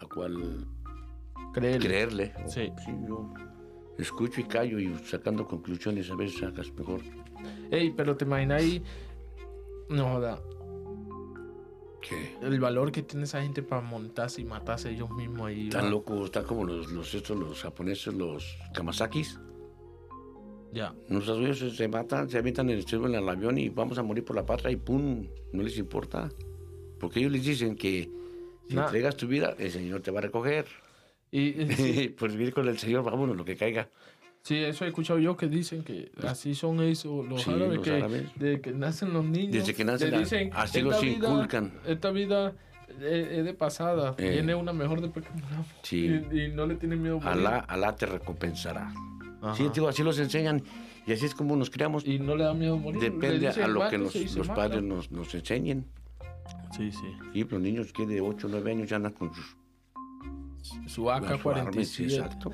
a 0.00 0.06
cuál 0.06 0.66
Créele. 1.52 1.86
creerle. 1.86 2.32
O- 2.44 2.48
Sí. 2.48 2.72
yo 3.06 3.32
escucho 3.98 4.40
y 4.40 4.44
callo 4.44 4.78
y 4.78 4.94
sacando 5.04 5.46
conclusiones 5.46 6.10
a 6.10 6.14
veces 6.16 6.40
sacas 6.40 6.72
mejor. 6.72 7.00
Ey, 7.70 7.90
pero 7.90 8.16
te 8.16 8.24
imaginas 8.24 8.62
ahí. 8.62 8.82
No 9.88 10.08
joda. 10.14 10.40
Que 12.00 12.36
El 12.42 12.60
valor 12.60 12.92
que 12.92 13.02
tiene 13.02 13.24
esa 13.24 13.40
gente 13.42 13.62
para 13.62 13.80
montarse 13.80 14.40
y 14.42 14.44
matarse 14.44 14.90
ellos 14.90 15.10
mismos 15.10 15.48
ahí. 15.48 15.68
están 15.68 15.86
va. 15.86 15.90
locos, 15.90 16.24
están 16.26 16.44
como 16.44 16.64
los, 16.64 16.92
los, 16.92 17.14
estos, 17.14 17.36
los 17.38 17.62
japoneses, 17.62 18.12
los 18.14 18.56
kamasakis. 18.74 19.38
Ya. 20.72 20.94
Nuestros 21.08 21.38
ellos 21.38 21.58
se, 21.58 21.70
se 21.70 21.88
matan, 21.88 22.28
se 22.28 22.36
avientan 22.38 22.68
en 22.68 22.76
el 22.78 22.86
suelo 22.86 23.06
en 23.06 23.14
el 23.14 23.28
avión 23.28 23.56
y 23.58 23.68
vamos 23.68 23.96
a 23.98 24.02
morir 24.02 24.24
por 24.24 24.36
la 24.36 24.44
patria 24.44 24.70
y 24.72 24.76
pum, 24.76 25.26
no 25.52 25.62
les 25.62 25.78
importa. 25.78 26.28
Porque 26.98 27.20
ellos 27.20 27.32
les 27.32 27.44
dicen 27.44 27.76
que 27.76 28.10
si 28.68 28.74
Nah. 28.74 28.84
entregas 28.86 29.16
tu 29.16 29.26
vida, 29.26 29.54
el 29.58 29.70
Señor 29.70 30.00
te 30.00 30.10
va 30.10 30.18
a 30.18 30.22
recoger. 30.22 30.66
Y, 31.30 31.62
y- 31.62 31.72
sí, 31.74 32.08
por 32.18 32.30
vivir 32.30 32.52
con 32.52 32.66
el 32.68 32.78
Señor, 32.78 33.04
vámonos, 33.04 33.36
lo 33.36 33.44
que 33.44 33.56
caiga. 33.56 33.88
Sí, 34.44 34.56
eso 34.58 34.84
he 34.84 34.88
escuchado 34.88 35.18
yo 35.18 35.36
que 35.36 35.48
dicen 35.48 35.82
que 35.82 36.12
así 36.26 36.54
son 36.54 36.80
esos 36.82 37.26
los 37.28 37.42
Sí, 37.42 37.50
árabes 37.50 37.76
los 37.76 37.84
que 37.84 37.90
árabes. 37.92 38.38
de 38.38 38.60
que 38.60 38.70
nacen 38.72 39.12
los 39.12 39.24
niños. 39.24 39.52
Desde 39.52 39.74
que 39.74 39.84
nacen, 39.84 40.16
dicen, 40.18 40.50
así 40.54 40.78
"Esta 40.78 40.90
los 40.90 41.00
vida- 41.02 41.14
inculcan". 41.28 41.72
Esta 41.86 42.10
vida 42.12 42.52
es, 43.00 43.28
es 43.38 43.44
de 43.44 43.54
pasada. 43.54 44.14
Eh. 44.18 44.30
Viene 44.30 44.54
una 44.54 44.72
mejor 44.72 45.00
después 45.00 45.24
que 45.26 45.32
muramos. 45.32 45.66
Sí. 45.82 46.06
Y, 46.32 46.40
y 46.42 46.48
no 46.52 46.66
le 46.66 46.76
tienen 46.76 47.02
miedo 47.02 47.16
a 47.16 47.24
morir. 47.24 47.46
Alá, 47.46 47.58
Alá 47.60 47.96
te 47.96 48.06
recompensará. 48.06 48.92
Ajá. 49.42 49.56
Sí, 49.56 49.68
digo, 49.74 49.88
así 49.88 50.02
los 50.04 50.18
enseñan 50.18 50.62
y 51.06 51.12
así 51.12 51.26
es 51.26 51.34
como 51.34 51.56
nos 51.56 51.68
criamos. 51.70 52.06
Y 52.06 52.18
no 52.18 52.36
le 52.36 52.44
da 52.44 52.54
miedo 52.54 52.78
morir. 52.78 53.00
Depende 53.00 53.48
a 53.48 53.66
lo 53.66 53.88
que 53.90 53.98
nos- 53.98 54.36
los 54.36 54.48
padres 54.48 54.82
nos, 54.82 55.10
nos 55.10 55.34
enseñen. 55.34 55.86
Sí, 56.76 56.90
sí. 56.92 57.06
Sí, 57.32 57.46
los 57.50 57.60
niños 57.60 57.92
que 57.92 58.06
de 58.06 58.20
8 58.20 58.46
o 58.46 58.50
9 58.50 58.70
años 58.72 58.88
ya 58.88 58.96
andan 58.96 59.12
con 59.12 59.32
sus 59.34 59.56
Su 60.62 60.88
su 60.88 61.10
arma, 61.10 61.28
sí, 61.28 61.34
AK-47. 61.36 62.04
exacto. 62.04 62.50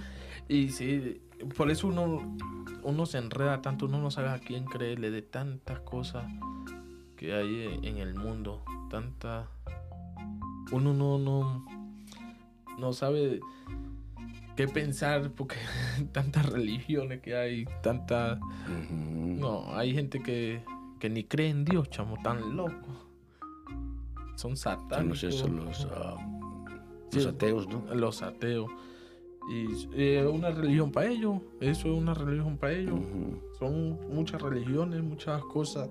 Y 0.48 0.68
sí, 0.70 1.20
por 1.57 1.70
eso 1.70 1.88
uno, 1.88 2.37
uno 2.83 3.07
se 3.07 3.18
enreda 3.18 3.62
tanto, 3.62 3.87
uno 3.87 4.00
no 4.00 4.11
sabe 4.11 4.29
a 4.31 4.38
quién 4.38 4.64
creerle 4.64 5.11
de 5.11 5.22
tantas 5.22 5.81
cosas 5.81 6.24
que 7.16 7.35
hay 7.35 7.79
en- 7.83 7.98
el 7.98 8.14
mundo. 8.14 8.62
Tanta. 8.90 9.48
Uno 10.72 10.92
no, 10.94 11.18
no, 11.18 11.66
no 12.79 12.92
sabe 12.92 13.40
qué 14.57 14.66
pensar 14.68 15.31
porque 15.33 15.57
tantas 16.12 16.46
religiones 16.46 17.20
que 17.20 17.37
hay, 17.37 17.64
tantas. 17.83 18.38
Ujú. 18.40 19.37
No, 19.38 19.74
hay 19.76 19.94
gente 19.94 20.22
que, 20.22 20.62
que 20.98 21.11
ni 21.11 21.24
cree 21.24 21.48
en 21.50 21.64
Dios, 21.64 21.90
chamo, 21.90 22.16
tan 22.22 22.57
loco. 22.57 22.88
Son 24.37 24.57
Son 24.57 24.57
satánicos. 24.57 25.22
los, 25.22 25.50
los, 25.50 25.88
ah, 25.92 26.16
Sí. 27.11 27.18
los 27.18 27.26
ateos, 27.26 27.68
¿no? 27.68 27.83
los 27.94 28.22
ateos. 28.22 28.70
Y 29.48 29.72
es 29.96 30.26
una 30.26 30.50
religión 30.50 30.92
para 30.92 31.09
ellos, 31.09 31.40
eso 31.61 31.88
es 31.88 31.94
una 31.98 32.14
religión 32.14 32.57
para 32.59 32.74
ellos. 32.74 32.94
Ujú. 33.00 33.40
Son 33.59 33.98
muchas 34.14 34.40
religiones, 34.42 35.03
muchas 35.03 35.42
cosas. 35.44 35.88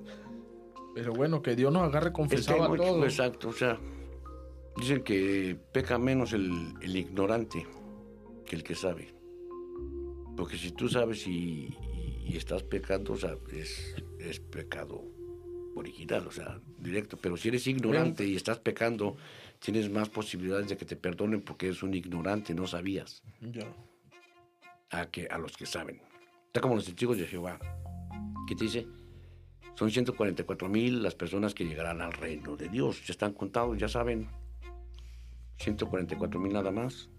Pero 0.96 1.14
bueno, 1.14 1.42
que 1.42 1.56
Dios 1.56 1.72
nos 1.74 1.84
agarre 1.84 2.12
confesado 2.14 2.64
a 2.64 2.76
todos. 2.76 3.04
Exacto, 3.06 3.50
o 3.50 3.54
sea, 3.54 3.78
dicen 4.78 5.04
que 5.04 5.58
peca 5.72 5.98
menos 5.98 6.34
el, 6.34 6.74
el 6.82 6.96
ignorante 6.96 7.66
que 8.46 8.56
el 8.56 8.64
que 8.64 8.76
sabe. 8.76 9.14
Porque 10.38 10.58
si 10.58 10.72
tú 10.72 10.88
sabes 10.88 11.28
y, 11.28 11.32
y- 11.68 12.24
y 12.30 12.38
estás 12.38 12.64
pecando, 12.64 13.14
o 13.14 13.18
sea, 13.18 13.36
es, 13.52 13.96
es 14.20 14.40
pecado 14.40 15.04
original, 15.76 16.28
o 16.28 16.32
sea, 16.32 16.60
directo. 16.78 17.18
Pero 17.22 17.36
si 17.38 17.48
eres 17.50 17.66
ignorante 17.68 18.26
y 18.26 18.36
estás 18.36 18.60
pecando, 18.60 19.18
tienes 19.60 19.89
más 19.89 20.10
posibilidades 20.10 20.69
de 20.69 20.78
que 20.78 20.86
te 20.86 20.95
perdonen 20.95 21.41
porque 21.41 21.67
eres 21.67 21.84
un 21.84 21.93
ignorante, 21.93 22.54
no 22.54 22.65
sabías, 22.67 23.22
Ya. 23.41 23.65
a, 24.91 25.06
que, 25.08 25.28
a 25.28 25.38
los 25.38 25.56
que 25.58 25.65
saben. 25.65 26.02
Está 26.48 26.62
como 26.62 26.76
los 26.76 26.86
testigos 26.86 27.17
de 27.17 27.28
Jehová. 27.28 27.60
¿Qué 28.48 28.56
te 28.56 28.63
dice? 28.63 28.88
Son 29.76 29.91
144 29.91 30.67
mil 30.67 31.04
las 31.04 31.15
personas 31.15 31.54
que 31.54 31.65
llegarán 31.65 32.02
al 32.02 32.12
reino 32.13 32.56
de 32.58 32.67
Dios. 32.69 33.06
Ya 33.06 33.12
están 33.12 33.34
contados, 33.34 33.78
ya 33.78 33.88
saben. 33.88 34.28
144 35.58 36.39
mil 36.39 36.54
nada 36.54 36.72
más. 36.72 37.10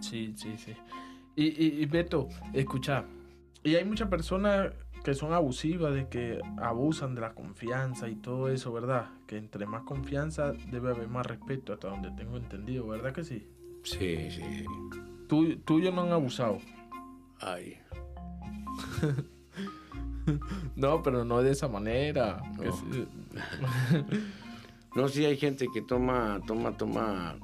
Sí, 0.00 0.32
sí, 0.36 0.56
sí. 0.56 0.74
Y, 1.36 1.46
y, 1.64 1.82
y 1.82 1.86
Beto, 1.86 2.28
escucha, 2.52 3.04
y 3.62 3.74
hay 3.74 3.84
muchas 3.84 4.08
personas 4.08 4.72
que 5.04 5.14
son 5.14 5.32
abusivas, 5.32 5.94
de 5.94 6.08
que 6.08 6.40
abusan 6.58 7.14
de 7.14 7.22
la 7.22 7.34
confianza 7.34 8.08
y 8.08 8.16
todo 8.16 8.48
eso, 8.48 8.72
¿verdad? 8.72 9.10
Que 9.26 9.38
entre 9.38 9.66
más 9.66 9.82
confianza 9.82 10.52
debe 10.70 10.90
haber 10.90 11.08
más 11.08 11.26
respeto, 11.26 11.72
hasta 11.72 11.88
donde 11.88 12.10
tengo 12.12 12.36
entendido, 12.36 12.86
¿verdad 12.86 13.12
que 13.12 13.24
sí? 13.24 13.48
Sí, 13.82 14.30
sí. 14.30 14.64
Tú, 15.28 15.56
tú 15.58 15.78
y 15.78 15.84
yo 15.84 15.92
no 15.92 16.02
han 16.02 16.12
abusado. 16.12 16.58
Ay, 17.40 17.78
No, 20.76 21.02
pero 21.02 21.24
no 21.24 21.42
de 21.42 21.52
esa 21.52 21.68
manera. 21.68 22.42
No. 22.58 22.72
sí. 22.72 23.08
No, 24.92 25.06
sí 25.06 25.24
hay 25.24 25.36
gente 25.36 25.68
que 25.72 25.82
toma, 25.82 26.40
toma, 26.48 26.76
toma, 26.76 27.36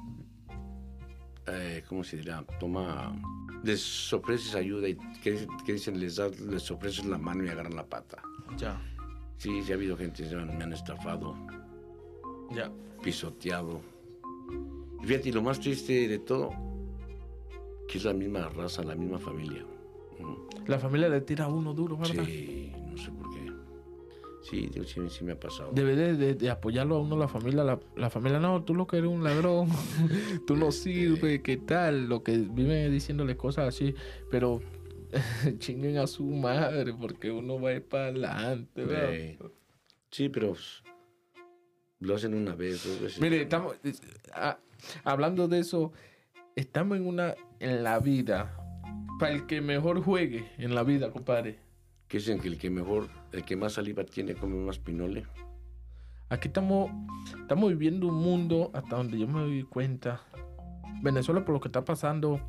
eh, 1.47 1.83
¿cómo 1.87 2.03
se 2.03 2.17
dirá? 2.17 2.43
Toma, 2.59 3.15
les 3.63 4.11
ofreces 4.13 4.55
ayuda 4.55 4.87
y 4.89 4.95
que, 5.23 5.47
que 5.65 5.73
dicen, 5.73 5.99
les, 5.99 6.15
das, 6.17 6.39
les 6.39 6.69
ofreces 6.71 7.05
la 7.05 7.17
mano 7.17 7.43
y 7.45 7.49
agarran 7.49 7.75
la 7.75 7.85
pata. 7.85 8.21
Ya. 8.57 8.79
Sí, 9.37 9.61
sí 9.63 9.71
ha 9.71 9.75
habido 9.75 9.95
gente 9.97 10.27
que 10.27 10.35
me 10.35 10.63
han 10.63 10.73
estafado, 10.73 11.35
Ya. 12.51 12.71
pisoteado. 13.03 13.81
Y 15.03 15.05
fíjate, 15.05 15.29
y 15.29 15.31
lo 15.31 15.41
más 15.41 15.59
triste 15.59 16.07
de 16.07 16.19
todo, 16.19 16.49
que 17.87 17.97
es 17.99 18.03
la 18.03 18.13
misma 18.13 18.49
raza, 18.49 18.83
la 18.83 18.95
misma 18.95 19.19
familia. 19.19 19.63
Ujú. 20.19 20.47
La 20.65 20.79
familia 20.79 21.07
le 21.09 21.21
tira 21.21 21.45
a 21.45 21.47
uno 21.49 21.73
duro, 21.73 21.97
¿verdad? 21.97 22.23
Sí, 22.25 22.71
Sí, 24.49 24.69
sí, 24.85 25.01
sí 25.09 25.23
me 25.25 25.33
ha 25.33 25.39
pasado. 25.39 25.71
Debe 25.73 25.95
de, 25.95 26.15
de- 26.15 26.33
de 26.35 26.49
apoyarlo 26.49 26.95
a 26.95 27.01
uno 27.01 27.17
la 27.17 27.27
familia. 27.27 27.63
La, 27.63 27.79
la 27.95 28.09
familia, 28.09 28.39
no, 28.39 28.63
tú 28.63 28.73
lo 28.75 28.87
que 28.87 28.97
eres 28.97 29.09
un 29.09 29.23
ladrón. 29.23 29.67
tú 30.47 30.55
no 30.55 30.71
sirves, 30.71 31.41
¿qué 31.41 31.57
tal? 31.57 32.07
Lo 32.07 32.23
que 32.23 32.37
viven 32.37 32.91
diciéndole 32.91 33.35
cosas 33.35 33.67
así. 33.67 33.93
Pero 34.31 34.61
chinguen 35.59 35.97
a 35.97 36.07
su 36.07 36.23
madre 36.23 36.93
porque 36.93 37.31
uno 37.31 37.59
va 37.59 37.69
a 37.71 37.73
ir 37.73 37.83
para 37.85 38.05
adelante, 38.05 38.85
¿verdad? 38.85 39.49
Sí, 40.11 40.29
pero 40.29 40.55
lo 41.99 42.15
hacen 42.15 42.33
una 42.33 42.55
vez, 42.55 42.85
dos 42.85 43.01
veces. 43.01 43.19
Mire, 43.21 43.41
estamos 43.41 43.75
ah, 44.33 44.57
hablando 45.03 45.47
de 45.47 45.59
eso. 45.59 45.91
Estamos 46.55 46.97
en 46.97 47.05
una 47.05 47.35
en 47.59 47.83
la 47.83 47.99
vida 47.99 48.55
para 49.19 49.33
el 49.33 49.45
que 49.45 49.61
mejor 49.61 50.01
juegue 50.01 50.49
en 50.57 50.73
la 50.73 50.83
vida, 50.83 51.11
compadre. 51.11 51.59
Que 52.07 52.19
dicen 52.19 52.39
que 52.39 52.47
el 52.47 52.57
que 52.57 52.69
mejor, 52.69 53.09
el 53.31 53.43
que 53.43 53.55
más 53.55 53.73
saliva 53.73 54.03
tiene, 54.03 54.35
come 54.35 54.55
más 54.55 54.79
pinole. 54.79 55.25
Aquí 56.29 56.49
estamos, 56.49 56.91
estamos 57.39 57.69
viviendo 57.69 58.07
un 58.07 58.15
mundo 58.15 58.71
hasta 58.73 58.97
donde 58.97 59.17
yo 59.17 59.27
me 59.27 59.41
doy 59.41 59.63
cuenta. 59.63 60.21
Venezuela 61.01 61.45
por 61.45 61.53
lo 61.53 61.61
que 61.61 61.67
está 61.67 61.85
pasando, 61.85 62.41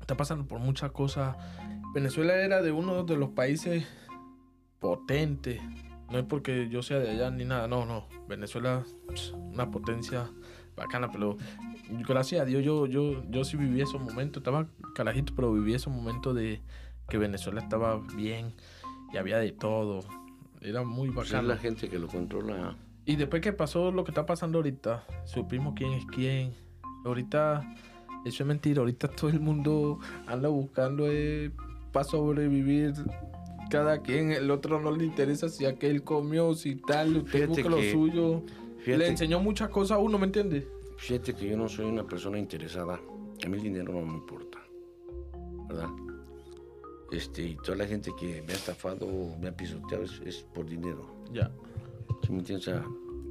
está 0.00 0.16
pasando 0.16 0.46
por 0.46 0.60
muchas 0.60 0.92
cosas. 0.92 1.36
Venezuela 1.94 2.34
era 2.34 2.62
de 2.62 2.72
uno 2.72 3.04
de 3.04 3.16
los 3.16 3.30
países 3.30 3.86
potentes. 4.78 5.60
No 6.10 6.18
es 6.18 6.24
porque 6.24 6.68
yo 6.68 6.82
sea 6.82 6.98
de 6.98 7.10
allá 7.10 7.30
ni 7.30 7.44
nada, 7.44 7.68
no, 7.68 7.86
no. 7.86 8.06
Venezuela 8.28 8.84
una 9.34 9.70
potencia 9.70 10.30
bacana, 10.76 11.10
pero 11.10 11.36
gracias 12.06 12.42
a 12.42 12.44
Dios 12.44 12.64
yo, 12.64 12.86
yo, 12.86 13.22
yo 13.30 13.44
sí 13.44 13.56
viví 13.56 13.80
esos 13.80 14.00
momentos. 14.00 14.40
Estaba 14.40 14.66
carajito, 14.94 15.32
pero 15.34 15.52
viví 15.52 15.74
esos 15.74 15.92
momentos 15.92 16.34
de 16.34 16.60
que 17.12 17.18
Venezuela 17.18 17.60
estaba 17.60 17.98
bien 18.16 18.54
y 19.12 19.18
había 19.18 19.36
de 19.36 19.52
todo. 19.52 20.00
Era 20.62 20.82
muy 20.82 21.10
Pues 21.10 21.26
es 21.26 21.32
bacano. 21.34 21.48
la 21.48 21.58
gente 21.58 21.90
que 21.90 21.98
lo 21.98 22.08
controla. 22.08 22.74
Y 23.04 23.16
después 23.16 23.42
que 23.42 23.52
pasó 23.52 23.92
lo 23.92 24.02
que 24.02 24.12
está 24.12 24.24
pasando 24.24 24.56
ahorita, 24.58 25.04
supimos 25.26 25.74
quién 25.76 25.92
es 25.92 26.06
quién. 26.06 26.54
Ahorita, 27.04 27.62
eso 28.24 28.42
es 28.42 28.46
mentira. 28.46 28.80
Ahorita 28.80 29.08
todo 29.08 29.28
el 29.30 29.40
mundo 29.40 29.98
anda 30.26 30.48
buscando 30.48 31.04
para 31.92 32.04
sobrevivir. 32.04 32.94
Cada 33.68 34.00
quien, 34.00 34.32
el 34.32 34.50
otro 34.50 34.80
no 34.80 34.90
le 34.90 35.04
interesa 35.04 35.50
si 35.50 35.66
aquel 35.66 36.02
comió, 36.04 36.54
si 36.54 36.76
tal, 36.76 37.18
usted 37.18 37.30
Fíjate 37.30 37.46
busca 37.48 37.68
lo 37.68 37.82
suyo. 37.90 38.42
Le 38.86 39.06
enseñó 39.06 39.38
muchas 39.38 39.68
cosas 39.68 39.98
a 39.98 40.00
uno, 40.00 40.16
¿me 40.18 40.24
entiende? 40.24 40.66
fíjate 40.96 41.34
que 41.34 41.46
yo 41.48 41.56
no 41.58 41.68
soy 41.68 41.84
una 41.84 42.04
persona 42.04 42.38
interesada. 42.38 42.98
A 43.44 43.48
mí 43.48 43.56
el 43.58 43.62
dinero 43.64 43.92
no 43.92 44.00
me 44.06 44.14
importa. 44.14 44.58
¿Verdad? 45.68 45.88
Este, 47.12 47.42
y 47.42 47.56
toda 47.56 47.76
la 47.76 47.86
gente 47.86 48.10
que 48.18 48.40
me 48.42 48.54
ha 48.54 48.56
estafado 48.56 49.06
o 49.06 49.38
me 49.38 49.48
ha 49.48 49.56
pisoteado 49.56 50.04
es, 50.04 50.20
es 50.24 50.36
por 50.54 50.66
dinero. 50.66 51.22
Ya. 51.30 51.50
Si 52.24 52.32
me 52.32 52.38
entiendes, 52.38 52.68
O 52.68 52.70
sea, 52.70 52.86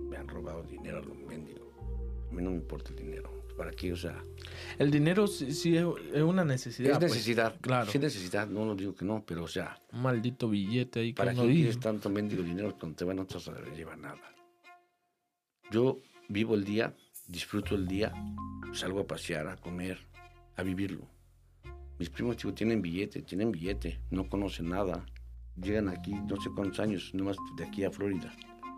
me 0.08 0.18
han 0.18 0.28
robado 0.28 0.62
dinero 0.64 1.00
a 1.00 1.02
los 1.02 1.18
mendigos. 1.18 1.68
A 2.30 2.34
mí 2.34 2.44
no 2.44 2.52
me 2.52 2.58
importa 2.58 2.92
el 2.92 2.98
dinero. 2.98 3.42
¿Para 3.58 3.72
qué? 3.72 3.92
O 3.92 3.98
sea, 3.98 4.24
El 4.78 4.92
dinero 4.92 5.28
sí, 5.28 5.52
sí 5.52 5.76
es, 5.78 5.84
una 6.22 6.46
necesidad. 6.46 6.92
es 6.92 6.98
pues. 7.00 7.12
necesidad. 7.12 7.60
claro. 7.60 7.92
Sí 7.92 7.98
es 7.98 8.04
necesidad, 8.04 8.48
no 8.48 8.66
lo 8.66 8.76
digo 8.76 8.96
que 8.96 9.06
no, 9.06 9.24
pero 9.26 9.44
o 9.44 9.48
sea, 9.48 9.80
Un 9.92 10.04
maldito 10.04 10.50
billete 10.50 11.00
ahí 11.00 11.14
que 11.14 11.18
¿Para 11.18 11.34
uno 11.34 11.44
qué 11.44 11.54
quieres 11.54 11.80
tanto 11.80 12.10
mendigo 12.10 12.44
dinero 12.44 12.76
cuando 12.80 12.96
te 12.96 13.04
van 13.04 13.20
a 13.20 13.24
otros 13.24 13.48
a 13.50 13.60
llevar 13.76 13.98
nada? 13.98 14.22
Yo 15.72 16.00
vivo 16.30 16.56
el 16.56 16.64
día, 16.64 16.96
disfruto 17.28 17.76
el 17.76 17.88
día, 17.88 18.14
salgo 18.74 19.02
a 19.02 19.08
pasear, 19.08 19.48
a 19.48 19.58
comer, 19.58 20.00
a 20.56 20.64
vivirlo. 20.64 21.08
Mis 22.02 22.10
primos 22.10 22.36
tío, 22.36 22.52
tienen 22.52 22.82
billete, 22.82 23.22
tienen 23.22 23.52
billete, 23.52 24.00
no 24.10 24.28
conocen 24.28 24.70
nada. 24.70 25.06
Llegan 25.56 25.88
aquí 25.88 26.12
no 26.12 26.36
sé 26.42 26.50
cuántos 26.50 26.80
años, 26.80 27.14
nomás 27.14 27.38
de 27.56 27.64
aquí 27.64 27.84
a 27.84 27.92
Florida. 27.92 28.34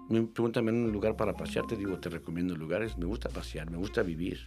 Me 0.10 0.24
preguntan 0.24 0.68
en 0.68 0.76
un 0.84 0.92
lugar 0.92 1.16
para 1.16 1.34
pasear, 1.34 1.66
te 1.66 1.78
digo, 1.78 1.98
te 1.98 2.10
recomiendo 2.10 2.54
lugares. 2.54 2.98
Me 2.98 3.06
gusta 3.06 3.30
pasear, 3.30 3.72
me 3.72 3.78
gusta 3.78 4.04
vivir. 4.04 4.40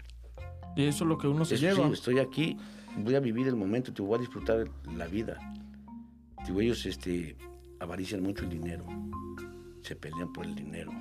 Y 0.76 0.84
eso 0.84 1.04
es 1.04 1.08
lo 1.08 1.16
que 1.16 1.26
uno 1.26 1.46
se 1.46 1.54
Eso 1.54 1.62
lleva. 1.68 1.86
sí, 1.86 1.94
estoy 1.94 2.18
aquí, 2.18 2.58
voy 2.98 3.14
a 3.14 3.20
vivir 3.20 3.46
el 3.46 3.56
momento, 3.56 3.94
te 3.94 4.02
voy 4.02 4.18
a 4.18 4.20
disfrutar 4.20 4.68
la 4.94 5.06
vida. 5.06 5.38
Digo, 6.46 6.60
ellos 6.60 6.84
este, 6.84 7.34
avarician 7.80 8.22
mucho 8.22 8.44
el 8.44 8.50
dinero, 8.50 8.84
se 9.80 9.96
pelean 9.96 10.34
por 10.34 10.44
el 10.44 10.54
dinero, 10.54 10.92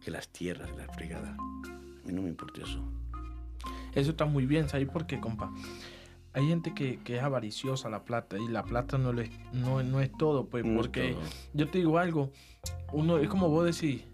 que 0.00 0.12
las 0.12 0.28
tierras, 0.28 0.70
la 0.76 0.86
fregada. 0.92 1.36
A 1.36 2.06
mí 2.06 2.12
no 2.12 2.22
me 2.22 2.28
importa 2.28 2.62
eso. 2.62 2.80
Eso 3.92 4.12
está 4.12 4.24
muy 4.24 4.46
bien, 4.46 4.68
¿sabes 4.68 4.88
por 4.88 5.04
qué, 5.04 5.18
compa? 5.18 5.52
Hay 6.34 6.46
gente 6.46 6.72
que, 6.74 6.98
que 6.98 7.16
es 7.16 7.22
avariciosa 7.22 7.90
la 7.90 8.04
plata 8.04 8.38
y 8.38 8.48
la 8.48 8.64
plata 8.64 8.96
no, 8.96 9.12
le, 9.12 9.30
no, 9.52 9.82
no 9.82 10.00
es 10.00 10.10
todo, 10.16 10.46
pues, 10.46 10.64
No 10.64 10.72
es 10.72 10.76
porque 10.76 11.12
todo. 11.12 11.22
yo 11.52 11.68
te 11.68 11.78
digo 11.78 11.98
algo, 11.98 12.30
uno 12.92 13.18
es 13.18 13.28
como 13.28 13.48
vos 13.48 13.66
decís, 13.66 14.04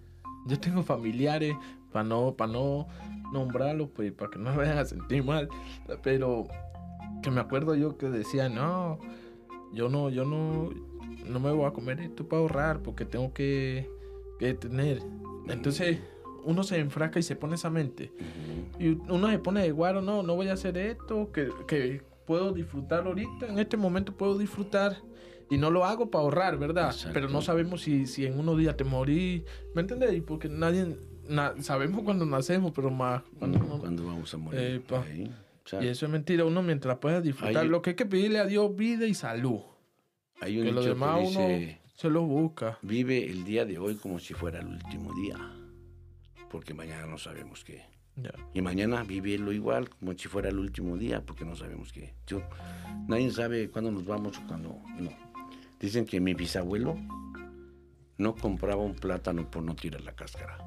yo 0.47 0.59
tengo 0.59 0.83
familiares, 0.83 1.55
para 1.93 2.05
no, 2.05 2.35
para 2.35 2.53
no 2.53 2.87
nombrarlos, 3.33 3.91
pues, 3.95 4.13
para 4.13 4.31
que 4.31 4.39
no 4.39 4.51
me 4.51 4.57
vayan 4.57 4.79
a 4.79 4.85
sentir 4.85 5.23
mal, 5.25 5.49
pero 6.03 6.47
que 7.23 7.31
me 7.31 7.41
acuerdo 7.41 7.75
yo 7.75 7.97
que 7.97 8.09
decía, 8.09 8.49
no, 8.49 8.99
yo 9.73 9.89
no, 9.89 10.11
yo 10.11 10.25
no, 10.25 10.71
no 11.29 11.41
me 11.41 11.51
voy 11.53 11.67
a 11.67 11.73
comer 11.73 12.01
esto 12.01 12.27
para 12.27 12.43
ahorrar 12.43 12.81
porque 12.83 13.05
tengo 13.05 13.33
que, 13.33 13.89
que 14.39 14.55
tener. 14.55 15.03
Entonces, 15.49 15.99
uno 16.45 16.63
se 16.63 16.79
enfraca 16.79 17.19
y 17.19 17.23
se 17.23 17.37
pone 17.37 17.57
esa 17.57 17.71
mente. 17.71 18.13
Y 18.79 18.91
uno 19.11 19.29
se 19.29 19.39
pone 19.39 19.63
de 19.63 19.73
guaro, 19.73 20.01
no, 20.01 20.23
no 20.23 20.35
voy 20.35 20.49
a 20.49 20.55
hacer 20.55 20.79
esto, 20.79 21.31
que, 21.33 21.51
que 21.67 22.03
puedo 22.29 22.53
disfrutar 22.53 23.07
ahorita, 23.07 23.47
en 23.49 23.59
este 23.59 23.77
momento 23.77 24.17
puedo 24.17 24.39
disfrutar. 24.39 24.99
Y 25.51 25.57
no 25.57 25.71
lo 25.71 25.87
hago 25.87 26.11
para 26.11 26.25
ahorrar, 26.25 26.59
¿verdad? 26.59 26.91
Exacto. 26.91 27.15
Pero 27.15 27.31
no 27.31 27.41
sabemos 27.41 27.81
si, 27.81 28.07
si 28.07 28.27
en 28.27 28.39
unos 28.39 28.59
días 28.59 28.77
te 28.77 28.85
morí, 28.85 29.45
¿me 29.75 29.81
entiendes? 29.81 30.13
Y 30.15 30.21
porque 30.21 30.51
nadie, 30.51 30.99
na- 31.27 31.55
sabemos 31.63 32.03
cuando 32.05 32.27
nacemos, 32.27 32.73
pero 32.75 32.91
más 32.91 33.23
cuando 33.39 33.59
no- 33.59 33.79
¿Cuándo 33.79 34.05
vamos 34.05 34.33
a 34.35 34.37
morir? 34.37 34.61
Eh, 34.61 34.81
pa. 34.87 35.03
Ahí. 35.03 35.33
Y 35.81 35.87
eso 35.87 36.05
es 36.07 36.13
mentira, 36.13 36.45
uno 36.45 36.63
mientras 36.63 36.99
pueda 36.99 37.23
disfrutar, 37.23 37.63
Hay- 37.65 37.69
lo 37.69 37.81
que 37.81 37.91
hay 37.91 37.97
que 37.97 38.05
pedirle 38.07 38.39
a 38.41 38.45
Dios, 38.47 38.77
vida 38.77 39.07
y 39.07 39.15
salud. 39.15 39.61
hay 40.41 40.59
un 40.59 40.67
Que 40.67 40.73
lo 40.73 40.83
demás 40.83 41.19
que 41.19 41.27
uno 41.29 41.49
dice, 41.49 41.81
se 41.95 42.11
lo 42.11 42.23
busca. 42.25 42.79
vive 42.83 43.25
el 43.31 43.45
día 43.45 43.65
de 43.65 43.79
hoy 43.79 43.95
como 43.97 44.19
si 44.19 44.35
fuera 44.35 44.61
el 44.61 44.67
último 44.69 45.15
día, 45.15 45.37
porque 46.51 46.75
mañana 46.75 47.07
no 47.07 47.17
sabemos 47.19 47.65
qué. 47.65 47.85
Y 48.55 48.61
mañana 48.63 49.03
vivirlo 49.05 49.53
igual, 49.53 49.89
como 49.91 50.13
si 50.15 50.29
fuera 50.29 50.49
el 50.49 50.59
último 50.59 50.97
día, 50.97 51.23
porque 51.25 51.45
no 51.45 51.55
sabemos 51.55 51.93
qué. 51.93 52.15
Yo, 52.27 52.43
nadie 53.07 53.31
sabe 53.31 53.71
cuándo 53.71 53.91
nos 53.93 54.05
vamos 54.07 54.39
o 54.39 54.47
cuándo 54.47 54.77
no. 54.99 55.11
Dicen 55.81 56.05
que 56.07 56.21
mi 56.21 56.35
bisabuelo 56.35 56.97
no 58.19 58.35
compraba 58.35 58.83
un 58.83 58.95
plátano 58.95 59.49
por 59.51 59.63
no 59.63 59.77
tirar 59.77 60.01
la 60.01 60.13
cáscara. 60.13 60.59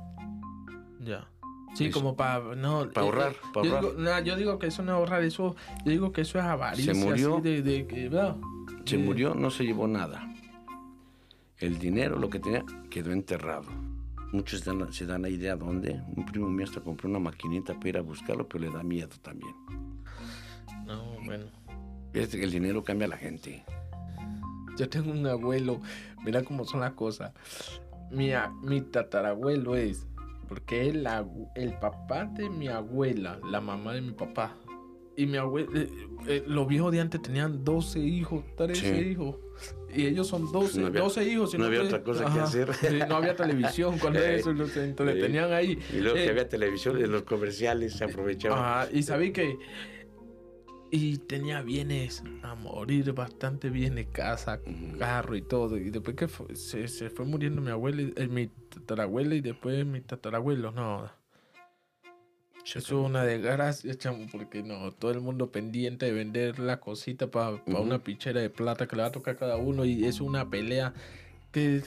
Ya. 1.01 1.27
Sí, 1.73 1.85
Eso. 1.85 1.99
como 1.99 2.15
para 2.15 2.55
no 2.55 2.89
Pa' 2.91 3.01
ahorrar, 3.01 3.33
pa' 3.53 3.63
yo, 3.63 3.75
ahorrar. 3.75 3.91
Digo, 3.91 4.03
nah, 4.03 4.19
yo 4.19 4.35
digo 4.35 4.59
que 4.59 4.67
eso 4.67 4.83
no 4.83 4.91
es 4.91 4.95
ahorrar, 4.97 5.23
eso 5.23 5.55
yo 5.85 5.91
digo 5.91 6.11
que 6.11 6.21
eso 6.21 6.37
es 6.37 6.43
avaricia 6.45 6.93
Se 6.93 6.99
murió. 7.05 7.35
así 7.37 7.43
de, 7.43 7.61
de 7.61 7.87
que, 7.87 8.09
¿verdad? 8.09 8.35
Se 8.85 8.97
De- 8.97 9.03
murió, 9.03 9.35
no 9.35 9.49
se 9.51 9.63
llevó 9.65 9.87
nada. 9.87 10.27
El 11.57 11.77
dinero, 11.79 12.17
lo 12.19 12.29
que 12.29 12.39
tenía, 12.39 12.63
quedó 12.89 13.11
enterrado. 13.11 13.67
Muchos 14.31 14.63
dan- 14.63 14.91
se 14.93 15.05
dan 15.05 15.23
la 15.23 15.29
idea 15.29 15.55
dónde. 15.55 16.01
Un 16.15 16.25
primo 16.25 16.47
mío 16.49 16.65
hasta 16.65 16.79
compró 16.81 17.09
una 17.09 17.19
maquinita 17.19 17.73
para 17.73 17.89
ir 17.89 17.97
a 17.97 18.01
buscarlo, 18.01 18.47
pero 18.47 18.63
le 18.65 18.71
da 18.71 18.81
miedo 18.83 19.09
también. 19.21 19.53
No, 20.85 21.03
bueno. 21.25 21.45
Que 22.13 22.23
el 22.23 22.51
dinero 22.51 22.83
cambia 22.83 23.05
a 23.07 23.09
la 23.09 23.17
gente. 23.17 23.63
Yo 24.77 24.89
tengo 24.89 25.11
un 25.11 25.25
abuelo, 25.27 25.81
mira 26.23 26.43
cómo 26.43 26.65
son 26.65 26.79
las 26.79 26.93
cosas. 26.93 27.33
Mi, 28.09 28.31
mi 28.63 28.81
tatarabuelo 28.81 29.75
es, 29.75 30.07
porque 30.47 30.93
la- 30.93 31.25
el 31.55 31.73
papá 31.79 32.25
de 32.25 32.49
mi 32.49 32.67
abuela, 32.67 33.39
la 33.49 33.61
mamá 33.61 33.93
de 33.93 34.01
mi 34.01 34.11
papá. 34.11 34.55
Y 35.17 35.25
mi 35.25 35.37
abuelo, 35.37 35.69
los 36.47 36.67
viejos 36.67 36.91
de 36.93 37.01
antes 37.01 37.21
tenían 37.21 37.63
12 37.65 37.99
hijos, 37.99 38.43
13 38.55 38.95
Sí. 39.03 39.09
hijos. 39.11 39.35
Y 39.95 40.05
ellos 40.07 40.27
son 40.27 40.51
12, 40.51 40.79
No 40.79 40.87
había- 40.87 41.01
12 41.01 41.23
hijos. 41.25 41.57
no 41.57 41.65
había 41.65 41.83
otra 41.83 42.03
cosa 42.03 42.25
que 42.31 42.39
hacer. 42.39 42.73
Sí, 42.73 42.99
no 43.07 43.15
había 43.17 43.35
televisión, 43.35 43.97
cuando 43.99 44.19
Eh, 44.23 44.35
eso, 44.35 44.53
los- 44.53 44.75
entonces 44.77 45.15
eh, 45.17 45.21
tenían 45.21 45.51
ahí. 45.53 45.77
Y 45.93 45.97
luego 45.99 46.17
Eh, 46.17 46.23
que 46.25 46.29
había 46.29 46.47
televisión, 46.49 46.97
en 47.01 47.11
los 47.11 47.23
comerciales 47.23 47.93
se 47.93 48.03
aprovechaban. 48.05 48.59
Ajá, 48.59 48.87
y 48.91 49.03
sabí 49.03 49.31
que 49.31 49.57
Y 50.93 51.19
tenía 51.19 51.61
bienes 51.61 52.21
a 52.43 52.53
morir, 52.53 53.13
bastante 53.13 53.69
bienes, 53.69 54.07
casa, 54.11 54.59
carro 54.99 55.37
y 55.37 55.41
todo. 55.41 55.77
Y 55.77 55.89
después 55.89 56.17
que 56.17 56.27
se, 56.55 56.89
se, 56.89 57.09
fue 57.09 57.23
muriendo 57.25 57.61
mi 57.61 57.71
abuela, 57.71 58.01
eh, 58.13 58.27
mi 58.27 58.47
tatarabuela 58.47 59.35
y 59.35 59.39
después 59.39 59.85
mi 59.85 60.01
tatarabuelo, 60.01 60.71
no. 60.73 61.09
Eso 62.65 62.79
es 62.79 62.91
una 62.91 63.23
desgracia, 63.23 63.93
chamo, 63.95 64.25
porque 64.31 64.63
no, 64.63 64.91
todo 64.91 65.11
el 65.11 65.19
mundo 65.19 65.51
pendiente 65.51 66.05
de 66.05 66.11
vender 66.11 66.59
la 66.59 66.79
cosita 66.79 67.27
para 67.27 67.61
una 67.65 67.99
pichera 67.99 68.39
de 68.39 68.49
plata 68.49 68.87
que 68.87 68.95
le 68.95 69.01
va 69.01 69.09
a 69.09 69.11
tocar 69.11 69.35
a 69.35 69.37
cada 69.37 69.57
uno 69.57 69.83
y 69.83 70.05
es 70.05 70.21
una 70.21 70.49
pelea 70.49 70.93
que 71.51 71.83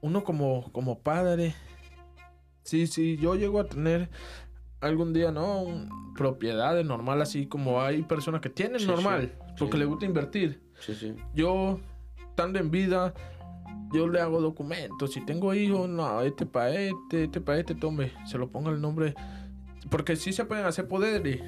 uno 0.00 0.24
como, 0.24 0.72
como 0.72 0.98
padre, 0.98 1.54
sí, 2.62 2.86
sí, 2.86 3.16
yo 3.16 3.34
llego 3.36 3.60
a 3.60 3.68
tener 3.68 4.08
algún 4.80 5.12
día, 5.12 5.30
¿no? 5.30 5.66
propiedades 6.14 6.86
normal, 6.86 7.20
así 7.20 7.46
como 7.46 7.82
hay 7.82 8.02
personas 8.02 8.40
que 8.40 8.48
tienen 8.48 8.86
normal, 8.86 9.32
porque 9.58 9.76
le 9.76 9.84
gusta 9.84 10.06
invertir. 10.06 10.60
Yo, 11.34 11.78
estando 12.28 12.58
en 12.58 12.70
vida, 12.70 13.14
yo 13.92 14.08
le 14.08 14.20
hago 14.20 14.40
documentos. 14.40 15.12
Si 15.12 15.20
tengo 15.20 15.54
hijos, 15.54 15.88
no, 15.88 16.22
este 16.22 16.46
para 16.46 16.74
este, 16.74 17.24
este 17.24 17.40
para 17.40 17.58
este, 17.58 17.74
tome, 17.74 18.12
se 18.26 18.38
lo 18.38 18.48
ponga 18.48 18.70
el 18.70 18.80
nombre 18.80 19.14
porque 19.90 20.16
sí 20.16 20.32
se 20.32 20.44
pueden 20.44 20.64
hacer 20.64 20.88
poderes. 20.88 21.40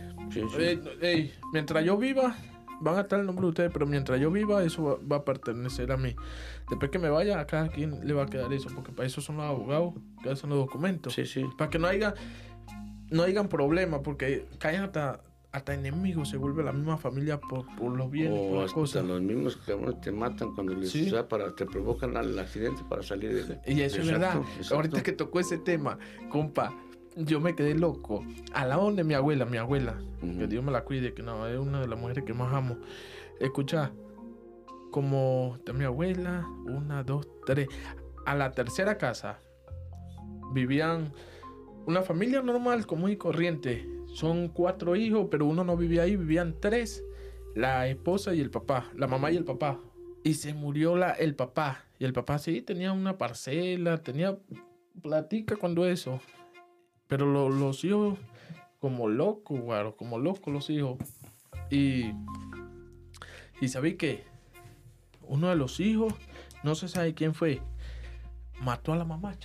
mientras 1.53 1.85
yo 1.85 1.97
viva, 1.97 2.37
van 2.81 2.97
a 2.97 3.01
estar 3.03 3.21
el 3.21 3.27
nombre 3.27 3.45
de 3.45 3.49
ustedes, 3.49 3.71
pero 3.73 3.87
mientras 3.87 4.21
yo 4.21 4.31
viva, 4.31 4.63
eso 4.63 5.01
va, 5.11 5.17
a 5.17 5.25
pertenecer 5.25 5.93
a 5.93 5.97
mí. 5.97 6.15
Después 6.69 6.91
que 6.91 6.99
me 6.99 7.09
vaya, 7.09 7.41
a 7.41 7.47
cada 7.47 7.69
quien 7.69 8.07
le 8.07 8.15
va 8.15 8.25
a 8.25 8.27
quedar 8.27 8.53
eso, 8.53 8.69
porque 8.75 8.93
para 8.93 9.07
eso 9.07 9.21
son 9.21 9.37
los 9.37 9.47
abogados 9.47 9.95
que 10.23 10.31
hacen 10.31 10.51
los 10.51 10.59
documentos. 10.59 11.15
Sí, 11.15 11.27
sí. 11.27 11.45
Para 11.57 11.71
que 11.71 11.79
no 11.79 11.87
haya, 11.87 12.15
no 13.11 13.23
hayan 13.23 13.49
problemas, 13.49 14.01
porque 14.05 14.47
caen 14.59 14.83
hasta, 14.83 15.21
hasta 15.53 15.75
enemigos, 15.75 16.29
se 16.29 16.37
vuelve 16.37 16.63
la 16.63 16.73
misma 16.73 16.99
familia 16.99 17.41
por, 17.41 17.67
los 17.97 18.11
bienes, 18.11 18.39
por 18.39 18.63
las 18.63 18.73
cosas. 18.73 19.05
Los 19.05 19.23
mismos 19.23 19.57
que 19.57 19.75
te 20.03 20.13
matan 20.13 20.55
cuando 20.55 20.75
les 20.75 20.93
para, 21.25 21.55
te 21.55 21.65
provocan 21.65 22.17
el 22.17 22.39
accidente 22.39 22.83
para 22.89 23.03
salir 23.03 23.47
de 23.47 23.61
Y 23.73 23.81
eso 23.81 24.01
es 24.01 24.07
verdad. 24.09 24.43
Ahorita 24.71 25.03
que 25.03 25.13
tocó 25.13 25.41
ese 25.41 25.59
tema, 25.59 25.99
compa 26.29 26.75
yo 27.17 27.41
me 27.41 27.55
quedé 27.55 27.75
loco. 27.75 28.25
Al 28.53 28.69
lado 28.69 28.93
de 28.93 29.03
mi 29.03 29.15
abuela, 29.15 29.47
mi 29.47 29.57
abuela, 29.57 29.99
que 30.21 30.47
Dios 30.47 30.63
me 30.63 30.71
la 30.71 30.85
cuide, 30.85 31.15
que 31.15 31.23
no, 31.23 31.47
es 31.47 31.59
una 31.59 31.81
de 31.81 31.89
las 31.89 31.99
mujeres 31.99 32.25
que 32.25 32.35
más 32.35 32.53
amo. 32.53 32.77
Escucha, 33.41 33.93
como 34.91 35.59
de 35.65 35.73
mi 35.73 35.85
abuela, 35.85 36.47
una, 36.67 37.03
dos, 37.03 37.27
tres. 37.45 37.69
A 38.27 38.35
la 38.35 38.53
tercera 38.53 38.99
casa 38.99 39.41
vivían 40.53 41.13
una 41.87 42.03
familia 42.03 42.43
normal, 42.43 42.87
común 42.87 43.11
y 43.11 43.17
corriente. 43.17 43.89
Son 44.09 44.49
cuatro 44.49 44.97
hijos, 44.97 45.29
pero 45.31 45.47
uno 45.47 45.65
no 45.65 45.77
vivía 45.77 46.03
ahí, 46.03 46.17
vivían 46.17 46.57
tres. 46.61 47.05
La 47.55 47.89
esposa 47.89 48.35
y 48.35 48.41
el 48.41 48.51
papá, 48.51 48.91
la 48.95 49.07
mamá 49.07 49.31
y 49.31 49.37
el 49.37 49.45
papá. 49.45 49.81
Y 50.23 50.35
se 50.35 50.53
murió 50.53 50.97
la, 50.97 51.13
el 51.13 51.35
papá. 51.35 51.85
Y 51.99 52.05
el 52.05 52.13
papá 52.13 52.39
sí 52.39 52.61
tenía 52.61 52.93
una 52.93 53.17
parcela, 53.17 54.03
tenía 54.03 54.39
platica 55.03 55.57
cuando 55.57 55.87
eso. 55.87 56.21
Pero 57.09 57.49
los 57.49 57.85
hijos, 57.85 58.19
como 58.81 59.09
locos, 59.09 59.61
guaro, 59.61 59.97
como 59.97 60.19
locos 60.19 60.53
los 60.53 60.71
hijos. 60.71 60.99
Y, 61.71 62.13
y 63.61 63.69
sabí 63.69 63.95
que 63.95 64.25
uno 65.23 65.49
de 65.49 65.57
los 65.57 65.81
hijos, 65.81 66.15
no 66.63 66.75
se 66.75 66.89
sabe 66.89 67.15
quién 67.15 67.35
fue, 67.35 67.61
mató 68.61 68.93
a 68.93 68.97
la 68.97 69.05
mamá. 69.05 69.37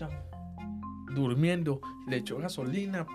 Durmiendo, 1.14 1.82
le 2.08 2.18
echó 2.18 2.38
gasolina, 2.38 3.06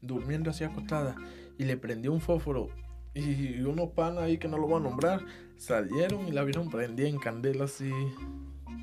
durmiendo 0.00 0.50
así 0.50 0.64
acostada. 0.64 1.16
Y 1.58 1.64
le 1.64 1.76
prendió 1.76 2.12
un 2.12 2.20
fósforo. 2.20 2.68
Y 3.14 3.60
unos 3.62 3.90
panas 3.90 4.24
ahí 4.24 4.38
que 4.38 4.48
no 4.48 4.56
lo 4.56 4.66
voy 4.66 4.80
a 4.80 4.84
nombrar, 4.84 5.20
salieron 5.56 6.28
y 6.28 6.32
la 6.32 6.44
vieron 6.44 6.70
prendida 6.70 7.08
en 7.08 7.18
candela 7.18 7.64
así. 7.64 7.92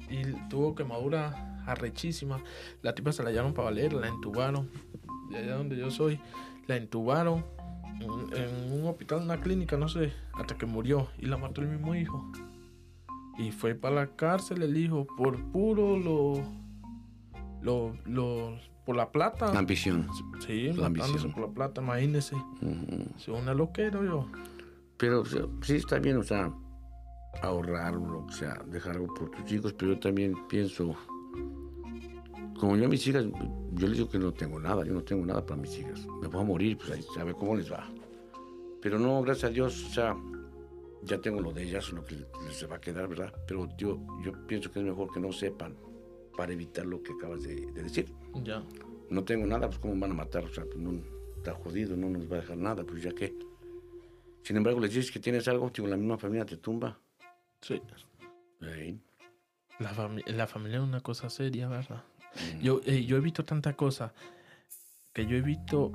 Y 0.09 0.23
tuvo 0.49 0.75
quemadura 0.75 1.56
arrechísima. 1.67 2.41
La 2.81 2.95
tipa 2.95 3.11
se 3.11 3.23
la 3.23 3.29
llevaron 3.29 3.53
para 3.53 3.65
valer, 3.65 3.93
la 3.93 4.07
entubaron. 4.07 4.69
De 5.29 5.37
allá 5.37 5.55
donde 5.55 5.77
yo 5.77 5.91
soy, 5.91 6.19
la 6.67 6.77
entubaron 6.77 7.45
en, 7.99 8.71
un 8.71 8.87
hospital, 8.87 9.19
en 9.19 9.25
una 9.25 9.41
clínica, 9.41 9.77
no 9.77 9.87
sé, 9.89 10.13
hasta 10.33 10.57
que 10.57 10.65
murió. 10.65 11.07
Y 11.19 11.25
la 11.25 11.37
mató 11.37 11.61
el 11.61 11.67
mismo 11.67 11.95
hijo. 11.95 12.25
Y 13.37 13.51
fue 13.51 13.75
para 13.75 13.95
la 13.95 14.07
cárcel 14.15 14.63
el 14.63 14.75
hijo 14.77 15.05
por 15.17 15.39
puro 15.51 15.97
lo. 15.97 16.43
lo, 17.61 17.95
lo 18.05 18.57
por 18.85 18.95
la 18.95 19.11
plata. 19.11 19.51
La 19.51 19.59
ambición. 19.59 20.07
Sí, 20.45 20.71
la 20.73 20.87
ambición. 20.87 21.33
por 21.33 21.49
la 21.49 21.53
plata, 21.53 21.81
imagínese. 21.81 22.35
Uh 22.61 23.33
una 23.33 23.53
loquera 23.53 24.01
yo. 24.01 24.25
Pero 24.97 25.23
sí 25.25 25.75
está 25.75 25.99
bien, 25.99 26.17
o 26.17 26.23
sea, 26.23 26.51
ahorrar, 27.41 27.95
o 27.97 28.31
sea, 28.31 28.63
dejar 28.67 28.93
algo 28.93 29.13
por 29.13 29.29
tus 29.31 29.51
hijos, 29.51 29.73
pero 29.73 29.93
yo 29.93 29.99
también 29.99 30.33
pienso 30.47 30.95
como 32.59 32.75
yo 32.75 32.85
a 32.85 32.87
mis 32.87 33.05
hijas, 33.07 33.25
yo 33.73 33.87
les 33.87 33.97
digo 33.97 34.09
que 34.09 34.19
no 34.19 34.33
tengo 34.33 34.59
nada, 34.59 34.83
yo 34.83 34.93
no 34.93 35.03
tengo 35.03 35.25
nada 35.25 35.45
para 35.45 35.61
mis 35.61 35.77
hijas. 35.77 36.05
Me 36.21 36.27
voy 36.27 36.41
a 36.41 36.43
morir, 36.43 36.77
pues 36.77 36.91
ahí 36.91 37.03
sabe 37.13 37.33
cómo 37.33 37.55
les 37.55 37.71
va. 37.71 37.87
Pero 38.81 38.99
no, 38.99 39.21
gracias 39.21 39.51
a 39.51 39.53
Dios, 39.53 39.85
o 39.85 39.93
sea, 39.93 40.15
ya 41.03 41.19
tengo 41.19 41.41
lo 41.41 41.51
de 41.51 41.63
ellas, 41.63 41.91
lo 41.91 42.03
que 42.03 42.15
les 42.15 42.69
va 42.69 42.77
a 42.77 42.81
quedar, 42.81 43.07
¿verdad? 43.07 43.33
Pero 43.47 43.67
yo, 43.77 43.99
yo 44.23 44.31
pienso 44.47 44.71
que 44.71 44.79
es 44.79 44.85
mejor 44.85 45.11
que 45.11 45.19
no 45.19 45.31
sepan 45.31 45.75
para 46.35 46.53
evitar 46.53 46.85
lo 46.85 47.01
que 47.01 47.13
acabas 47.13 47.43
de, 47.43 47.71
decir. 47.71 48.11
Ya. 48.43 48.63
No 49.09 49.23
tengo 49.23 49.45
nada, 49.45 49.67
pues 49.67 49.79
cómo 49.79 49.95
van 49.99 50.11
a 50.11 50.15
matar, 50.15 50.43
o 50.43 50.49
sea, 50.49 50.65
pues 50.65 50.77
no, 50.77 51.01
está 51.37 51.53
jodido, 51.53 51.95
no 51.95 52.09
nos 52.09 52.31
va 52.31 52.37
a 52.37 52.41
dejar 52.41 52.57
nada, 52.57 52.83
pues 52.83 53.03
ya 53.03 53.11
que. 53.11 53.37
Sin 54.43 54.57
embargo, 54.57 54.79
les 54.79 54.93
dices 54.93 55.11
que 55.11 55.19
tienes 55.19 55.47
algo, 55.47 55.71
tipo, 55.71 55.87
la 55.87 55.97
misma 55.97 56.17
familia 56.17 56.45
te 56.45 56.57
tumba. 56.57 56.99
Sí. 57.61 57.81
La, 58.59 60.09
la 60.25 60.47
familia 60.47 60.77
es 60.77 60.83
una 60.83 61.01
cosa 61.01 61.29
seria, 61.29 61.67
¿verdad? 61.67 62.03
Yo, 62.61 62.81
eh, 62.85 63.05
yo 63.05 63.17
he 63.17 63.19
visto 63.19 63.43
tantas 63.43 63.75
cosas 63.75 64.11
que 65.13 65.25
yo 65.25 65.35
he 65.35 65.41
visto 65.41 65.91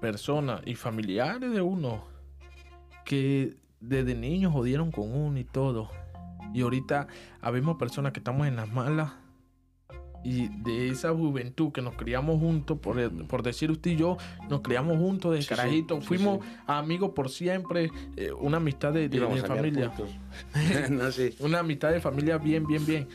personas 0.00 0.60
y 0.66 0.74
familiares 0.74 1.50
de 1.50 1.60
uno 1.60 2.04
que 3.04 3.56
desde 3.80 4.14
niños 4.14 4.52
jodieron 4.52 4.90
con 4.90 5.14
uno 5.14 5.38
y 5.38 5.44
todo. 5.44 5.90
Y 6.52 6.62
ahorita 6.62 7.08
habemos 7.40 7.76
personas 7.76 8.12
que 8.12 8.20
estamos 8.20 8.46
en 8.46 8.56
las 8.56 8.70
malas 8.70 9.12
y 10.24 10.48
de 10.48 10.88
esa 10.88 11.14
juventud 11.14 11.72
que 11.72 11.80
nos 11.80 11.94
criamos 11.94 12.40
juntos, 12.40 12.78
por, 12.78 13.10
por 13.26 13.42
decir 13.42 13.70
usted 13.70 13.92
y 13.92 13.96
yo, 13.96 14.16
nos 14.48 14.60
criamos 14.60 14.98
juntos 14.98 15.38
de 15.38 15.44
carajito, 15.46 16.00
fuimos 16.00 16.40
amigos 16.66 17.12
por 17.14 17.30
siempre, 17.30 17.90
eh, 18.16 18.32
una 18.32 18.56
amistad 18.56 18.92
de, 18.92 19.08
familia. 19.46 19.92
una 21.40 21.60
amistad 21.60 21.92
de 21.92 22.00
familia 22.00 22.38
bien, 22.38 22.66
bien, 22.66 22.84
bien. 22.84 23.08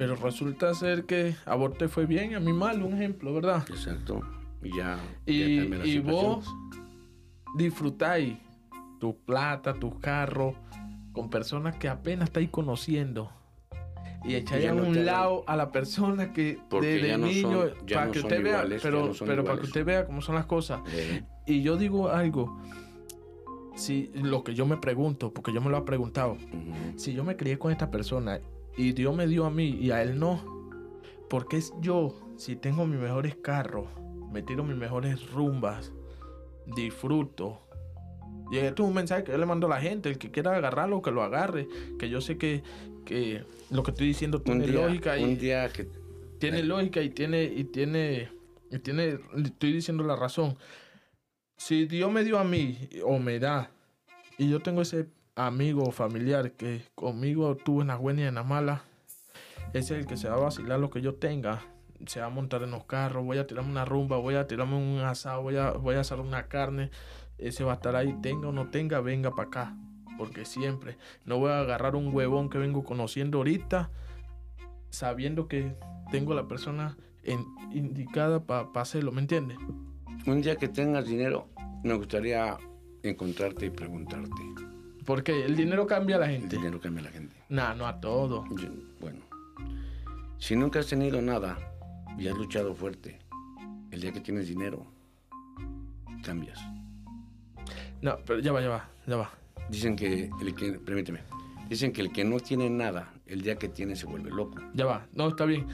Pero 0.00 0.16
resulta 0.16 0.72
ser 0.72 1.04
que 1.04 1.36
a 1.44 1.54
vos 1.56 1.76
te 1.76 1.86
fue 1.86 2.06
bien, 2.06 2.34
a 2.34 2.40
mí 2.40 2.54
mal, 2.54 2.82
un 2.82 2.94
ejemplo, 2.94 3.34
¿verdad? 3.34 3.66
Exacto. 3.68 4.22
Y 4.62 4.74
ya. 4.74 4.98
Y, 5.26 5.98
vos 5.98 6.50
disfrutáis 7.54 8.38
tu 8.98 9.14
plata, 9.26 9.74
tu 9.74 10.00
carro, 10.00 10.54
con 11.12 11.28
personas 11.28 11.76
que 11.76 11.86
apenas 11.86 12.30
estáis 12.30 12.48
conociendo. 12.48 13.30
Y 14.24 14.36
echáis 14.36 14.70
a 14.70 14.74
un 14.74 15.04
lado 15.04 15.44
a 15.46 15.54
la 15.54 15.70
persona 15.70 16.32
que 16.32 16.58
desde 16.80 17.18
niño, 17.18 17.64
para 17.92 18.10
que 18.10 18.20
usted 18.20 18.42
vea, 18.42 18.64
pero, 18.82 19.12
pero 19.26 19.44
para 19.44 19.60
que 19.60 19.66
usted 19.66 19.84
vea 19.84 20.06
cómo 20.06 20.22
son 20.22 20.34
las 20.34 20.46
cosas. 20.46 20.80
Y 21.44 21.60
yo 21.60 21.76
digo 21.76 22.08
algo, 22.08 22.58
si 23.74 24.10
lo 24.14 24.44
que 24.44 24.54
yo 24.54 24.64
me 24.64 24.78
pregunto, 24.78 25.30
porque 25.30 25.52
yo 25.52 25.60
me 25.60 25.68
lo 25.68 25.76
he 25.76 25.82
preguntado, 25.82 26.38
si 26.96 27.12
yo 27.12 27.22
me 27.22 27.36
crié 27.36 27.58
con 27.58 27.70
esta 27.70 27.90
persona 27.90 28.40
y 28.80 28.92
Dios 28.92 29.14
me 29.14 29.26
dio 29.26 29.44
a 29.44 29.50
mí 29.50 29.76
y 29.78 29.90
a 29.90 30.02
él 30.02 30.18
no. 30.18 30.40
Porque 31.28 31.58
es 31.58 31.74
yo, 31.80 32.14
si 32.38 32.56
tengo 32.56 32.86
mis 32.86 32.98
mejores 32.98 33.36
carros, 33.36 33.86
me 34.32 34.42
tiro 34.42 34.64
mis 34.64 34.76
mejores 34.76 35.30
rumbas, 35.32 35.92
disfruto. 36.64 37.60
Y 38.50 38.56
esto 38.56 38.82
es 38.82 38.88
un 38.88 38.94
mensaje 38.94 39.22
que 39.22 39.32
yo 39.32 39.38
le 39.38 39.44
mando 39.44 39.66
a 39.66 39.70
la 39.70 39.80
gente, 39.82 40.08
el 40.08 40.16
que 40.16 40.30
quiera 40.30 40.56
agarrarlo, 40.56 41.02
que 41.02 41.10
lo 41.10 41.22
agarre, 41.22 41.68
que 41.98 42.08
yo 42.08 42.22
sé 42.22 42.38
que, 42.38 42.62
que 43.04 43.44
lo 43.70 43.82
que 43.82 43.90
estoy 43.90 44.06
diciendo 44.06 44.40
tiene 44.40 44.66
lógica 44.66 45.18
y 45.18 45.24
un 45.24 45.38
día 45.38 45.68
que 45.68 45.86
tiene 46.38 46.62
lógica 46.62 47.02
y 47.02 47.10
tiene 47.10 47.44
y 47.44 47.64
tiene 47.64 48.30
y 48.70 48.78
tiene 48.78 49.18
estoy 49.44 49.74
diciendo 49.74 50.04
la 50.04 50.16
razón. 50.16 50.56
Si 51.58 51.84
Dios 51.84 52.10
me 52.10 52.24
dio 52.24 52.38
a 52.38 52.44
mí 52.44 52.88
o 53.04 53.18
me 53.18 53.38
da 53.38 53.70
y 54.38 54.48
yo 54.48 54.60
tengo 54.60 54.80
ese 54.80 55.06
amigo 55.46 55.84
o 55.84 55.90
familiar 55.90 56.52
que 56.52 56.82
conmigo 56.94 57.56
tuvo 57.56 57.82
en 57.82 57.88
la 57.88 57.96
buena 57.96 58.22
y 58.22 58.24
en 58.24 58.34
la 58.34 58.42
mala, 58.42 58.82
ese 59.72 59.94
es 59.94 60.00
el 60.00 60.06
que 60.06 60.16
se 60.16 60.28
va 60.28 60.36
a 60.36 60.40
vacilar 60.40 60.80
lo 60.80 60.90
que 60.90 61.00
yo 61.00 61.14
tenga. 61.14 61.62
Se 62.06 62.20
va 62.20 62.26
a 62.26 62.30
montar 62.30 62.62
en 62.62 62.70
los 62.70 62.84
carros, 62.84 63.24
voy 63.24 63.38
a 63.38 63.46
tirarme 63.46 63.70
una 63.70 63.84
rumba, 63.84 64.16
voy 64.16 64.34
a 64.34 64.46
tirarme 64.46 64.76
un 64.76 65.00
asado, 65.00 65.42
voy 65.42 65.56
a, 65.56 65.72
voy 65.72 65.96
a 65.96 66.00
hacer 66.00 66.18
una 66.18 66.48
carne. 66.48 66.90
Ese 67.38 67.62
va 67.62 67.72
a 67.72 67.74
estar 67.76 67.94
ahí, 67.94 68.16
tenga 68.22 68.48
o 68.48 68.52
no 68.52 68.70
tenga, 68.70 69.00
venga 69.00 69.30
para 69.30 69.48
acá. 69.48 69.76
Porque 70.18 70.44
siempre 70.44 70.96
no 71.24 71.38
voy 71.38 71.50
a 71.50 71.60
agarrar 71.60 71.94
un 71.94 72.14
huevón 72.14 72.50
que 72.50 72.58
vengo 72.58 72.84
conociendo 72.84 73.38
ahorita, 73.38 73.90
sabiendo 74.90 75.46
que 75.46 75.74
tengo 76.10 76.34
la 76.34 76.48
persona 76.48 76.96
indicada 77.72 78.44
para 78.44 78.68
hacerlo, 78.74 79.12
¿me 79.12 79.20
entiendes? 79.20 79.58
Un 80.26 80.42
día 80.42 80.56
que 80.56 80.68
tengas 80.68 81.06
dinero, 81.06 81.48
me 81.84 81.94
gustaría 81.94 82.56
encontrarte 83.02 83.66
y 83.66 83.70
preguntarte. 83.70 84.69
Porque 85.06 85.44
el 85.44 85.56
dinero 85.56 85.86
cambia 85.86 86.16
a 86.16 86.18
la 86.20 86.26
El 86.32 86.40
gente. 86.40 86.56
dinero 86.56 86.80
cambia 86.80 87.00
a 87.02 87.04
la 87.06 87.10
gente. 87.10 87.36
Nah, 87.48 87.74
no 87.74 87.86
a 87.86 88.00
todo. 88.00 88.44
Yo- 88.56 88.68
bueno, 89.00 89.20
si 90.38 90.56
nunca 90.56 90.78
has 90.80 90.86
tenido 90.86 91.20
nada 91.22 91.58
y 92.18 92.28
has 92.28 92.36
luchado 92.36 92.74
fuerte, 92.74 93.18
el 93.90 94.00
día 94.00 94.12
que 94.12 94.20
tienes 94.20 94.46
dinero, 94.48 94.86
cambias. 96.22 96.58
No, 98.02 98.16
pero 98.26 98.40
ya 98.40 98.52
va, 98.52 98.60
ya 98.60 98.68
va, 98.68 98.88
ya 99.06 99.16
va. 99.16 99.30
Dicen 99.68 99.96
que 99.96 100.30
el 100.40 100.54
que, 100.54 100.72
permíteme, 100.74 101.20
dicen 101.68 101.92
que 101.92 102.00
el 102.00 102.12
que 102.12 102.24
no 102.24 102.40
tiene 102.40 102.68
nada, 102.70 103.12
el 103.26 103.42
día 103.42 103.56
que 103.56 103.68
tiene 103.68 103.94
se 103.96 104.06
vuelve 104.06 104.30
loco. 104.30 104.56
Ya 104.74 104.86
va. 104.86 105.06
No, 105.12 105.28
está 105.28 105.44
bien. 105.44 105.66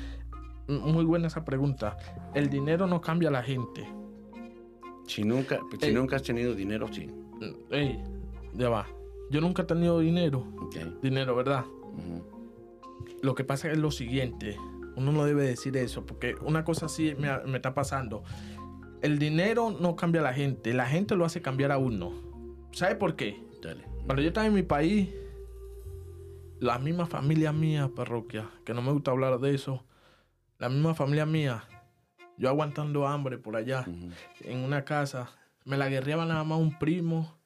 Muy 0.68 1.04
buena 1.04 1.28
esa 1.28 1.44
pregunta. 1.44 1.96
El 2.34 2.50
dinero 2.50 2.86
no 2.86 3.00
cambia 3.00 3.28
a 3.28 3.32
la 3.32 3.42
gente. 3.42 3.86
Si 5.06 5.22
nunca, 5.22 5.60
si 5.80 5.86
Ey. 5.86 5.94
nunca 5.94 6.16
has 6.16 6.22
tenido 6.24 6.54
dinero, 6.54 6.88
sí. 6.92 7.08
Ey, 7.70 8.02
ya 8.54 8.68
va. 8.68 8.86
Yo 9.30 9.40
nunca 9.40 9.62
he 9.62 9.66
tenido 9.66 10.00
dinero. 10.00 10.46
Dinero, 11.02 11.34
¿verdad? 11.34 11.64
Lo 13.22 13.34
que 13.34 13.44
pasa 13.44 13.70
es 13.70 13.78
lo 13.78 13.90
siguiente. 13.90 14.56
Uno 14.96 15.12
no 15.12 15.24
debe 15.24 15.44
decir 15.44 15.76
eso, 15.76 16.06
porque 16.06 16.34
una 16.40 16.64
cosa 16.64 16.86
así 16.86 17.14
me, 17.18 17.36
me 17.44 17.56
está 17.56 17.74
pasando. 17.74 18.22
El 19.02 19.18
dinero 19.18 19.76
no 19.78 19.94
cambia 19.94 20.20
a 20.20 20.24
la 20.24 20.32
gente, 20.32 20.72
la 20.72 20.86
gente 20.86 21.16
lo 21.16 21.24
hace 21.24 21.42
cambiar 21.42 21.70
a 21.72 21.78
uno. 21.78 22.12
¿Sabe 22.72 22.96
por 22.96 23.14
qué? 23.16 23.42
Dale. 23.62 23.84
Cuando 24.06 24.22
yo 24.22 24.28
estaba 24.28 24.46
en 24.46 24.54
mi 24.54 24.62
país, 24.62 25.08
la 26.60 26.78
misma 26.78 27.06
familia 27.06 27.52
mía, 27.52 27.90
parroquia, 27.94 28.48
que 28.64 28.72
no 28.72 28.82
me 28.82 28.92
gusta 28.92 29.10
hablar 29.10 29.38
de 29.40 29.54
eso, 29.54 29.84
la 30.58 30.68
misma 30.68 30.94
familia 30.94 31.26
mía, 31.26 31.64
yo 32.38 32.48
aguantando 32.48 33.06
hambre 33.06 33.38
por 33.38 33.56
allá, 33.56 33.84
en 34.40 34.58
una 34.58 34.84
casa, 34.84 35.30
me 35.64 35.76
la 35.76 35.88
guerreaba 35.88 36.24
nada 36.24 36.44
más 36.44 36.58
un 36.58 36.78
primo, 36.78 37.36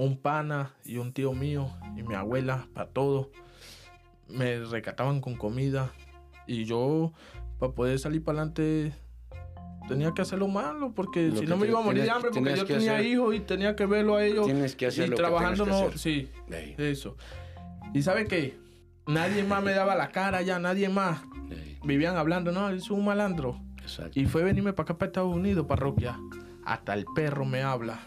un 0.00 0.16
pana 0.16 0.70
y 0.84 0.96
un 0.96 1.12
tío 1.12 1.32
mío 1.34 1.68
y 1.96 2.02
mi 2.02 2.14
abuela, 2.14 2.66
para 2.72 2.88
todo. 2.88 3.30
Me 4.28 4.60
recataban 4.60 5.20
con 5.20 5.36
comida 5.36 5.92
y 6.46 6.64
yo, 6.64 7.12
para 7.58 7.72
poder 7.72 7.98
salir 7.98 8.24
para 8.24 8.38
adelante, 8.38 8.94
tenía 9.88 10.12
que 10.14 10.22
hacer 10.22 10.38
lo 10.38 10.48
malo 10.48 10.92
porque 10.94 11.28
Lo 11.28 11.36
si 11.36 11.46
no 11.46 11.56
me 11.58 11.66
iba 11.66 11.80
a 11.80 11.82
morir 11.82 12.04
de 12.04 12.10
hambre 12.10 12.30
porque 12.32 12.56
yo 12.56 12.64
tenía 12.64 13.02
hijos 13.02 13.34
y 13.34 13.40
tenía 13.40 13.76
que 13.76 13.84
verlo 13.84 14.16
a 14.16 14.24
ellos. 14.24 14.46
Tienes 14.46 14.74
que 14.74 14.86
hacer 14.86 15.06
y 15.06 15.10
lo 15.10 15.16
trabajando 15.16 15.64
que 15.64 15.70
no, 15.70 15.78
hacer. 15.78 15.98
sí, 15.98 16.30
eso. 16.78 17.16
¿Y 17.92 18.02
sabe 18.02 18.26
qué? 18.26 18.56
Nadie 19.06 19.42
más 19.44 19.62
me 19.62 19.72
daba 19.72 19.96
la 19.96 20.10
cara 20.10 20.40
ya, 20.40 20.58
nadie 20.58 20.88
más. 20.88 21.20
Vivían 21.84 22.16
hablando, 22.16 22.52
no, 22.52 22.70
es 22.70 22.90
un 22.90 23.04
malandro. 23.04 23.60
Exacto. 23.82 24.18
Y 24.18 24.24
fue 24.26 24.44
venirme 24.44 24.72
para 24.72 24.84
acá, 24.84 24.98
para 24.98 25.08
Estados 25.08 25.34
Unidos, 25.34 25.66
parroquia. 25.66 26.18
Hasta 26.64 26.94
el 26.94 27.04
perro 27.14 27.44
me 27.44 27.62
habla. 27.62 28.00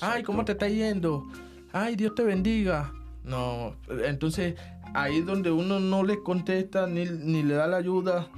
Ay, 0.00 0.22
¿cómo 0.22 0.44
te 0.44 0.52
está 0.52 0.68
yendo? 0.68 1.26
Ay, 1.72 1.96
Dios 1.96 2.14
te 2.14 2.22
bendiga. 2.22 2.92
No, 3.24 3.76
entonces 4.04 4.54
ahí 4.94 5.18
es 5.18 5.26
donde 5.26 5.50
uno 5.50 5.78
no 5.80 6.02
le 6.02 6.22
contesta 6.22 6.86
ni, 6.86 7.04
ni 7.04 7.42
le 7.42 7.54
da 7.54 7.66
la 7.66 7.76
ayuda. 7.76 8.28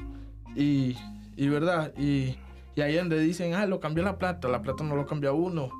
Y, 0.57 0.97
y 1.37 1.49
verdad, 1.49 1.93
y, 1.99 2.37
y 2.77 2.81
ahí 2.81 2.95
es 2.95 2.99
donde 3.01 3.19
dicen, 3.21 3.55
ah, 3.55 3.67
lo 3.67 3.81
cambió 3.81 4.05
la 4.05 4.19
plata. 4.19 4.49
La 4.49 4.63
plata 4.63 4.85
no 4.85 4.95
lo 4.97 5.07
cambia 5.07 5.33
uno. 5.33 5.71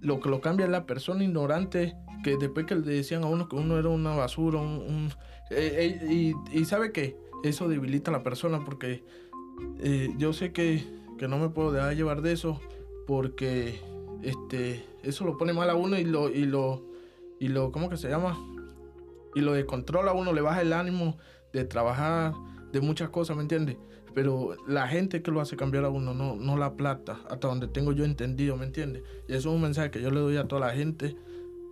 Lo 0.00 0.20
que 0.20 0.28
lo 0.28 0.40
cambia 0.40 0.66
es 0.66 0.70
la 0.72 0.86
persona 0.86 1.24
ignorante 1.24 1.96
que 2.22 2.36
después 2.36 2.66
que 2.66 2.74
le 2.76 2.82
decían 2.82 3.22
a 3.24 3.26
uno 3.26 3.48
que 3.48 3.56
uno 3.56 3.78
era 3.78 3.88
una 3.88 4.14
basura, 4.14 4.58
un... 4.58 4.68
un- 4.78 5.12
eh, 5.50 5.98
eh, 6.02 6.12
y, 6.12 6.34
y 6.58 6.64
sabe 6.64 6.90
qué, 6.90 7.16
eso 7.44 7.68
debilita 7.68 8.10
a 8.10 8.12
la 8.12 8.24
persona 8.24 8.64
porque 8.64 9.04
eh, 9.78 10.12
yo 10.18 10.32
sé 10.32 10.52
que, 10.52 10.84
que 11.18 11.28
no 11.28 11.38
me 11.38 11.50
puedo 11.50 11.70
dejar 11.70 11.94
llevar 11.94 12.20
de 12.22 12.32
eso 12.32 12.60
porque 13.06 13.78
este 14.22 14.84
eso 15.06 15.24
lo 15.24 15.36
pone 15.36 15.52
mal 15.52 15.70
a 15.70 15.74
uno 15.74 15.98
y 15.98 16.04
lo 16.04 16.30
y 16.30 16.44
lo 16.44 16.84
y 17.38 17.48
lo 17.48 17.72
cómo 17.72 17.88
que 17.88 17.96
se 17.96 18.08
llama 18.08 18.38
y 19.34 19.40
lo 19.40 19.52
descontrola 19.52 20.10
a 20.12 20.14
uno 20.14 20.32
le 20.32 20.40
baja 20.40 20.62
el 20.62 20.72
ánimo 20.72 21.16
de 21.52 21.64
trabajar 21.64 22.34
de 22.72 22.80
muchas 22.80 23.10
cosas 23.10 23.36
me 23.36 23.42
entiendes 23.42 23.76
pero 24.14 24.56
la 24.66 24.88
gente 24.88 25.22
que 25.22 25.30
lo 25.30 25.40
hace 25.40 25.56
cambiar 25.56 25.84
a 25.84 25.90
uno 25.90 26.14
no 26.14 26.36
no 26.36 26.56
la 26.56 26.74
plata 26.76 27.20
hasta 27.30 27.48
donde 27.48 27.68
tengo 27.68 27.92
yo 27.92 28.04
entendido 28.04 28.56
me 28.56 28.66
entiendes 28.66 29.02
y 29.28 29.32
eso 29.32 29.50
es 29.50 29.54
un 29.54 29.62
mensaje 29.62 29.90
que 29.90 30.02
yo 30.02 30.10
le 30.10 30.20
doy 30.20 30.36
a 30.36 30.48
toda 30.48 30.66
la 30.66 30.74
gente 30.74 31.16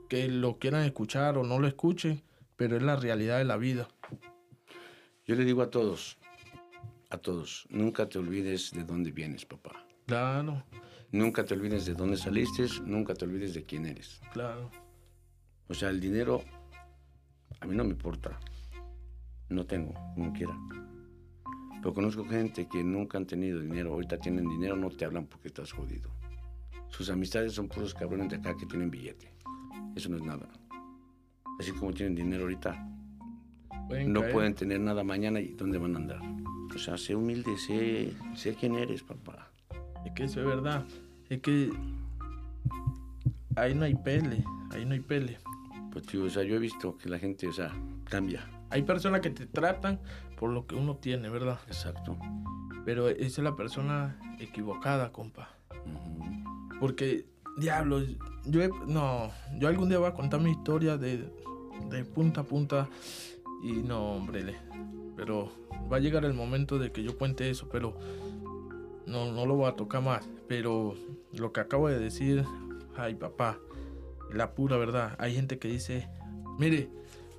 que 0.09 0.28
lo 0.28 0.59
quieran 0.59 0.85
escuchar 0.85 1.39
o 1.39 1.45
no 1.45 1.59
lo 1.59 1.66
escuchen 1.66 2.22
pero 2.57 2.76
es 2.76 2.82
la 2.82 2.97
realidad 2.97 3.39
de 3.39 3.45
la 3.45 3.57
vida. 3.57 3.89
Yo 5.26 5.35
le 5.35 5.45
digo 5.45 5.62
a 5.62 5.70
todos, 5.70 6.18
a 7.11 7.18
todos, 7.18 7.66
nunca 7.70 8.09
te 8.09 8.18
olvides 8.18 8.72
de 8.72 8.85
dónde 8.85 9.11
vienes, 9.11 9.45
papá. 9.45 9.87
claro 10.07 10.62
Nunca 11.15 11.45
te 11.45 11.55
olvides 11.55 11.87
de 11.87 11.95
dónde 11.95 12.17
saliste, 12.17 12.67
nunca 12.85 13.15
te 13.15 13.25
olvides 13.25 13.55
de 13.55 13.62
quién 13.65 13.87
eres. 13.87 14.21
claro 14.33 14.69
O 15.69 15.73
sea, 15.73 15.91
el 15.91 16.01
dinero 16.01 16.43
a 17.61 17.67
mí 17.67 17.77
no 17.77 17.85
me 17.85 17.91
importa. 17.91 18.37
No 19.49 19.65
tengo, 19.65 19.95
como 20.17 20.33
quiera. 20.33 20.59
Pero 21.81 21.95
conozco 21.95 22.25
gente 22.25 22.67
que 22.67 22.83
nunca 22.83 23.17
han 23.17 23.27
tenido 23.27 23.61
dinero. 23.61 23.93
Ahorita 23.93 24.19
tienen 24.19 24.49
dinero, 24.49 24.75
no 24.75 24.91
te 24.91 25.05
hablan 25.05 25.27
porque 25.27 25.47
estás 25.47 25.71
jodido. 25.71 26.11
Sus 26.89 27.09
amistades 27.11 27.53
son 27.53 27.69
puros 27.69 27.95
cabrones 27.95 28.31
de 28.31 28.37
acá 28.39 28.57
que 28.57 28.67
tienen 28.67 28.91
billete. 28.91 29.33
Eso 29.95 30.09
no 30.09 30.17
es 30.17 30.23
nada. 30.25 30.49
Así 31.61 31.71
como 31.71 31.93
tienen 31.93 32.17
dinero 32.17 32.43
ahorita, 32.43 32.91
Pueden 33.87 34.12
no 34.12 34.23
caer. 34.23 34.33
pueden 34.33 34.55
tener 34.57 34.81
nada 34.81 35.05
mañana 35.05 35.39
y 35.41 35.53
dónde 35.53 35.79
van 35.79 35.95
a 35.95 35.99
andar. 35.99 36.21
O 36.75 36.79
sea, 36.79 36.99
sé 36.99 37.15
humilde, 37.15 37.57
sé, 37.57 38.12
sé 38.35 38.57
quién 38.57 38.75
eres, 38.75 39.05
papá. 39.05 39.53
Es 40.05 40.12
que 40.12 40.25
eso 40.25 40.41
es 40.41 40.47
verdad. 40.47 40.85
Es 41.35 41.41
que 41.41 41.72
ahí 43.57 43.74
no 43.74 43.85
hay 43.85 43.95
pele. 43.97 44.45
Ahí 44.70 44.85
no 44.85 44.93
hay 44.95 45.01
pele. 45.01 45.39
Pues 45.91 46.07
tío, 46.07 46.24
o 46.24 46.30
sea, 46.30 46.43
yo 46.45 46.55
he 46.55 46.59
visto 46.59 46.97
que 46.97 47.09
la 47.09 47.18
gente, 47.18 47.49
o 47.49 47.53
sea, 47.53 47.72
cambia. 48.05 48.49
Hay 48.70 48.82
personas 48.82 49.20
que 49.20 49.30
te 49.30 49.47
tratan 49.47 50.01
por 50.39 50.51
lo 50.51 50.66
que 50.66 50.74
uno 50.76 50.97
tiene, 50.97 51.28
¿verdad? 51.28 51.59
Exacto. 51.66 52.16
Pero 52.85 53.09
esa 53.09 53.24
es 53.26 53.39
la 53.39 53.57
persona 53.57 54.16
equivocada, 54.39 55.11
compa. 55.12 55.51
Porque, 56.80 57.26
diablo, 57.57 58.01
yo 58.47 58.62
he- 58.62 58.70
no, 58.87 59.30
yo 59.59 59.68
algún 59.68 59.89
día 59.89 59.99
voy 59.99 60.09
a 60.09 60.14
contar 60.14 60.41
mi 60.41 60.51
historia 60.51 60.99
de, 60.99 61.28
de 61.91 62.05
punta 62.05 62.43
a 62.43 62.45
punta 62.45 62.89
y 63.62 63.72
no, 63.72 64.12
hombre, 64.14 64.45
le- 64.45 64.59
pero 65.16 65.51
va 65.93 65.97
a 65.97 66.01
llegar 66.01 66.24
el 66.24 66.35
momento 66.35 66.78
de 66.78 66.93
que 66.93 67.03
yo 67.03 67.16
cuente 67.18 67.49
eso, 67.51 67.68
pero 67.70 67.97
no, 69.07 69.32
no 69.32 69.47
lo 69.47 69.55
voy 69.57 69.68
a 69.68 69.76
tocar 69.76 70.03
más. 70.03 70.28
Pero 70.49 70.95
lo 71.39 71.53
que 71.53 71.61
acabo 71.61 71.89
de 71.89 71.99
decir, 71.99 72.45
ay 72.97 73.14
papá, 73.14 73.59
la 74.32 74.55
pura 74.55 74.76
verdad, 74.76 75.16
hay 75.18 75.35
gente 75.35 75.59
que 75.59 75.68
dice, 75.68 76.09
mire, 76.59 76.89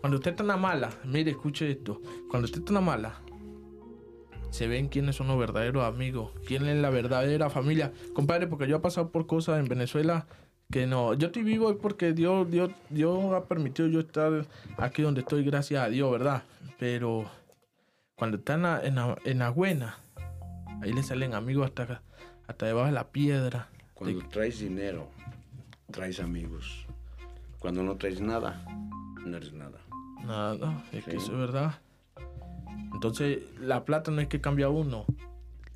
cuando 0.02 0.18
usted 0.18 0.32
está 0.32 0.44
en 0.44 0.48
la 0.48 0.58
mala, 0.58 0.92
mire, 1.04 1.32
escuche 1.32 1.70
esto, 1.70 2.02
cuando 2.30 2.46
usted 2.46 2.60
está 2.60 2.72
en 2.72 2.76
la 2.76 2.82
mala, 2.82 3.22
se 4.56 4.68
ven 4.68 4.88
quiénes 4.88 5.18
son 5.18 5.28
los 5.28 5.38
verdaderos 5.38 5.84
amigos, 5.84 6.32
quién 6.48 6.66
es 6.66 6.78
la 6.78 6.90
verdadera 6.90 7.50
familia. 7.50 7.92
Compadre, 8.14 8.48
porque 8.48 8.68
yo 8.68 8.78
he 8.78 8.80
pasado 8.80 9.12
por 9.12 9.28
cosas 9.28 9.60
en 9.60 9.68
Venezuela 9.68 10.28
que 10.72 10.88
no. 10.88 11.14
Yo 11.14 11.28
estoy 11.28 11.44
vivo 11.44 11.78
porque 11.78 12.14
Dios, 12.14 12.50
Dios, 12.50 12.72
Dios 12.90 13.34
ha 13.34 13.46
permitido 13.46 13.90
yo 13.90 14.00
estar 14.00 14.48
aquí 14.78 15.02
donde 15.02 15.22
estoy, 15.22 15.44
gracias 15.44 15.84
a 15.84 15.90
Dios, 15.90 16.10
¿verdad? 16.10 16.44
Pero 16.80 17.26
cuando 18.16 18.38
está 18.38 18.54
en 18.54 18.62
la, 18.62 18.82
en 18.82 18.96
la, 18.96 19.18
en 19.26 19.40
la 19.40 19.50
buena, 19.50 19.98
ahí 20.82 20.94
le 20.94 21.04
salen 21.04 21.34
amigos 21.34 21.66
hasta, 21.66 22.02
hasta 22.48 22.66
debajo 22.66 22.86
de 22.86 22.94
la 22.94 23.10
piedra. 23.10 23.68
Cuando 24.06 24.30
traes 24.30 24.60
dinero, 24.60 25.08
traes 25.92 26.20
amigos. 26.20 26.86
Cuando 27.60 27.82
no 27.82 27.96
traes 27.96 28.22
nada, 28.22 28.64
no 29.26 29.38
eres 29.38 29.54
nada. 29.54 29.80
Nada, 30.24 30.84
es 30.92 31.04
que 31.04 31.16
eso 31.16 31.32
es 31.32 31.38
verdad. 31.38 31.80
Entonces, 32.94 33.40
la 33.60 33.84
plata 33.84 34.12
no 34.12 34.22
es 34.22 34.28
que 34.28 34.42
cambia 34.42 34.70
uno. 34.70 35.06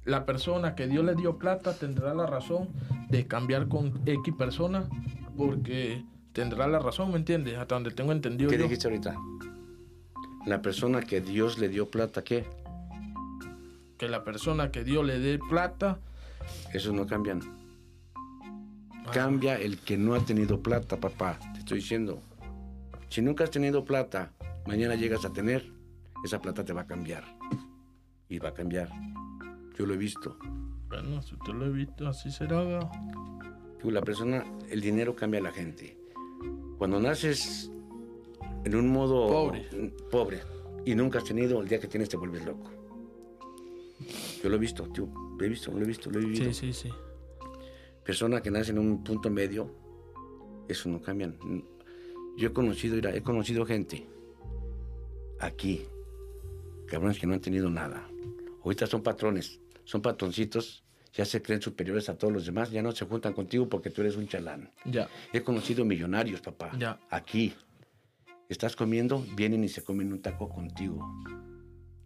La 0.05 0.25
persona 0.25 0.75
que 0.75 0.87
Dios 0.87 1.03
le 1.03 1.15
dio 1.15 1.37
plata 1.37 1.73
tendrá 1.73 2.13
la 2.13 2.25
razón 2.25 2.69
de 3.09 3.25
cambiar 3.27 3.67
con 3.67 4.01
X 4.05 4.33
persona 4.37 4.87
porque 5.35 6.03
tendrá 6.33 6.67
la 6.67 6.79
razón, 6.79 7.11
¿me 7.11 7.17
entiendes? 7.17 7.57
Hasta 7.57 7.75
donde 7.75 7.91
tengo 7.91 8.11
entendido 8.11 8.49
¿Qué 8.49 8.57
yo. 8.57 8.63
dijiste 8.63 8.87
ahorita? 8.87 9.17
La 10.45 10.61
persona 10.61 11.01
que 11.01 11.21
Dios 11.21 11.57
le 11.57 11.69
dio 11.69 11.89
plata, 11.89 12.23
¿qué? 12.23 12.45
Que 13.97 14.07
la 14.07 14.23
persona 14.23 14.71
que 14.71 14.83
Dios 14.83 15.05
le 15.05 15.19
dé 15.19 15.39
plata. 15.39 15.99
Esos 16.73 16.93
no 16.93 17.05
cambian. 17.07 17.58
Cambia 19.13 19.55
el 19.59 19.79
que 19.79 19.97
no 19.97 20.13
ha 20.13 20.19
tenido 20.25 20.61
plata, 20.61 20.99
papá. 20.99 21.39
Te 21.53 21.59
estoy 21.59 21.79
diciendo. 21.79 22.21
Si 23.09 23.21
nunca 23.21 23.43
has 23.43 23.51
tenido 23.51 23.83
plata, 23.83 24.33
mañana 24.67 24.95
llegas 24.95 25.25
a 25.25 25.33
tener, 25.33 25.71
esa 26.23 26.39
plata 26.41 26.63
te 26.63 26.73
va 26.73 26.81
a 26.81 26.87
cambiar. 26.87 27.23
Y 28.27 28.37
va 28.39 28.49
a 28.49 28.53
cambiar. 28.53 28.89
Yo 29.77 29.85
lo 29.85 29.93
he 29.93 29.97
visto. 29.97 30.37
Bueno, 30.87 31.21
si 31.21 31.35
usted 31.35 31.53
lo 31.53 31.65
ha 31.65 31.69
visto, 31.69 32.07
así 32.07 32.31
será. 32.31 32.79
Tú, 33.81 33.89
la 33.91 34.01
persona, 34.01 34.43
el 34.69 34.81
dinero 34.81 35.15
cambia 35.15 35.39
a 35.39 35.43
la 35.43 35.51
gente. 35.51 35.97
Cuando 36.77 36.99
naces 36.99 37.71
en 38.63 38.75
un 38.75 38.89
modo 38.89 39.27
Pobre. 39.27 39.67
pobre 40.11 40.41
y 40.85 40.95
nunca 40.95 41.19
has 41.19 41.23
tenido, 41.25 41.61
el 41.61 41.67
día 41.67 41.79
que 41.79 41.87
tienes 41.87 42.09
te 42.09 42.17
vuelves 42.17 42.45
loco. 42.45 42.69
Yo 44.43 44.49
lo 44.49 44.55
he 44.55 44.59
visto, 44.59 44.83
tío. 44.89 45.07
Lo 45.37 45.45
he 45.45 45.49
visto, 45.49 45.71
lo 45.71 45.81
he 45.81 45.85
visto, 45.85 46.09
lo 46.09 46.19
he 46.19 46.25
vivido. 46.25 46.53
Sí, 46.53 46.73
sí, 46.73 46.73
sí. 46.73 46.89
Persona 48.09 48.41
que 48.41 48.49
nace 48.49 48.71
en 48.71 48.79
un 48.79 49.03
punto 49.03 49.29
medio 49.29 49.69
Eso 50.67 50.89
no 50.89 50.99
cambian. 50.99 51.37
Yo 52.37 52.47
he 52.47 52.51
conocido, 52.51 52.97
he 52.97 53.21
conocido 53.21 53.67
gente 53.67 54.07
aquí, 55.39 55.85
cabrones 56.87 57.19
que 57.19 57.27
no 57.27 57.35
han 57.35 57.39
tenido 57.39 57.69
nada. 57.69 58.09
Ahorita 58.63 58.87
son 58.87 59.03
patrones, 59.03 59.59
son 59.83 60.01
patroncitos, 60.01 60.83
ya 61.13 61.23
se 61.23 61.39
creen 61.43 61.61
superiores 61.61 62.09
a 62.09 62.17
todos 62.17 62.33
los 62.33 62.47
demás, 62.47 62.71
ya 62.71 62.81
no 62.81 62.91
se 62.93 63.05
juntan 63.05 63.33
contigo 63.33 63.69
porque 63.69 63.91
tú 63.91 64.01
eres 64.01 64.15
un 64.15 64.27
chalán. 64.27 64.71
Ya. 64.85 65.07
He 65.31 65.43
conocido 65.43 65.85
millonarios, 65.85 66.41
papá. 66.41 66.71
Ya. 66.79 66.99
Aquí. 67.11 67.53
Estás 68.49 68.75
comiendo, 68.75 69.23
vienen 69.35 69.63
y 69.63 69.69
se 69.69 69.83
comen 69.83 70.11
un 70.11 70.19
taco 70.19 70.49
contigo. 70.49 70.97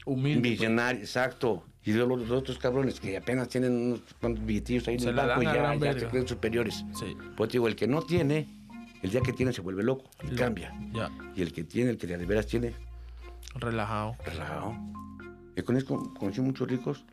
Humilde. 0.06 0.42
pues. 0.42 0.60
Millonarios, 0.60 1.04
exacto. 1.04 1.64
Y 1.86 1.92
luego 1.94 2.16
los 2.16 2.32
otros 2.32 2.58
cabrones 2.58 3.00
que 3.00 3.18
apenas 3.18 3.50
tienen 3.50 3.74
unos 3.74 4.02
cuantos 4.22 4.46
billetillos 4.46 4.88
ahí 4.88 4.96
en 4.96 5.08
el 5.10 5.16
banco 5.16 5.42
y 5.42 5.46
ya, 5.46 5.94
se 6.00 6.08
creen 6.08 6.28
superiores. 6.28 6.86
Sí. 6.94 7.16
Pues 7.36 7.50
digo, 7.52 7.68
el 7.68 7.76
que 7.76 7.88
no 7.88 8.02
tiene, 8.02 8.48
el 9.02 9.12
día 9.12 9.22
que 9.22 9.34
tiene 9.34 9.52
se 9.52 9.62
vuelve 9.62 9.84
loco 9.84 10.10
y 10.24 10.28
Lo- 10.32 10.38
cambia. 10.38 10.74
Ya. 10.94 11.12
Y 11.36 11.42
el 11.42 11.52
que 11.52 11.64
tiene, 11.66 11.90
el 11.90 11.98
que 11.98 12.08
de 12.08 12.26
veras 12.26 12.48
tiene, 12.48 12.74
Relajado. 13.56 14.16
relajado. 14.26 14.76
He 15.56 15.64
conocido, 15.64 16.14
conocí 16.14 16.42
muchos 16.42 16.68
ricos. 16.70 17.06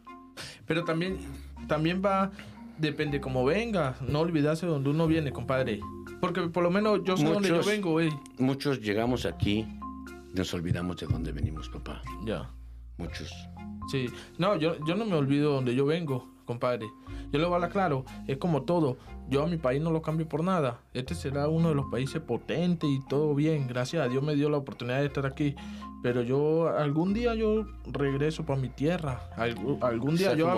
Pero 0.66 0.84
también, 0.84 1.18
también 1.66 2.00
va, 2.04 2.30
depende 2.78 3.20
cómo 3.20 3.44
venga. 3.44 3.96
No 4.00 4.20
olvidarse 4.20 4.66
de 4.66 4.72
donde 4.72 4.90
uno 4.90 5.06
viene, 5.06 5.32
compadre. 5.32 5.80
Porque 6.20 6.42
por 6.42 6.62
lo 6.62 6.70
menos 6.70 7.00
yo 7.04 7.16
sé 7.16 7.24
donde 7.24 7.48
yo 7.48 7.56
Muchos- 7.56 7.66
vengo, 7.72 7.90
güey. 7.90 8.10
Muchos 8.38 8.80
llegamos 8.80 9.26
aquí 9.26 9.66
nos 10.32 10.54
olvidamos 10.54 10.96
de 10.98 11.06
dónde 11.06 11.32
venimos, 11.32 11.68
papá. 11.68 12.02
Ya. 12.24 12.48
Muchos. 12.98 13.32
Sí. 13.90 14.06
No, 14.38 14.56
yo, 14.56 14.76
yo 14.86 14.96
no 14.96 15.04
me 15.04 15.14
olvido 15.14 15.50
de 15.50 15.54
donde 15.56 15.74
yo 15.74 15.86
vengo, 15.86 16.28
compadre. 16.44 16.86
Yo 17.32 17.38
le 17.38 17.44
voy 17.44 17.52
a 17.52 17.56
hablar 17.56 17.70
claro. 17.70 18.04
Es 18.26 18.38
como 18.38 18.62
todo. 18.62 18.96
Yo 19.28 19.44
a 19.44 19.46
mi 19.46 19.56
país 19.56 19.80
no 19.80 19.92
lo 19.92 20.02
cambio 20.02 20.28
por 20.28 20.42
nada. 20.42 20.80
Este 20.92 21.14
será 21.14 21.48
uno 21.48 21.68
de 21.68 21.74
los 21.76 21.86
países 21.90 22.20
potentes 22.20 22.90
y 22.90 23.00
todo 23.08 23.34
bien. 23.34 23.68
Gracias 23.68 24.04
a 24.04 24.08
Dios 24.08 24.22
me 24.22 24.34
dio 24.34 24.50
la 24.50 24.56
oportunidad 24.56 24.98
de 24.98 25.06
estar 25.06 25.26
aquí. 25.26 25.54
Pero 26.02 26.22
yo 26.22 26.68
algún 26.68 27.12
día 27.12 27.34
yo 27.34 27.66
regreso 27.86 28.44
para 28.44 28.60
mi 28.60 28.70
tierra. 28.70 29.30
Algún, 29.36 29.78
algún 29.82 30.16
día 30.16 30.32
O 30.32 30.34
sea, 30.34 30.38
yo 30.38 30.48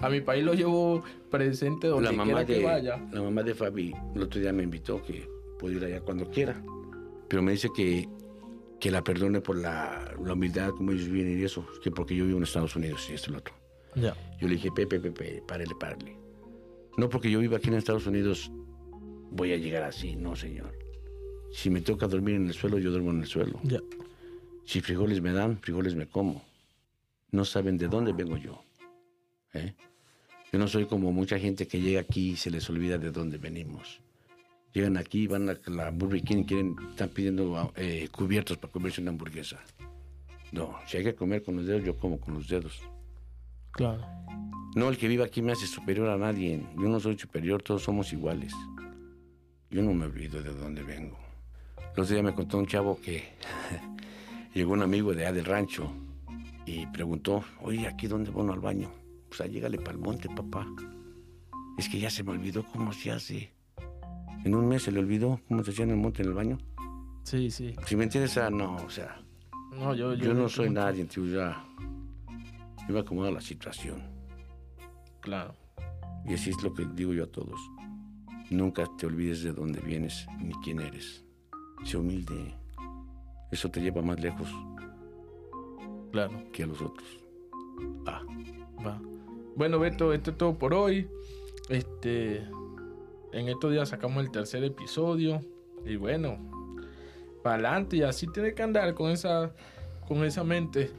a, 0.00 0.08
mi 0.08 0.20
país 0.20 0.44
lo 0.44 0.54
llevo 0.54 1.02
presente 1.30 1.88
donde 1.88 2.10
La 2.10 2.16
mamá, 2.16 2.44
quiera 2.44 2.46
que 2.46 2.64
vaya. 2.64 3.08
la 3.12 3.22
mamá 3.22 3.42
de 3.42 3.54
Fabi 3.54 3.94
el 4.14 4.22
otro 4.22 4.40
día 4.40 4.52
me 4.52 4.62
invitó 4.62 5.02
que 5.02 5.28
puedo 5.58 5.76
ir 5.76 5.84
allá 5.84 6.00
cuando 6.00 6.30
quiera. 6.30 6.62
Pero 7.28 7.42
me 7.42 7.52
dice 7.52 7.68
que, 7.74 8.08
que 8.80 8.90
la 8.90 9.02
perdone 9.02 9.40
por 9.40 9.56
la, 9.56 10.14
la 10.24 10.32
humildad, 10.32 10.70
como 10.70 10.92
ellos 10.92 11.08
viven 11.08 11.38
y 11.38 11.44
eso. 11.44 11.66
Que 11.82 11.90
porque 11.90 12.14
yo 12.14 12.26
vivo 12.26 12.38
en 12.38 12.44
Estados 12.44 12.76
Unidos 12.76 13.06
y 13.10 13.14
esto 13.14 13.30
y 13.30 13.32
lo 13.32 13.38
otro. 13.38 13.54
Ya. 13.94 14.14
Yo 14.40 14.48
le 14.48 14.54
dije, 14.54 14.70
Pepe, 14.70 15.00
Pepe, 15.00 15.42
párele, 15.46 15.74
párele. 15.74 16.16
No 16.96 17.08
porque 17.08 17.30
yo 17.30 17.40
viva 17.40 17.56
aquí 17.56 17.68
en 17.68 17.74
Estados 17.74 18.06
Unidos 18.06 18.50
voy 19.30 19.52
a 19.52 19.56
llegar 19.56 19.82
así, 19.82 20.16
no, 20.16 20.36
señor. 20.36 20.76
Si 21.52 21.70
me 21.70 21.80
toca 21.80 22.06
dormir 22.06 22.36
en 22.36 22.46
el 22.48 22.54
suelo, 22.54 22.78
yo 22.78 22.90
duermo 22.90 23.10
en 23.10 23.20
el 23.20 23.26
suelo. 23.26 23.60
Ya. 23.62 23.80
Si 24.64 24.80
frijoles 24.80 25.20
me 25.20 25.32
dan, 25.32 25.58
frijoles 25.58 25.94
me 25.94 26.06
como. 26.06 26.44
No 27.30 27.44
saben 27.44 27.78
de 27.78 27.88
dónde 27.88 28.12
vengo 28.12 28.36
yo. 28.36 28.62
¿eh? 29.54 29.74
Yo 30.52 30.58
no 30.58 30.68
soy 30.68 30.86
como 30.86 31.12
mucha 31.12 31.38
gente 31.38 31.66
que 31.66 31.80
llega 31.80 32.00
aquí 32.00 32.30
y 32.30 32.36
se 32.36 32.50
les 32.50 32.68
olvida 32.68 32.98
de 32.98 33.10
dónde 33.10 33.38
venimos. 33.38 34.00
Llegan 34.76 34.98
aquí, 34.98 35.26
van 35.26 35.48
a 35.48 35.58
la 35.68 35.90
Burger 35.90 36.22
King 36.22 36.36
y 36.40 36.44
quieren, 36.44 36.76
están 36.90 37.08
pidiendo 37.08 37.72
eh, 37.76 38.10
cubiertos 38.12 38.58
para 38.58 38.70
comerse 38.70 39.00
una 39.00 39.10
hamburguesa. 39.10 39.58
No, 40.52 40.76
si 40.86 40.98
hay 40.98 41.04
que 41.04 41.14
comer 41.14 41.42
con 41.42 41.56
los 41.56 41.64
dedos, 41.64 41.82
yo 41.82 41.96
como 41.96 42.20
con 42.20 42.34
los 42.34 42.46
dedos. 42.46 42.82
Claro. 43.70 44.06
No, 44.74 44.90
el 44.90 44.98
que 44.98 45.08
vive 45.08 45.24
aquí 45.24 45.40
me 45.40 45.52
hace 45.52 45.66
superior 45.66 46.10
a 46.10 46.18
nadie. 46.18 46.62
Yo 46.74 46.90
no 46.90 47.00
soy 47.00 47.18
superior, 47.18 47.62
todos 47.62 47.84
somos 47.84 48.12
iguales. 48.12 48.52
Yo 49.70 49.80
no 49.80 49.94
me 49.94 50.04
olvido 50.04 50.42
de 50.42 50.52
dónde 50.52 50.82
vengo. 50.82 51.16
El 51.78 52.02
otro 52.02 52.14
día 52.14 52.22
me 52.22 52.34
contó 52.34 52.58
un 52.58 52.66
chavo 52.66 53.00
que 53.00 53.24
llegó 54.54 54.74
un 54.74 54.82
amigo 54.82 55.14
de 55.14 55.24
allá 55.24 55.32
del 55.36 55.46
rancho 55.46 55.90
y 56.66 56.84
preguntó, 56.88 57.42
oye, 57.62 57.86
¿aquí 57.86 58.08
dónde 58.08 58.30
van 58.30 58.50
al 58.50 58.60
baño? 58.60 58.92
Pues 59.30 59.40
ahí 59.40 59.52
llégale 59.52 59.78
para 59.78 59.92
el 59.92 59.98
monte, 60.00 60.28
papá. 60.28 60.66
Es 61.78 61.88
que 61.88 61.98
ya 61.98 62.10
se 62.10 62.22
me 62.22 62.32
olvidó 62.32 62.62
cómo 62.62 62.92
se 62.92 63.10
hace. 63.10 63.55
En 64.46 64.54
un 64.54 64.68
mes 64.68 64.84
se 64.84 64.92
le 64.92 65.00
olvidó 65.00 65.40
cómo 65.48 65.64
se 65.64 65.72
hacía 65.72 65.84
en 65.86 65.90
el 65.90 65.96
monte 65.96 66.22
en 66.22 66.28
el 66.28 66.34
baño. 66.34 66.58
Sí, 67.24 67.50
sí. 67.50 67.74
Si 67.84 67.96
me 67.96 68.04
entiendes, 68.04 68.38
ah, 68.38 68.48
no, 68.48 68.76
o 68.76 68.88
sea, 68.88 69.20
No, 69.72 69.92
yo, 69.92 70.14
yo 70.14 70.32
no 70.34 70.42
yo 70.42 70.48
soy 70.48 70.68
mucho. 70.68 70.80
nadie, 70.80 71.04
tío, 71.06 71.24
ya. 71.26 71.64
Yo 72.86 72.94
me 72.94 73.00
acomodo 73.00 73.26
a 73.26 73.32
la 73.32 73.40
situación. 73.40 74.00
Claro. 75.20 75.52
Y 76.24 76.34
así 76.34 76.50
es 76.50 76.62
lo 76.62 76.72
que 76.72 76.84
digo 76.94 77.12
yo 77.12 77.24
a 77.24 77.26
todos. 77.26 77.58
Nunca 78.50 78.84
te 78.96 79.06
olvides 79.06 79.42
de 79.42 79.52
dónde 79.52 79.80
vienes 79.80 80.28
ni 80.40 80.54
quién 80.62 80.80
eres. 80.80 81.24
Sé 81.84 81.96
humilde. 81.96 82.54
Eso 83.50 83.68
te 83.68 83.80
lleva 83.80 84.00
más 84.02 84.20
lejos 84.20 84.48
Claro. 86.12 86.32
que 86.52 86.62
a 86.62 86.66
los 86.68 86.80
otros. 86.80 87.08
Va. 88.06 88.22
Va. 88.86 89.00
Bueno, 89.56 89.80
Beto, 89.80 90.12
esto 90.12 90.30
es 90.30 90.38
todo 90.38 90.56
por 90.56 90.72
hoy. 90.72 91.08
Este. 91.68 92.46
En 93.36 93.50
estos 93.50 93.70
días 93.70 93.90
sacamos 93.90 94.24
el 94.24 94.30
tercer 94.30 94.64
episodio. 94.64 95.42
Y 95.84 95.96
bueno. 95.96 96.38
Para 97.42 97.56
adelante. 97.56 97.98
Y 97.98 98.02
así 98.02 98.26
tiene 98.28 98.54
que 98.54 98.62
andar 98.62 98.94
con 98.94 99.10
esa. 99.10 99.52
Con 100.08 100.24
esa 100.24 100.42
mente. 100.42 100.90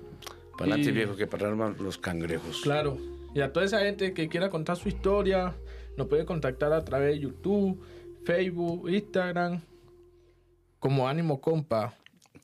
Para 0.55 0.73
adelante 0.73 0.91
viejo 0.91 1.15
que 1.15 1.25
para 1.25 1.49
los 1.49 1.97
cangrejos. 1.97 2.61
Claro. 2.61 2.99
Y 3.33 3.41
a 3.41 3.51
toda 3.51 3.65
esa 3.65 3.79
gente 3.79 4.13
que 4.13 4.29
quiera 4.29 4.51
contar 4.51 4.77
su 4.77 4.88
historia. 4.88 5.55
Nos 5.97 6.05
puede 6.05 6.25
contactar 6.25 6.73
a 6.73 6.85
través 6.85 7.15
de 7.15 7.21
YouTube, 7.21 7.83
Facebook, 8.23 8.88
Instagram. 8.88 9.59
Como 10.77 11.07
ánimo 11.07 11.41
compa. 11.41 11.95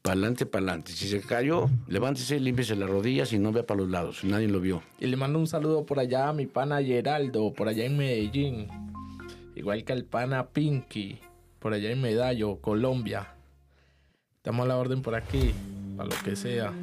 Para 0.02 0.14
adelante, 0.14 0.48
para 0.48 0.64
adelante. 0.64 0.92
Si 0.92 1.08
se 1.08 1.22
cayó, 1.22 1.70
levántese, 1.88 2.40
límpiese 2.40 2.76
las 2.76 2.90
rodillas 2.90 3.32
y 3.32 3.38
no 3.38 3.52
vea 3.52 3.64
para 3.64 3.82
los 3.82 3.92
lados. 3.92 4.24
Nadie 4.24 4.48
lo 4.48 4.60
vio. 4.60 4.82
Y 5.00 5.06
le 5.06 5.18
mando 5.18 5.38
un 5.38 5.46
saludo 5.46 5.86
por 5.86 6.00
allá 6.00 6.30
a 6.30 6.34
mi 6.34 6.48
pana 6.48 6.82
Geraldo, 6.82 7.54
por 7.54 7.68
allá 7.68 7.86
en 7.86 7.96
Medellín. 7.96 8.93
Igual 9.56 9.84
que 9.84 9.94
al 9.94 10.04
pana 10.04 10.48
Pinky, 10.48 11.20
por 11.60 11.74
allá 11.74 11.92
en 11.92 12.02
Medallo, 12.02 12.60
Colombia. 12.60 13.36
Estamos 14.38 14.66
a 14.66 14.68
la 14.68 14.78
orden 14.78 15.02
por 15.02 15.16
aquí, 15.16 15.54
para 15.96 16.10
lo 16.10 16.16
que 16.24 16.36
sea. 16.36 16.74